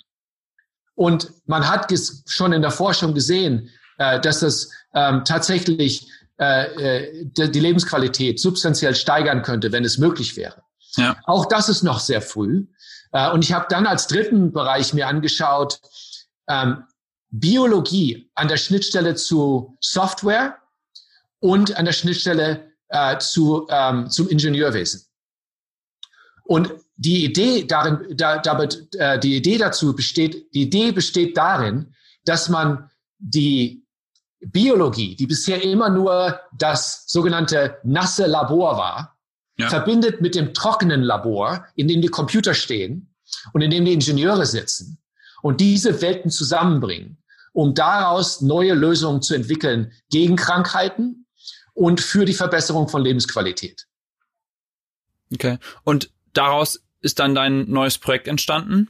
Und 0.98 1.30
man 1.46 1.68
hat 1.68 1.94
schon 2.26 2.52
in 2.52 2.60
der 2.60 2.72
Forschung 2.72 3.14
gesehen, 3.14 3.70
äh, 3.98 4.18
dass 4.18 4.40
das 4.40 4.68
ähm, 4.94 5.22
tatsächlich 5.24 6.10
äh, 6.40 7.04
äh 7.04 7.24
die 7.24 7.60
Lebensqualität 7.60 8.40
substanziell 8.40 8.96
steigern 8.96 9.42
könnte, 9.42 9.70
wenn 9.70 9.84
es 9.84 9.98
möglich 9.98 10.36
wäre. 10.36 10.60
Ja. 10.96 11.16
Auch 11.22 11.46
das 11.46 11.68
ist 11.68 11.84
noch 11.84 12.00
sehr 12.00 12.20
früh. 12.20 12.66
Äh, 13.12 13.30
und 13.30 13.44
ich 13.44 13.52
habe 13.52 13.66
dann 13.68 13.86
als 13.86 14.08
dritten 14.08 14.50
Bereich 14.50 14.92
mir 14.92 15.06
angeschaut, 15.06 15.80
ähm, 16.48 16.82
Biologie 17.30 18.28
an 18.34 18.48
der 18.48 18.56
Schnittstelle 18.56 19.14
zu 19.14 19.78
Software 19.80 20.58
und 21.38 21.76
an 21.76 21.84
der 21.84 21.92
Schnittstelle 21.92 22.72
äh, 22.88 23.18
zu, 23.18 23.68
ähm, 23.70 24.10
zum 24.10 24.28
Ingenieurwesen. 24.28 25.06
Und 26.42 26.72
die 26.98 27.24
Idee 27.24 27.64
darin, 27.64 28.16
da, 28.16 28.38
damit, 28.38 28.92
äh, 28.96 29.18
die 29.18 29.36
Idee 29.36 29.56
dazu 29.56 29.94
besteht, 29.94 30.52
die 30.52 30.62
Idee 30.62 30.90
besteht 30.90 31.36
darin, 31.36 31.94
dass 32.24 32.48
man 32.48 32.90
die 33.18 33.86
Biologie, 34.40 35.14
die 35.16 35.26
bisher 35.26 35.62
immer 35.62 35.90
nur 35.90 36.40
das 36.56 37.04
sogenannte 37.06 37.78
nasse 37.84 38.26
Labor 38.26 38.76
war, 38.76 39.18
ja. 39.56 39.68
verbindet 39.68 40.20
mit 40.20 40.34
dem 40.34 40.52
trockenen 40.54 41.02
Labor, 41.02 41.66
in 41.76 41.88
dem 41.88 42.02
die 42.02 42.08
Computer 42.08 42.52
stehen 42.54 43.14
und 43.52 43.62
in 43.62 43.70
dem 43.70 43.84
die 43.84 43.92
Ingenieure 43.92 44.46
sitzen 44.46 44.98
und 45.42 45.60
diese 45.60 46.02
Welten 46.02 46.30
zusammenbringen, 46.30 47.22
um 47.52 47.74
daraus 47.74 48.40
neue 48.40 48.74
Lösungen 48.74 49.22
zu 49.22 49.34
entwickeln 49.34 49.92
gegen 50.10 50.34
Krankheiten 50.34 51.26
und 51.74 52.00
für 52.00 52.24
die 52.24 52.34
Verbesserung 52.34 52.88
von 52.88 53.02
Lebensqualität. 53.02 53.86
Okay. 55.32 55.58
Und 55.84 56.10
daraus 56.32 56.80
ist 57.00 57.18
dann 57.18 57.34
dein 57.34 57.70
neues 57.70 57.98
Projekt 57.98 58.28
entstanden? 58.28 58.88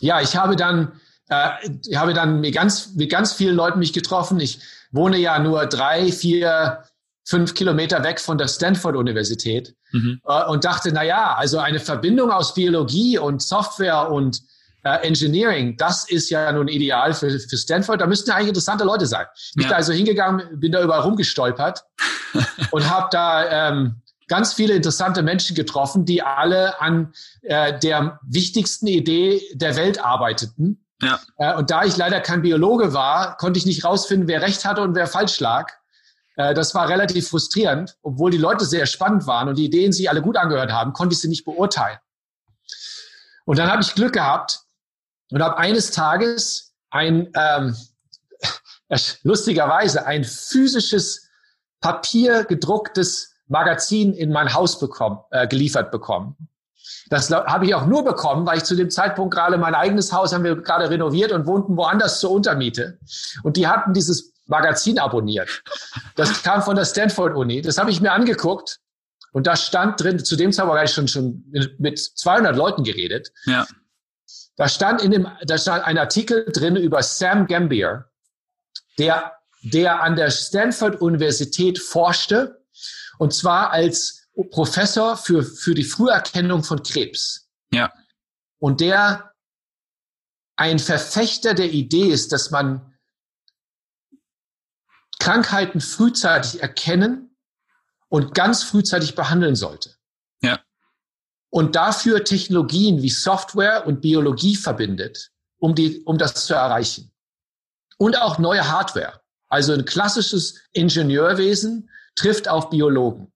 Ja, 0.00 0.20
ich 0.20 0.36
habe 0.36 0.56
dann, 0.56 0.92
äh, 1.28 1.50
ich 1.86 1.96
habe 1.96 2.14
dann 2.14 2.40
mit 2.40 2.54
ganz, 2.54 2.94
mit 2.94 3.10
ganz 3.10 3.32
vielen 3.32 3.56
Leuten 3.56 3.78
mich 3.78 3.92
getroffen. 3.92 4.40
Ich 4.40 4.60
wohne 4.92 5.18
ja 5.18 5.38
nur 5.38 5.66
drei, 5.66 6.10
vier, 6.10 6.84
fünf 7.24 7.54
Kilometer 7.54 8.02
weg 8.02 8.20
von 8.20 8.38
der 8.38 8.48
Stanford-Universität 8.48 9.74
mhm. 9.92 10.20
äh, 10.26 10.44
und 10.46 10.64
dachte, 10.64 10.90
na 10.92 11.02
ja, 11.02 11.34
also 11.34 11.58
eine 11.58 11.80
Verbindung 11.80 12.30
aus 12.30 12.54
Biologie 12.54 13.18
und 13.18 13.42
Software 13.42 14.10
und 14.10 14.40
äh, 14.82 15.06
Engineering, 15.06 15.76
das 15.76 16.08
ist 16.08 16.30
ja 16.30 16.50
nun 16.52 16.66
ideal 16.68 17.12
für, 17.12 17.38
für 17.38 17.56
Stanford. 17.56 18.00
Da 18.00 18.06
müssten 18.06 18.30
ja 18.30 18.36
eigentlich 18.36 18.48
interessante 18.48 18.84
Leute 18.84 19.06
sein. 19.06 19.26
Ich 19.34 19.52
bin 19.54 19.68
da 19.68 19.76
also 19.76 19.92
hingegangen, 19.92 20.58
bin 20.58 20.72
da 20.72 20.82
überall 20.82 21.02
rumgestolpert 21.02 21.84
und 22.70 22.88
habe 22.90 23.08
da 23.10 23.68
ähm, 23.70 24.00
ganz 24.30 24.54
viele 24.54 24.74
interessante 24.74 25.22
Menschen 25.22 25.56
getroffen, 25.56 26.04
die 26.04 26.22
alle 26.22 26.80
an 26.80 27.12
äh, 27.42 27.78
der 27.80 28.20
wichtigsten 28.22 28.86
Idee 28.86 29.42
der 29.54 29.74
Welt 29.74 30.02
arbeiteten. 30.02 30.86
Ja. 31.02 31.20
Äh, 31.38 31.56
und 31.56 31.70
da 31.70 31.84
ich 31.84 31.96
leider 31.96 32.20
kein 32.20 32.40
Biologe 32.40 32.94
war, 32.94 33.36
konnte 33.38 33.58
ich 33.58 33.66
nicht 33.66 33.84
rausfinden, 33.84 34.28
wer 34.28 34.40
recht 34.40 34.64
hatte 34.64 34.82
und 34.82 34.94
wer 34.94 35.08
falsch 35.08 35.40
lag. 35.40 35.72
Äh, 36.36 36.54
das 36.54 36.76
war 36.76 36.88
relativ 36.88 37.28
frustrierend, 37.28 37.96
obwohl 38.02 38.30
die 38.30 38.38
Leute 38.38 38.64
sehr 38.64 38.86
spannend 38.86 39.26
waren 39.26 39.48
und 39.48 39.58
die 39.58 39.64
Ideen 39.64 39.92
sich 39.92 40.08
alle 40.08 40.22
gut 40.22 40.36
angehört 40.36 40.70
haben, 40.70 40.92
konnte 40.92 41.14
ich 41.14 41.20
sie 41.20 41.28
nicht 41.28 41.44
beurteilen. 41.44 41.98
Und 43.46 43.58
dann 43.58 43.68
habe 43.68 43.82
ich 43.82 43.96
Glück 43.96 44.12
gehabt 44.12 44.60
und 45.32 45.42
habe 45.42 45.58
eines 45.58 45.90
Tages 45.90 46.72
ein, 46.90 47.32
ähm, 47.34 47.76
lustigerweise, 49.24 50.06
ein 50.06 50.22
physisches 50.22 51.28
Papier 51.80 52.44
gedrucktes 52.44 53.30
Magazin 53.50 54.14
in 54.14 54.30
mein 54.32 54.54
Haus 54.54 54.78
bekommen, 54.78 55.18
äh, 55.30 55.46
geliefert 55.46 55.90
bekommen. 55.90 56.36
Das 57.08 57.30
habe 57.30 57.66
ich 57.66 57.74
auch 57.74 57.86
nur 57.86 58.04
bekommen, 58.04 58.46
weil 58.46 58.58
ich 58.58 58.64
zu 58.64 58.76
dem 58.76 58.90
Zeitpunkt 58.90 59.34
gerade 59.34 59.58
mein 59.58 59.74
eigenes 59.74 60.12
Haus 60.12 60.32
haben 60.32 60.44
wir 60.44 60.56
gerade 60.56 60.88
renoviert 60.88 61.32
und 61.32 61.46
wohnten 61.46 61.76
woanders 61.76 62.20
zur 62.20 62.30
Untermiete. 62.30 62.98
Und 63.42 63.56
die 63.56 63.66
hatten 63.66 63.92
dieses 63.92 64.32
Magazin 64.46 64.98
abonniert. 64.98 65.62
Das 66.16 66.42
kam 66.42 66.62
von 66.62 66.76
der 66.76 66.84
Stanford 66.84 67.36
Uni. 67.36 67.60
Das 67.60 67.78
habe 67.78 67.90
ich 67.90 68.00
mir 68.00 68.12
angeguckt 68.12 68.80
und 69.32 69.46
da 69.46 69.56
stand 69.56 70.00
drin, 70.00 70.24
zu 70.24 70.36
dem 70.36 70.52
Zeitpunkt 70.52 70.78
habe 70.78 70.86
ich 70.86 70.92
schon, 70.92 71.08
schon 71.08 71.44
mit 71.78 71.98
200 71.98 72.56
Leuten 72.56 72.84
geredet. 72.84 73.32
Ja. 73.44 73.66
Da 74.56 74.68
stand 74.68 75.02
in 75.02 75.10
dem, 75.10 75.28
da 75.44 75.58
stand 75.58 75.84
ein 75.84 75.98
Artikel 75.98 76.44
drin 76.52 76.76
über 76.76 77.02
Sam 77.02 77.46
Gambier, 77.46 78.10
der, 78.98 79.32
der 79.62 80.02
an 80.02 80.16
der 80.16 80.30
Stanford 80.30 81.00
Universität 81.00 81.78
forschte, 81.78 82.59
und 83.20 83.34
zwar 83.34 83.70
als 83.70 84.28
Professor 84.50 85.16
für, 85.16 85.42
für 85.42 85.74
die 85.74 85.84
Früherkennung 85.84 86.64
von 86.64 86.82
Krebs. 86.82 87.48
Ja. 87.72 87.92
Und 88.58 88.80
der 88.80 89.34
ein 90.56 90.78
Verfechter 90.78 91.54
der 91.54 91.70
Idee 91.70 92.08
ist, 92.08 92.32
dass 92.32 92.50
man 92.50 92.94
Krankheiten 95.18 95.80
frühzeitig 95.80 96.62
erkennen 96.62 97.36
und 98.08 98.34
ganz 98.34 98.62
frühzeitig 98.62 99.14
behandeln 99.14 99.56
sollte 99.56 99.94
und 101.50 101.74
dafür 101.74 102.24
Technologien 102.24 103.02
wie 103.02 103.10
Software 103.10 103.86
und 103.86 104.00
Biologie 104.00 104.56
verbindet, 104.56 105.30
um, 105.58 105.74
die, 105.74 106.00
um 106.04 106.16
das 106.16 106.46
zu 106.46 106.54
erreichen. 106.54 107.12
Und 107.98 108.16
auch 108.16 108.38
neue 108.38 108.66
Hardware. 108.68 109.20
Also 109.48 109.74
ein 109.74 109.84
klassisches 109.84 110.60
Ingenieurwesen 110.72 111.90
trifft 112.16 112.48
auf 112.48 112.70
Biologen. 112.70 113.32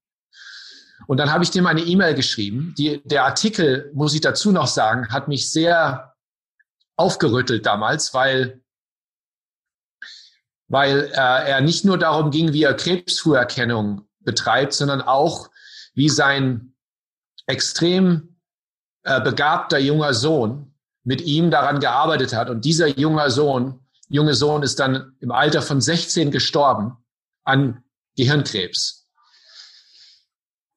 Und 1.06 1.18
dann 1.18 1.32
habe 1.32 1.44
ich 1.44 1.50
dem 1.50 1.66
eine 1.66 1.82
E-Mail 1.82 2.14
geschrieben. 2.14 2.74
Die, 2.78 3.02
der 3.04 3.24
Artikel, 3.24 3.90
muss 3.94 4.14
ich 4.14 4.20
dazu 4.20 4.52
noch 4.52 4.66
sagen, 4.66 5.08
hat 5.10 5.28
mich 5.28 5.50
sehr 5.50 6.14
aufgerüttelt 6.96 7.66
damals, 7.66 8.14
weil, 8.14 8.62
weil 10.68 11.10
äh, 11.12 11.50
er 11.50 11.60
nicht 11.60 11.84
nur 11.84 11.98
darum 11.98 12.30
ging, 12.30 12.52
wie 12.52 12.62
er 12.62 12.74
Krebsfrüherkennung 12.74 14.08
betreibt, 14.20 14.72
sondern 14.72 15.02
auch, 15.02 15.50
wie 15.94 16.08
sein 16.08 16.74
extrem 17.46 18.36
äh, 19.02 19.20
begabter 19.20 19.78
junger 19.78 20.14
Sohn 20.14 20.74
mit 21.04 21.20
ihm 21.20 21.50
daran 21.50 21.80
gearbeitet 21.80 22.32
hat. 22.32 22.48
Und 22.48 22.64
dieser 22.64 22.88
junger 22.88 23.30
Sohn, 23.30 23.80
junge 24.08 24.34
Sohn 24.34 24.62
ist 24.62 24.80
dann 24.80 25.14
im 25.20 25.30
Alter 25.30 25.60
von 25.60 25.80
16 25.80 26.30
gestorben 26.30 26.96
an 27.44 27.83
Gehirnkrebs. 28.16 29.06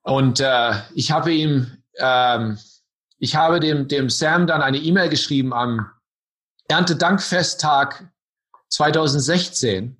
Und 0.03 0.39
äh, 0.39 0.73
ich 0.93 1.11
habe 1.11 1.33
ihm, 1.33 1.83
ähm, 1.97 2.57
ich 3.17 3.35
habe 3.35 3.59
dem, 3.59 3.87
dem 3.87 4.09
Sam 4.09 4.47
dann 4.47 4.61
eine 4.61 4.77
E-Mail 4.77 5.09
geschrieben 5.09 5.53
am 5.53 5.89
Erntedankfesttag 6.67 8.09
2016 8.69 9.97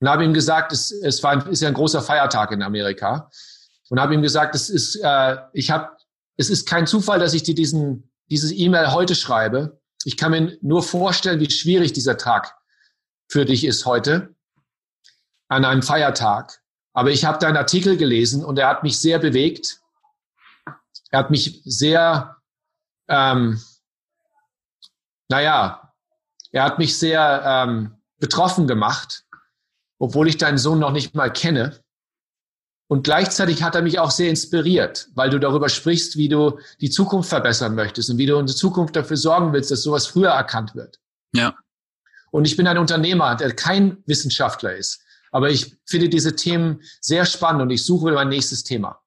und 0.00 0.08
habe 0.08 0.24
ihm 0.24 0.34
gesagt, 0.34 0.72
es, 0.72 0.90
es 0.90 1.22
war 1.22 1.32
ein, 1.32 1.46
ist 1.50 1.62
ja 1.62 1.68
ein 1.68 1.74
großer 1.74 2.02
Feiertag 2.02 2.52
in 2.52 2.62
Amerika 2.62 3.30
und 3.88 4.00
habe 4.00 4.14
ihm 4.14 4.22
gesagt, 4.22 4.54
es 4.54 4.68
ist, 4.68 4.96
äh, 4.96 5.36
ich 5.52 5.70
habe, 5.70 5.96
es 6.36 6.50
ist 6.50 6.68
kein 6.68 6.86
Zufall, 6.86 7.18
dass 7.18 7.32
ich 7.32 7.42
dir 7.42 7.54
diesen 7.54 8.10
dieses 8.30 8.52
E-Mail 8.52 8.92
heute 8.92 9.14
schreibe. 9.14 9.80
Ich 10.04 10.16
kann 10.16 10.32
mir 10.32 10.58
nur 10.60 10.82
vorstellen, 10.82 11.40
wie 11.40 11.50
schwierig 11.50 11.92
dieser 11.92 12.16
Tag 12.16 12.54
für 13.28 13.44
dich 13.44 13.64
ist 13.64 13.86
heute 13.86 14.33
an 15.54 15.64
einem 15.64 15.82
Feiertag. 15.82 16.60
Aber 16.92 17.10
ich 17.10 17.24
habe 17.24 17.38
deinen 17.38 17.56
Artikel 17.56 17.96
gelesen 17.96 18.44
und 18.44 18.58
er 18.58 18.68
hat 18.68 18.82
mich 18.82 18.98
sehr 19.00 19.18
bewegt. 19.18 19.80
Er 21.10 21.20
hat 21.20 21.30
mich 21.30 21.62
sehr, 21.64 22.36
ähm, 23.08 23.60
naja, 25.28 25.92
er 26.52 26.64
hat 26.64 26.78
mich 26.78 26.98
sehr 26.98 27.42
ähm, 27.44 27.96
betroffen 28.18 28.66
gemacht, 28.66 29.24
obwohl 29.98 30.28
ich 30.28 30.36
deinen 30.36 30.58
Sohn 30.58 30.78
noch 30.78 30.92
nicht 30.92 31.14
mal 31.14 31.32
kenne. 31.32 31.80
Und 32.86 33.02
gleichzeitig 33.02 33.62
hat 33.62 33.74
er 33.74 33.82
mich 33.82 33.98
auch 33.98 34.10
sehr 34.10 34.28
inspiriert, 34.28 35.08
weil 35.14 35.30
du 35.30 35.40
darüber 35.40 35.68
sprichst, 35.68 36.16
wie 36.16 36.28
du 36.28 36.58
die 36.80 36.90
Zukunft 36.90 37.30
verbessern 37.30 37.74
möchtest 37.74 38.10
und 38.10 38.18
wie 38.18 38.26
du 38.26 38.38
in 38.38 38.46
der 38.46 38.54
Zukunft 38.54 38.94
dafür 38.94 39.16
sorgen 39.16 39.52
willst, 39.52 39.70
dass 39.70 39.82
sowas 39.82 40.06
früher 40.06 40.30
erkannt 40.30 40.74
wird. 40.74 41.00
Ja. 41.34 41.56
Und 42.30 42.46
ich 42.46 42.56
bin 42.56 42.66
ein 42.66 42.78
Unternehmer, 42.78 43.36
der 43.36 43.54
kein 43.54 44.02
Wissenschaftler 44.06 44.74
ist. 44.76 45.02
Aber 45.34 45.50
ich 45.50 45.76
finde 45.84 46.08
diese 46.08 46.36
Themen 46.36 46.80
sehr 47.00 47.26
spannend 47.26 47.62
und 47.62 47.70
ich 47.70 47.84
suche 47.84 48.12
mein 48.12 48.28
nächstes 48.28 48.62
Thema. 48.62 49.00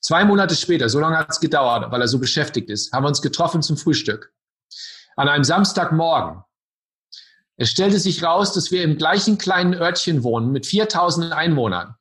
Zwei 0.00 0.24
Monate 0.24 0.56
später, 0.56 0.88
so 0.88 0.98
lange 0.98 1.16
hat 1.16 1.30
es 1.30 1.38
gedauert, 1.38 1.92
weil 1.92 2.00
er 2.00 2.08
so 2.08 2.18
beschäftigt 2.18 2.68
ist, 2.68 2.92
haben 2.92 3.04
wir 3.04 3.08
uns 3.08 3.22
getroffen 3.22 3.62
zum 3.62 3.76
Frühstück. 3.76 4.32
An 5.14 5.28
einem 5.28 5.44
Samstagmorgen. 5.44 6.42
Es 7.56 7.70
stellte 7.70 8.00
sich 8.00 8.24
raus, 8.24 8.52
dass 8.54 8.72
wir 8.72 8.82
im 8.82 8.98
gleichen 8.98 9.38
kleinen 9.38 9.74
Örtchen 9.74 10.24
wohnen 10.24 10.50
mit 10.50 10.66
4000 10.66 11.32
Einwohnern 11.32 11.94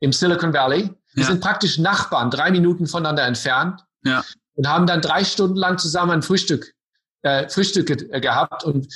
im 0.00 0.12
Silicon 0.12 0.52
Valley. 0.52 0.90
Wir 1.14 1.22
ja. 1.22 1.30
sind 1.30 1.40
praktisch 1.40 1.78
Nachbarn, 1.78 2.30
drei 2.30 2.50
Minuten 2.50 2.86
voneinander 2.86 3.22
entfernt. 3.22 3.80
Ja. 4.04 4.22
Und 4.56 4.68
haben 4.68 4.86
dann 4.86 5.00
drei 5.00 5.24
Stunden 5.24 5.56
lang 5.56 5.78
zusammen 5.78 6.10
ein 6.10 6.22
Frühstück, 6.22 6.74
äh, 7.22 7.48
Frühstück 7.48 7.86
ge 7.86 8.20
gehabt. 8.20 8.62
Und 8.62 8.88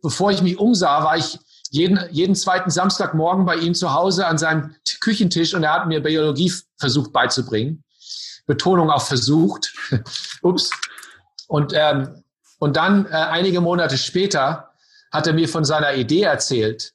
bevor 0.00 0.30
ich 0.30 0.40
mich 0.40 0.58
umsah, 0.58 1.04
war 1.04 1.18
ich 1.18 1.38
jeden, 1.74 1.98
jeden 2.12 2.36
zweiten 2.36 2.70
Samstagmorgen 2.70 3.44
bei 3.44 3.56
ihm 3.56 3.74
zu 3.74 3.92
Hause 3.92 4.28
an 4.28 4.38
seinem 4.38 4.76
Küchentisch 5.00 5.54
und 5.54 5.64
er 5.64 5.72
hat 5.72 5.88
mir 5.88 6.00
Biologie 6.00 6.52
versucht 6.78 7.12
beizubringen. 7.12 7.82
Betonung 8.46 8.90
auf 8.90 9.08
versucht. 9.08 9.74
Ups. 10.42 10.70
Und, 11.48 11.72
ähm, 11.74 12.22
und 12.60 12.76
dann 12.76 13.06
äh, 13.06 13.10
einige 13.10 13.60
Monate 13.60 13.98
später 13.98 14.70
hat 15.10 15.26
er 15.26 15.32
mir 15.32 15.48
von 15.48 15.64
seiner 15.64 15.94
Idee 15.96 16.22
erzählt, 16.22 16.92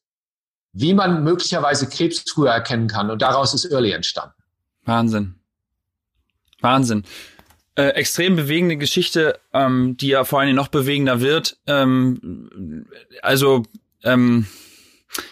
wie 0.72 0.94
man 0.94 1.26
möglicherweise 1.26 1.90
Krebs 1.90 2.24
früher 2.32 2.52
erkennen 2.52 2.88
kann. 2.88 3.12
Und 3.12 3.22
daraus 3.22 3.54
ist 3.54 3.66
Early 3.66 3.92
entstanden. 3.92 4.36
Wahnsinn. 4.86 5.36
Wahnsinn. 6.62 7.04
Äh, 7.76 7.90
extrem 7.90 8.38
bewegende 8.38 8.78
Geschichte, 8.78 9.42
ähm, 9.54 9.98
die 9.98 10.08
ja 10.08 10.24
vor 10.24 10.40
allem 10.40 10.56
noch 10.56 10.70
bewegender 10.70 11.20
wird. 11.20 11.58
Ähm, 11.68 12.86
also 13.22 13.64
ähm, 14.04 14.48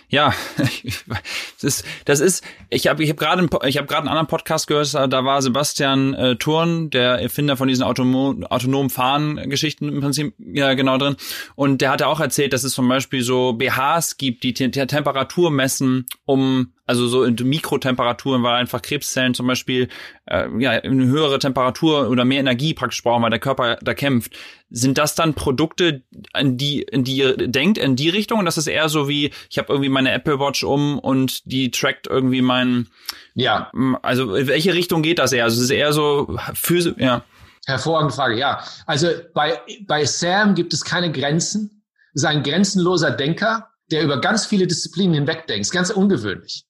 ja, 0.09 0.33
das 0.57 1.63
ist, 1.63 1.85
das 2.05 2.19
ist 2.19 2.43
ich 2.69 2.87
habe 2.87 3.03
ich 3.03 3.09
hab 3.09 3.17
gerade 3.17 3.47
ich 3.67 3.77
habe 3.77 3.87
gerade 3.87 4.01
einen 4.01 4.09
anderen 4.09 4.27
Podcast 4.27 4.67
gehört, 4.67 4.93
da 4.93 5.25
war 5.25 5.41
Sebastian 5.41 6.13
äh, 6.13 6.35
Thurn, 6.35 6.89
der 6.89 7.21
Erfinder 7.21 7.57
von 7.57 7.67
diesen 7.67 7.83
autonom, 7.83 8.43
autonomen 8.45 8.89
Fahren-Geschichten 8.89 9.89
im 9.89 10.01
Prinzip 10.01 10.33
ja 10.39 10.73
genau 10.73 10.97
drin. 10.97 11.15
Und 11.55 11.81
der 11.81 11.91
hatte 11.91 12.07
auch 12.07 12.19
erzählt, 12.19 12.53
dass 12.53 12.63
es 12.63 12.73
zum 12.73 12.87
Beispiel 12.87 13.21
so 13.21 13.53
BHs 13.53 14.17
gibt, 14.17 14.43
die 14.43 14.53
Temperatur 14.53 15.51
messen, 15.51 16.05
um 16.25 16.71
also 16.87 17.07
so 17.07 17.23
in 17.23 17.35
Mikrotemperaturen, 17.35 18.43
weil 18.43 18.55
einfach 18.55 18.81
Krebszellen 18.81 19.33
zum 19.33 19.45
Beispiel 19.45 19.89
äh, 20.25 20.47
ja 20.57 20.71
eine 20.71 21.05
höhere 21.05 21.37
Temperatur 21.37 22.09
oder 22.09 22.23
mehr 22.23 22.39
Energie 22.39 22.73
praktisch 22.73 23.03
brauchen, 23.03 23.21
weil 23.23 23.29
der 23.29 23.39
Körper 23.39 23.77
da 23.81 23.93
kämpft. 23.93 24.35
Sind 24.69 24.97
das 24.97 25.13
dann 25.13 25.33
Produkte, 25.33 26.03
an 26.33 26.57
die, 26.57 26.81
in 26.81 27.03
die 27.03 27.17
ihr 27.17 27.35
denkt, 27.35 27.77
in 27.77 27.95
die 27.95 28.09
Richtung? 28.09 28.39
Und 28.39 28.45
das 28.45 28.57
ist 28.57 28.67
eher 28.67 28.89
so 28.89 29.07
wie, 29.07 29.31
ich 29.49 29.57
habe 29.57 29.71
irgendwie 29.71 29.89
meine 29.89 30.11
Apple 30.11 30.39
Watch 30.39 30.63
um 30.63 30.97
und 30.97 31.51
die 31.51 31.71
trackt 31.71 32.07
irgendwie 32.07 32.41
mein 32.41 32.87
Ja. 33.33 33.71
Also 34.01 34.35
in 34.35 34.47
welche 34.47 34.73
Richtung 34.73 35.01
geht 35.01 35.19
das 35.19 35.33
eher? 35.33 35.43
Also 35.43 35.57
es 35.57 35.63
ist 35.63 35.71
eher 35.71 35.91
so 35.93 36.37
für 36.53 36.95
ja. 36.97 37.23
Hervorragende 37.65 38.15
Frage, 38.15 38.37
ja. 38.37 38.63
Also 38.85 39.09
bei, 39.33 39.59
bei 39.85 40.05
Sam 40.05 40.55
gibt 40.55 40.73
es 40.73 40.85
keine 40.85 41.11
Grenzen. 41.11 41.83
Es 42.13 42.23
ist 42.23 42.25
ein 42.25 42.43
grenzenloser 42.43 43.11
Denker, 43.11 43.69
der 43.91 44.03
über 44.03 44.21
ganz 44.21 44.45
viele 44.45 44.67
Disziplinen 44.67 45.13
hinweg 45.13 45.47
denkt. 45.47 45.69
Ganz 45.71 45.89
ungewöhnlich. 45.89 46.66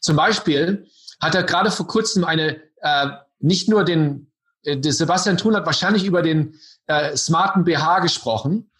Zum 0.00 0.16
Beispiel 0.16 0.86
hat 1.20 1.34
er 1.34 1.42
gerade 1.42 1.70
vor 1.70 1.86
kurzem 1.86 2.24
eine, 2.24 2.60
äh, 2.82 3.08
nicht 3.38 3.68
nur 3.68 3.84
den, 3.84 4.32
äh, 4.64 4.78
Sebastian 4.82 5.36
Thun 5.36 5.56
hat 5.56 5.66
wahrscheinlich 5.66 6.04
über 6.04 6.22
den 6.22 6.58
äh, 6.86 7.16
smarten 7.16 7.64
BH 7.64 8.00
gesprochen, 8.00 8.70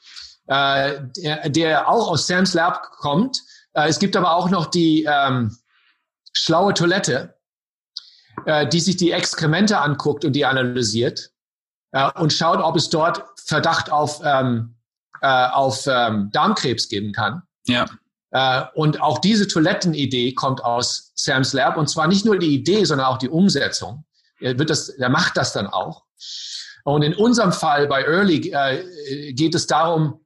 äh, 0.46 1.00
der, 1.16 1.48
der 1.48 1.88
auch 1.88 2.08
aus 2.08 2.26
Sam's 2.26 2.54
Lab 2.54 2.90
kommt. 2.98 3.42
Äh, 3.72 3.88
es 3.88 3.98
gibt 3.98 4.16
aber 4.16 4.34
auch 4.34 4.50
noch 4.50 4.66
die 4.66 5.04
ähm, 5.08 5.56
schlaue 6.32 6.74
Toilette, 6.74 7.36
äh, 8.44 8.66
die 8.68 8.80
sich 8.80 8.96
die 8.96 9.12
Exkremente 9.12 9.78
anguckt 9.78 10.24
und 10.24 10.34
die 10.34 10.44
analysiert 10.44 11.30
äh, 11.92 12.10
und 12.12 12.32
schaut, 12.32 12.60
ob 12.60 12.76
es 12.76 12.90
dort 12.90 13.24
Verdacht 13.44 13.90
auf, 13.90 14.20
ähm, 14.24 14.76
äh, 15.22 15.48
auf 15.48 15.86
ähm, 15.86 16.30
Darmkrebs 16.32 16.88
geben 16.88 17.12
kann. 17.12 17.42
Ja. 17.66 17.86
Äh, 18.36 18.64
und 18.74 19.00
auch 19.00 19.18
diese 19.18 19.48
Toilettenidee 19.48 20.34
kommt 20.34 20.62
aus 20.62 21.12
Sam's 21.14 21.54
Lab. 21.54 21.78
Und 21.78 21.88
zwar 21.88 22.06
nicht 22.06 22.26
nur 22.26 22.38
die 22.38 22.54
Idee, 22.54 22.84
sondern 22.84 23.06
auch 23.06 23.16
die 23.16 23.30
Umsetzung. 23.30 24.04
Er, 24.40 24.58
wird 24.58 24.68
das, 24.68 24.90
er 24.90 25.08
macht 25.08 25.38
das 25.38 25.54
dann 25.54 25.66
auch. 25.66 26.04
Und 26.84 27.00
in 27.00 27.14
unserem 27.14 27.50
Fall 27.52 27.86
bei 27.86 28.04
Early 28.04 28.50
äh, 28.50 29.32
geht 29.32 29.54
es 29.54 29.66
darum, 29.66 30.20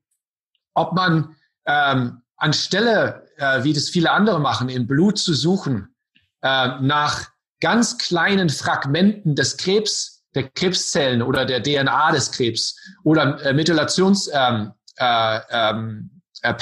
ob 0.74 0.92
man 0.92 1.36
ähm, 1.66 2.22
anstelle, 2.36 3.28
äh, 3.36 3.62
wie 3.62 3.72
das 3.72 3.88
viele 3.88 4.10
andere 4.10 4.40
machen, 4.40 4.68
im 4.68 4.88
Blut 4.88 5.16
zu 5.16 5.32
suchen, 5.32 5.94
äh, 6.42 6.80
nach 6.80 7.28
ganz 7.60 7.96
kleinen 7.96 8.48
Fragmenten 8.48 9.36
des 9.36 9.56
Krebs, 9.56 10.24
der 10.34 10.48
Krebszellen 10.48 11.22
oder 11.22 11.44
der 11.44 11.62
DNA 11.62 12.10
des 12.10 12.32
Krebs 12.32 12.76
oder 13.04 13.40
äh, 13.44 13.52
Methylations-Patterns, 13.52 14.30
ähm, 14.34 14.72
äh, 14.96 15.40
ähm, 15.50 16.22
äh, 16.42 16.54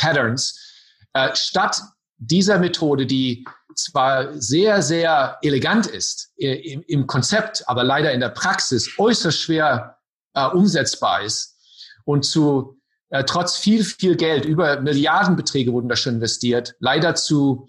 statt 1.34 1.80
dieser 2.18 2.58
Methode, 2.58 3.06
die 3.06 3.44
zwar 3.74 4.34
sehr, 4.40 4.82
sehr 4.82 5.38
elegant 5.42 5.86
ist 5.86 6.32
äh, 6.36 6.54
im, 6.72 6.82
im, 6.86 7.06
Konzept, 7.06 7.62
aber 7.68 7.84
leider 7.84 8.12
in 8.12 8.20
der 8.20 8.30
Praxis 8.30 8.90
äußerst 8.98 9.38
schwer 9.38 9.98
äh, 10.34 10.46
umsetzbar 10.46 11.22
ist 11.22 11.56
und 12.04 12.24
zu 12.24 12.78
äh, 13.10 13.24
trotz 13.24 13.56
viel, 13.56 13.84
viel 13.84 14.16
Geld, 14.16 14.44
über 14.44 14.80
Milliardenbeträge 14.80 15.72
wurden 15.72 15.88
da 15.88 15.96
schon 15.96 16.14
investiert, 16.14 16.74
leider 16.80 17.14
zu, 17.14 17.68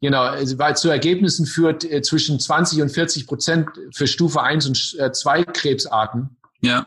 know, 0.00 0.18
weil 0.58 0.76
zu 0.76 0.90
Ergebnissen 0.90 1.46
führt 1.46 1.84
äh, 1.84 2.02
zwischen 2.02 2.38
20 2.38 2.82
und 2.82 2.90
40 2.90 3.26
Prozent 3.26 3.68
für 3.92 4.06
Stufe 4.06 4.42
1 4.42 4.66
und 4.66 4.96
äh, 4.98 5.10
2 5.10 5.44
Krebsarten. 5.44 6.36
Ja. 6.60 6.86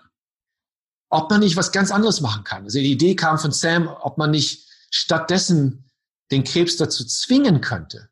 Ob 1.10 1.30
man 1.30 1.42
nicht 1.42 1.58
was 1.58 1.72
ganz 1.72 1.92
anderes 1.92 2.22
machen 2.22 2.44
kann. 2.44 2.64
Also 2.64 2.80
die 2.80 2.92
Idee 2.92 3.16
kam 3.16 3.38
von 3.38 3.52
Sam, 3.52 3.88
ob 3.88 4.18
man 4.18 4.32
nicht 4.32 4.68
stattdessen 4.94 5.90
den 6.32 6.44
Krebs 6.44 6.78
dazu 6.78 7.04
zwingen 7.06 7.62
könnte, 7.62 8.10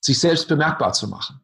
sich 0.00 0.18
selbst 0.18 0.48
bemerkbar 0.48 0.92
zu 0.92 1.08
machen. 1.08 1.40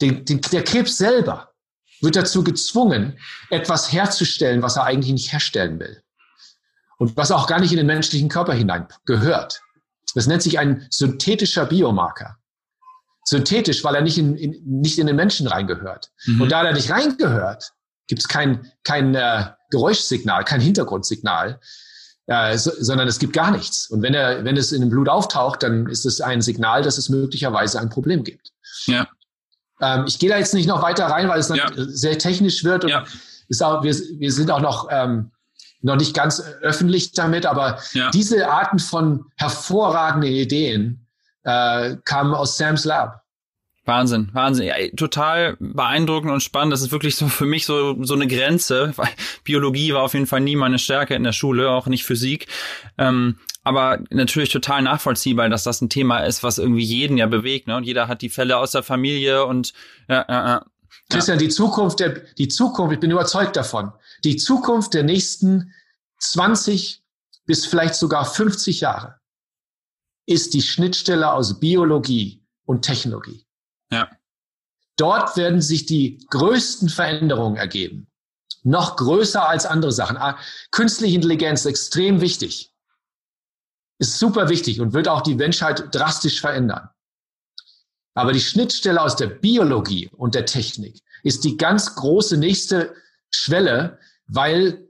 Den, 0.00 0.24
den, 0.24 0.40
der 0.40 0.64
Krebs 0.64 0.96
selber 0.96 1.52
wird 2.00 2.16
dazu 2.16 2.42
gezwungen, 2.42 3.18
etwas 3.50 3.92
herzustellen, 3.92 4.62
was 4.62 4.76
er 4.76 4.84
eigentlich 4.84 5.12
nicht 5.12 5.32
herstellen 5.32 5.78
will. 5.78 6.02
Und 6.98 7.16
was 7.16 7.30
auch 7.30 7.46
gar 7.46 7.60
nicht 7.60 7.70
in 7.70 7.76
den 7.76 7.86
menschlichen 7.86 8.28
Körper 8.28 8.54
hinein 8.54 8.88
gehört. 9.04 9.60
Das 10.14 10.26
nennt 10.26 10.42
sich 10.42 10.58
ein 10.58 10.86
synthetischer 10.90 11.66
Biomarker. 11.66 12.36
Synthetisch, 13.24 13.84
weil 13.84 13.94
er 13.94 14.02
nicht 14.02 14.18
in, 14.18 14.36
in 14.36 14.80
nicht 14.80 14.98
in 14.98 15.06
den 15.06 15.16
Menschen 15.16 15.46
reingehört. 15.46 16.12
Mhm. 16.26 16.42
Und 16.42 16.52
da 16.52 16.62
er 16.62 16.72
nicht 16.72 16.90
reingehört, 16.90 17.72
gibt 18.06 18.20
es 18.22 18.28
kein, 18.28 18.70
kein 18.84 19.14
äh, 19.14 19.50
Geräuschsignal, 19.70 20.44
kein 20.44 20.60
Hintergrundsignal, 20.60 21.60
äh, 22.26 22.56
so, 22.56 22.70
sondern 22.78 23.08
es 23.08 23.18
gibt 23.18 23.32
gar 23.32 23.50
nichts. 23.50 23.88
Und 23.90 24.02
wenn, 24.02 24.14
er, 24.14 24.44
wenn 24.44 24.56
es 24.56 24.72
in 24.72 24.80
dem 24.80 24.90
Blut 24.90 25.08
auftaucht, 25.08 25.62
dann 25.62 25.86
ist 25.88 26.06
es 26.06 26.20
ein 26.20 26.42
Signal, 26.42 26.82
dass 26.82 26.98
es 26.98 27.08
möglicherweise 27.08 27.80
ein 27.80 27.90
Problem 27.90 28.24
gibt. 28.24 28.52
Ja. 28.86 29.06
Ähm, 29.80 30.04
ich 30.06 30.18
gehe 30.18 30.30
da 30.30 30.38
jetzt 30.38 30.54
nicht 30.54 30.68
noch 30.68 30.82
weiter 30.82 31.06
rein, 31.06 31.28
weil 31.28 31.40
es 31.40 31.48
dann 31.48 31.58
ja. 31.58 31.70
sehr 31.76 32.18
technisch 32.18 32.64
wird. 32.64 32.84
Und 32.84 32.90
ja. 32.90 33.04
ist 33.48 33.62
auch, 33.62 33.82
wir, 33.82 33.94
wir 33.94 34.32
sind 34.32 34.50
auch 34.50 34.60
noch 34.60 34.88
ähm, 34.90 35.30
noch 35.84 35.96
nicht 35.96 36.14
ganz 36.14 36.40
öffentlich 36.62 37.12
damit, 37.12 37.44
aber 37.44 37.78
ja. 37.92 38.10
diese 38.10 38.48
Arten 38.50 38.78
von 38.78 39.26
hervorragenden 39.36 40.30
Ideen 40.30 41.06
äh, 41.42 41.96
kamen 42.04 42.34
aus 42.34 42.56
Sam's 42.56 42.86
Lab. 42.86 43.23
Wahnsinn, 43.86 44.30
Wahnsinn. 44.32 44.66
Ja, 44.66 44.74
total 44.96 45.56
beeindruckend 45.60 46.32
und 46.32 46.42
spannend. 46.42 46.72
Das 46.72 46.80
ist 46.80 46.90
wirklich 46.90 47.16
so 47.16 47.28
für 47.28 47.44
mich 47.44 47.66
so, 47.66 48.02
so 48.02 48.14
eine 48.14 48.26
Grenze, 48.26 48.92
weil 48.96 49.10
Biologie 49.44 49.92
war 49.92 50.02
auf 50.02 50.14
jeden 50.14 50.26
Fall 50.26 50.40
nie 50.40 50.56
meine 50.56 50.78
Stärke 50.78 51.14
in 51.14 51.22
der 51.22 51.32
Schule, 51.32 51.70
auch 51.70 51.86
nicht 51.86 52.04
Physik. 52.04 52.46
Ähm, 52.96 53.38
aber 53.62 54.00
natürlich 54.10 54.50
total 54.50 54.82
nachvollziehbar, 54.82 55.48
dass 55.48 55.64
das 55.64 55.80
ein 55.80 55.90
Thema 55.90 56.20
ist, 56.20 56.42
was 56.42 56.58
irgendwie 56.58 56.84
jeden 56.84 57.16
ja 57.16 57.26
bewegt. 57.26 57.66
Ne? 57.66 57.76
Und 57.76 57.84
jeder 57.84 58.08
hat 58.08 58.22
die 58.22 58.28
Fälle 58.28 58.56
aus 58.58 58.72
der 58.72 58.82
Familie 58.82 59.44
und 59.44 59.72
ja, 60.08 60.24
ja, 60.28 60.48
ja. 60.48 60.66
Christian, 61.10 61.38
die 61.38 61.48
Zukunft 61.48 62.00
der, 62.00 62.20
die 62.38 62.48
Zukunft, 62.48 62.94
ich 62.94 63.00
bin 63.00 63.10
überzeugt 63.10 63.56
davon, 63.56 63.92
die 64.22 64.36
Zukunft 64.36 64.94
der 64.94 65.02
nächsten 65.02 65.72
20 66.18 67.02
bis 67.46 67.66
vielleicht 67.66 67.94
sogar 67.94 68.24
50 68.24 68.80
Jahre 68.80 69.20
ist 70.26 70.54
die 70.54 70.62
Schnittstelle 70.62 71.30
aus 71.30 71.60
Biologie 71.60 72.42
und 72.64 72.82
Technologie. 72.82 73.43
Ja. 73.94 74.10
Dort 74.96 75.36
werden 75.36 75.60
sich 75.60 75.86
die 75.86 76.24
größten 76.30 76.88
Veränderungen 76.88 77.56
ergeben. 77.56 78.08
Noch 78.62 78.96
größer 78.96 79.48
als 79.48 79.66
andere 79.66 79.92
Sachen. 79.92 80.16
Ah, 80.16 80.38
künstliche 80.70 81.16
Intelligenz 81.16 81.64
extrem 81.64 82.20
wichtig. 82.20 82.72
Ist 83.98 84.18
super 84.18 84.48
wichtig 84.48 84.80
und 84.80 84.92
wird 84.92 85.08
auch 85.08 85.20
die 85.22 85.34
Menschheit 85.34 85.94
drastisch 85.94 86.40
verändern. 86.40 86.88
Aber 88.14 88.32
die 88.32 88.40
Schnittstelle 88.40 89.00
aus 89.00 89.16
der 89.16 89.26
Biologie 89.26 90.08
und 90.16 90.34
der 90.34 90.46
Technik 90.46 91.02
ist 91.22 91.44
die 91.44 91.56
ganz 91.56 91.94
große 91.96 92.36
nächste 92.36 92.94
Schwelle, 93.30 93.98
weil 94.26 94.88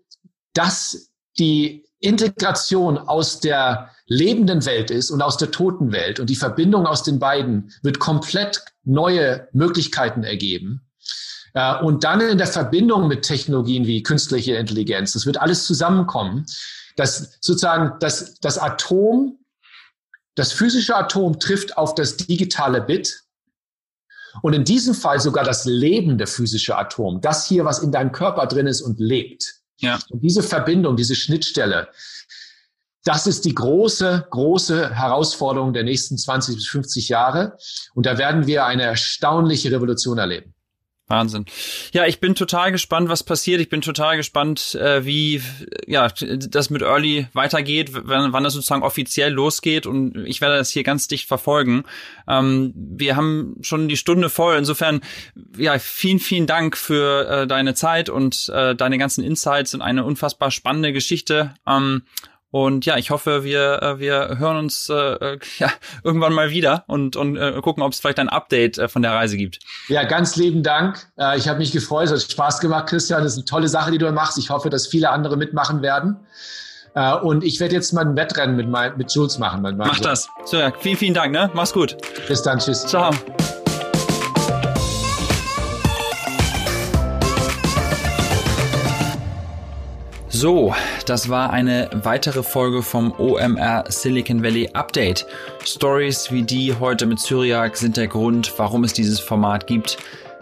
das 0.52 1.10
die 1.38 1.83
Integration 2.04 2.98
aus 2.98 3.40
der 3.40 3.90
lebenden 4.06 4.64
Welt 4.66 4.90
ist 4.90 5.10
und 5.10 5.22
aus 5.22 5.36
der 5.36 5.50
toten 5.50 5.92
Welt 5.92 6.20
und 6.20 6.28
die 6.28 6.36
Verbindung 6.36 6.86
aus 6.86 7.02
den 7.02 7.18
beiden 7.18 7.72
wird 7.82 7.98
komplett 7.98 8.62
neue 8.84 9.48
Möglichkeiten 9.52 10.22
ergeben. 10.24 10.82
Äh, 11.54 11.76
und 11.82 12.04
dann 12.04 12.20
in 12.20 12.38
der 12.38 12.46
Verbindung 12.46 13.08
mit 13.08 13.22
Technologien 13.22 13.86
wie 13.86 14.02
künstliche 14.02 14.56
Intelligenz, 14.56 15.12
das 15.12 15.26
wird 15.26 15.40
alles 15.40 15.64
zusammenkommen, 15.64 16.44
dass 16.96 17.38
sozusagen 17.40 17.98
das, 18.00 18.38
das 18.40 18.58
Atom, 18.58 19.38
das 20.34 20.52
physische 20.52 20.96
Atom 20.96 21.38
trifft 21.40 21.78
auf 21.78 21.94
das 21.94 22.16
digitale 22.16 22.80
Bit 22.80 23.22
und 24.42 24.52
in 24.52 24.64
diesem 24.64 24.94
Fall 24.94 25.20
sogar 25.20 25.44
das 25.44 25.64
lebende 25.64 26.26
physische 26.26 26.76
Atom, 26.76 27.20
das 27.20 27.46
hier, 27.46 27.64
was 27.64 27.78
in 27.78 27.92
deinem 27.92 28.12
Körper 28.12 28.46
drin 28.46 28.66
ist 28.66 28.82
und 28.82 29.00
lebt. 29.00 29.63
Ja. 29.78 29.98
Und 30.10 30.20
diese 30.20 30.42
Verbindung, 30.42 30.96
diese 30.96 31.14
Schnittstelle, 31.14 31.88
das 33.04 33.26
ist 33.26 33.44
die 33.44 33.54
große, 33.54 34.26
große 34.30 34.94
Herausforderung 34.94 35.74
der 35.74 35.84
nächsten 35.84 36.16
20 36.16 36.56
bis 36.56 36.66
50 36.68 37.10
Jahre. 37.10 37.58
Und 37.94 38.06
da 38.06 38.16
werden 38.16 38.46
wir 38.46 38.64
eine 38.64 38.84
erstaunliche 38.84 39.70
Revolution 39.70 40.18
erleben. 40.18 40.53
Wahnsinn. 41.06 41.44
Ja, 41.92 42.06
ich 42.06 42.18
bin 42.18 42.34
total 42.34 42.72
gespannt, 42.72 43.10
was 43.10 43.22
passiert. 43.22 43.60
Ich 43.60 43.68
bin 43.68 43.82
total 43.82 44.16
gespannt, 44.16 44.74
äh, 44.74 45.04
wie 45.04 45.42
ja 45.86 46.08
das 46.08 46.70
mit 46.70 46.80
Early 46.80 47.26
weitergeht, 47.34 47.90
wann, 47.92 48.32
wann 48.32 48.42
das 48.42 48.54
sozusagen 48.54 48.82
offiziell 48.82 49.30
losgeht. 49.30 49.86
Und 49.86 50.24
ich 50.24 50.40
werde 50.40 50.56
das 50.56 50.70
hier 50.70 50.82
ganz 50.82 51.06
dicht 51.06 51.28
verfolgen. 51.28 51.84
Ähm, 52.26 52.72
wir 52.74 53.16
haben 53.16 53.56
schon 53.60 53.88
die 53.88 53.98
Stunde 53.98 54.30
voll. 54.30 54.56
Insofern, 54.56 55.02
ja, 55.58 55.78
vielen, 55.78 56.20
vielen 56.20 56.46
Dank 56.46 56.74
für 56.74 57.28
äh, 57.28 57.46
deine 57.46 57.74
Zeit 57.74 58.08
und 58.08 58.48
äh, 58.48 58.74
deine 58.74 58.96
ganzen 58.96 59.22
Insights 59.22 59.74
und 59.74 59.82
eine 59.82 60.04
unfassbar 60.04 60.50
spannende 60.50 60.94
Geschichte. 60.94 61.54
Ähm, 61.66 62.02
und 62.54 62.86
ja, 62.86 62.96
ich 62.98 63.10
hoffe, 63.10 63.42
wir, 63.42 63.82
äh, 63.82 63.98
wir 63.98 64.38
hören 64.38 64.56
uns 64.58 64.88
äh, 64.88 64.94
äh, 64.94 65.38
ja, 65.58 65.70
irgendwann 66.04 66.32
mal 66.32 66.50
wieder 66.50 66.84
und, 66.86 67.16
und 67.16 67.36
äh, 67.36 67.60
gucken, 67.60 67.82
ob 67.82 67.92
es 67.92 67.98
vielleicht 67.98 68.20
ein 68.20 68.28
Update 68.28 68.78
äh, 68.78 68.86
von 68.86 69.02
der 69.02 69.10
Reise 69.10 69.36
gibt. 69.36 69.58
Ja, 69.88 70.04
ganz 70.04 70.36
lieben 70.36 70.62
Dank. 70.62 71.04
Äh, 71.18 71.36
ich 71.36 71.48
habe 71.48 71.58
mich 71.58 71.72
gefreut, 71.72 72.04
es 72.04 72.12
hat 72.12 72.30
Spaß 72.30 72.60
gemacht, 72.60 72.86
Christian. 72.86 73.24
Das 73.24 73.32
ist 73.32 73.38
eine 73.38 73.44
tolle 73.46 73.66
Sache, 73.66 73.90
die 73.90 73.98
du 73.98 74.08
machst. 74.12 74.38
Ich 74.38 74.50
hoffe, 74.50 74.70
dass 74.70 74.86
viele 74.86 75.10
andere 75.10 75.36
mitmachen 75.36 75.82
werden. 75.82 76.16
Äh, 76.94 77.16
und 77.16 77.42
ich 77.42 77.58
werde 77.58 77.74
jetzt 77.74 77.92
mal 77.92 78.02
ein 78.02 78.14
Wettrennen 78.14 78.54
mit, 78.54 78.68
mein, 78.68 78.96
mit 78.98 79.12
Jules 79.12 79.38
machen. 79.38 79.60
Mach 79.76 79.98
das. 79.98 80.28
So, 80.44 80.56
ja, 80.56 80.72
vielen, 80.78 80.96
vielen 80.96 81.14
Dank. 81.14 81.32
Ne? 81.32 81.50
Mach's 81.54 81.72
gut. 81.72 81.96
Bis 82.28 82.40
dann. 82.40 82.60
Tschüss. 82.60 82.86
Ciao. 82.86 83.10
So, 90.44 90.74
das 91.06 91.30
war 91.30 91.54
eine 91.54 91.88
weitere 91.94 92.42
Folge 92.42 92.82
vom 92.82 93.18
OMR 93.18 93.84
Silicon 93.88 94.42
Valley 94.42 94.68
Update. 94.74 95.24
Stories 95.64 96.30
wie 96.32 96.42
die 96.42 96.74
heute 96.78 97.06
mit 97.06 97.18
Syriac 97.18 97.78
sind 97.78 97.96
der 97.96 98.08
Grund, 98.08 98.52
warum 98.58 98.84
es 98.84 98.92
dieses 98.92 99.20
Format 99.20 99.66
gibt. 99.66 99.96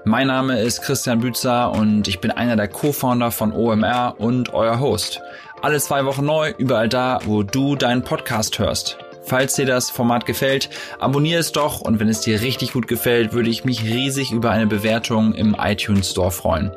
Mein 0.04 0.26
Name 0.26 0.58
ist 0.58 0.82
Christian 0.82 1.20
Bützer 1.20 1.70
und 1.70 2.08
ich 2.08 2.18
bin 2.18 2.32
einer 2.32 2.56
der 2.56 2.66
Co-Founder 2.66 3.30
von 3.30 3.52
OMR 3.52 4.16
und 4.18 4.52
euer 4.52 4.80
Host. 4.80 5.20
Alle 5.60 5.78
zwei 5.78 6.04
Wochen 6.04 6.26
neu, 6.26 6.52
überall 6.58 6.88
da, 6.88 7.20
wo 7.24 7.44
du 7.44 7.76
deinen 7.76 8.02
Podcast 8.02 8.58
hörst. 8.58 8.98
Falls 9.24 9.54
dir 9.54 9.66
das 9.66 9.88
Format 9.88 10.26
gefällt, 10.26 10.68
abonniere 10.98 11.38
es 11.38 11.52
doch 11.52 11.80
und 11.80 12.00
wenn 12.00 12.08
es 12.08 12.22
dir 12.22 12.40
richtig 12.40 12.72
gut 12.72 12.88
gefällt, 12.88 13.34
würde 13.34 13.50
ich 13.50 13.64
mich 13.64 13.84
riesig 13.84 14.32
über 14.32 14.50
eine 14.50 14.66
Bewertung 14.66 15.32
im 15.32 15.54
iTunes 15.56 16.10
Store 16.10 16.32
freuen. 16.32 16.72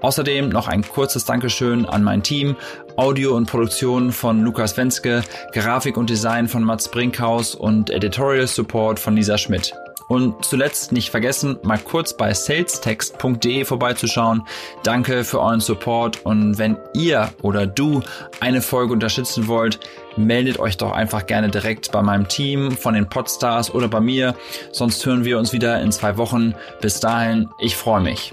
Außerdem 0.00 0.48
noch 0.48 0.68
ein 0.68 0.82
kurzes 0.82 1.24
Dankeschön 1.24 1.86
an 1.86 2.02
mein 2.02 2.22
Team, 2.22 2.56
Audio 2.96 3.36
und 3.36 3.46
Produktion 3.46 4.12
von 4.12 4.42
Lukas 4.42 4.76
Wenske, 4.76 5.22
Grafik 5.52 5.96
und 5.96 6.10
Design 6.10 6.48
von 6.48 6.64
Mats 6.64 6.90
Brinkhaus 6.90 7.54
und 7.54 7.90
Editorial 7.90 8.46
Support 8.46 8.98
von 8.98 9.16
Lisa 9.16 9.38
Schmidt. 9.38 9.72
Und 10.10 10.44
zuletzt 10.44 10.90
nicht 10.90 11.10
vergessen, 11.10 11.56
mal 11.62 11.78
kurz 11.78 12.16
bei 12.16 12.34
salestext.de 12.34 13.64
vorbeizuschauen. 13.64 14.42
Danke 14.82 15.22
für 15.22 15.40
euren 15.40 15.60
Support 15.60 16.26
und 16.26 16.58
wenn 16.58 16.76
ihr 16.94 17.32
oder 17.42 17.64
du 17.68 18.02
eine 18.40 18.60
Folge 18.60 18.92
unterstützen 18.92 19.46
wollt, 19.46 19.78
meldet 20.16 20.58
euch 20.58 20.76
doch 20.76 20.90
einfach 20.90 21.26
gerne 21.26 21.48
direkt 21.48 21.92
bei 21.92 22.02
meinem 22.02 22.26
Team 22.26 22.72
von 22.72 22.94
den 22.94 23.08
Podstars 23.08 23.72
oder 23.72 23.86
bei 23.86 24.00
mir. 24.00 24.34
Sonst 24.72 25.06
hören 25.06 25.24
wir 25.24 25.38
uns 25.38 25.52
wieder 25.52 25.80
in 25.80 25.92
zwei 25.92 26.16
Wochen. 26.16 26.56
Bis 26.80 26.98
dahin, 26.98 27.48
ich 27.60 27.76
freue 27.76 28.00
mich. 28.00 28.32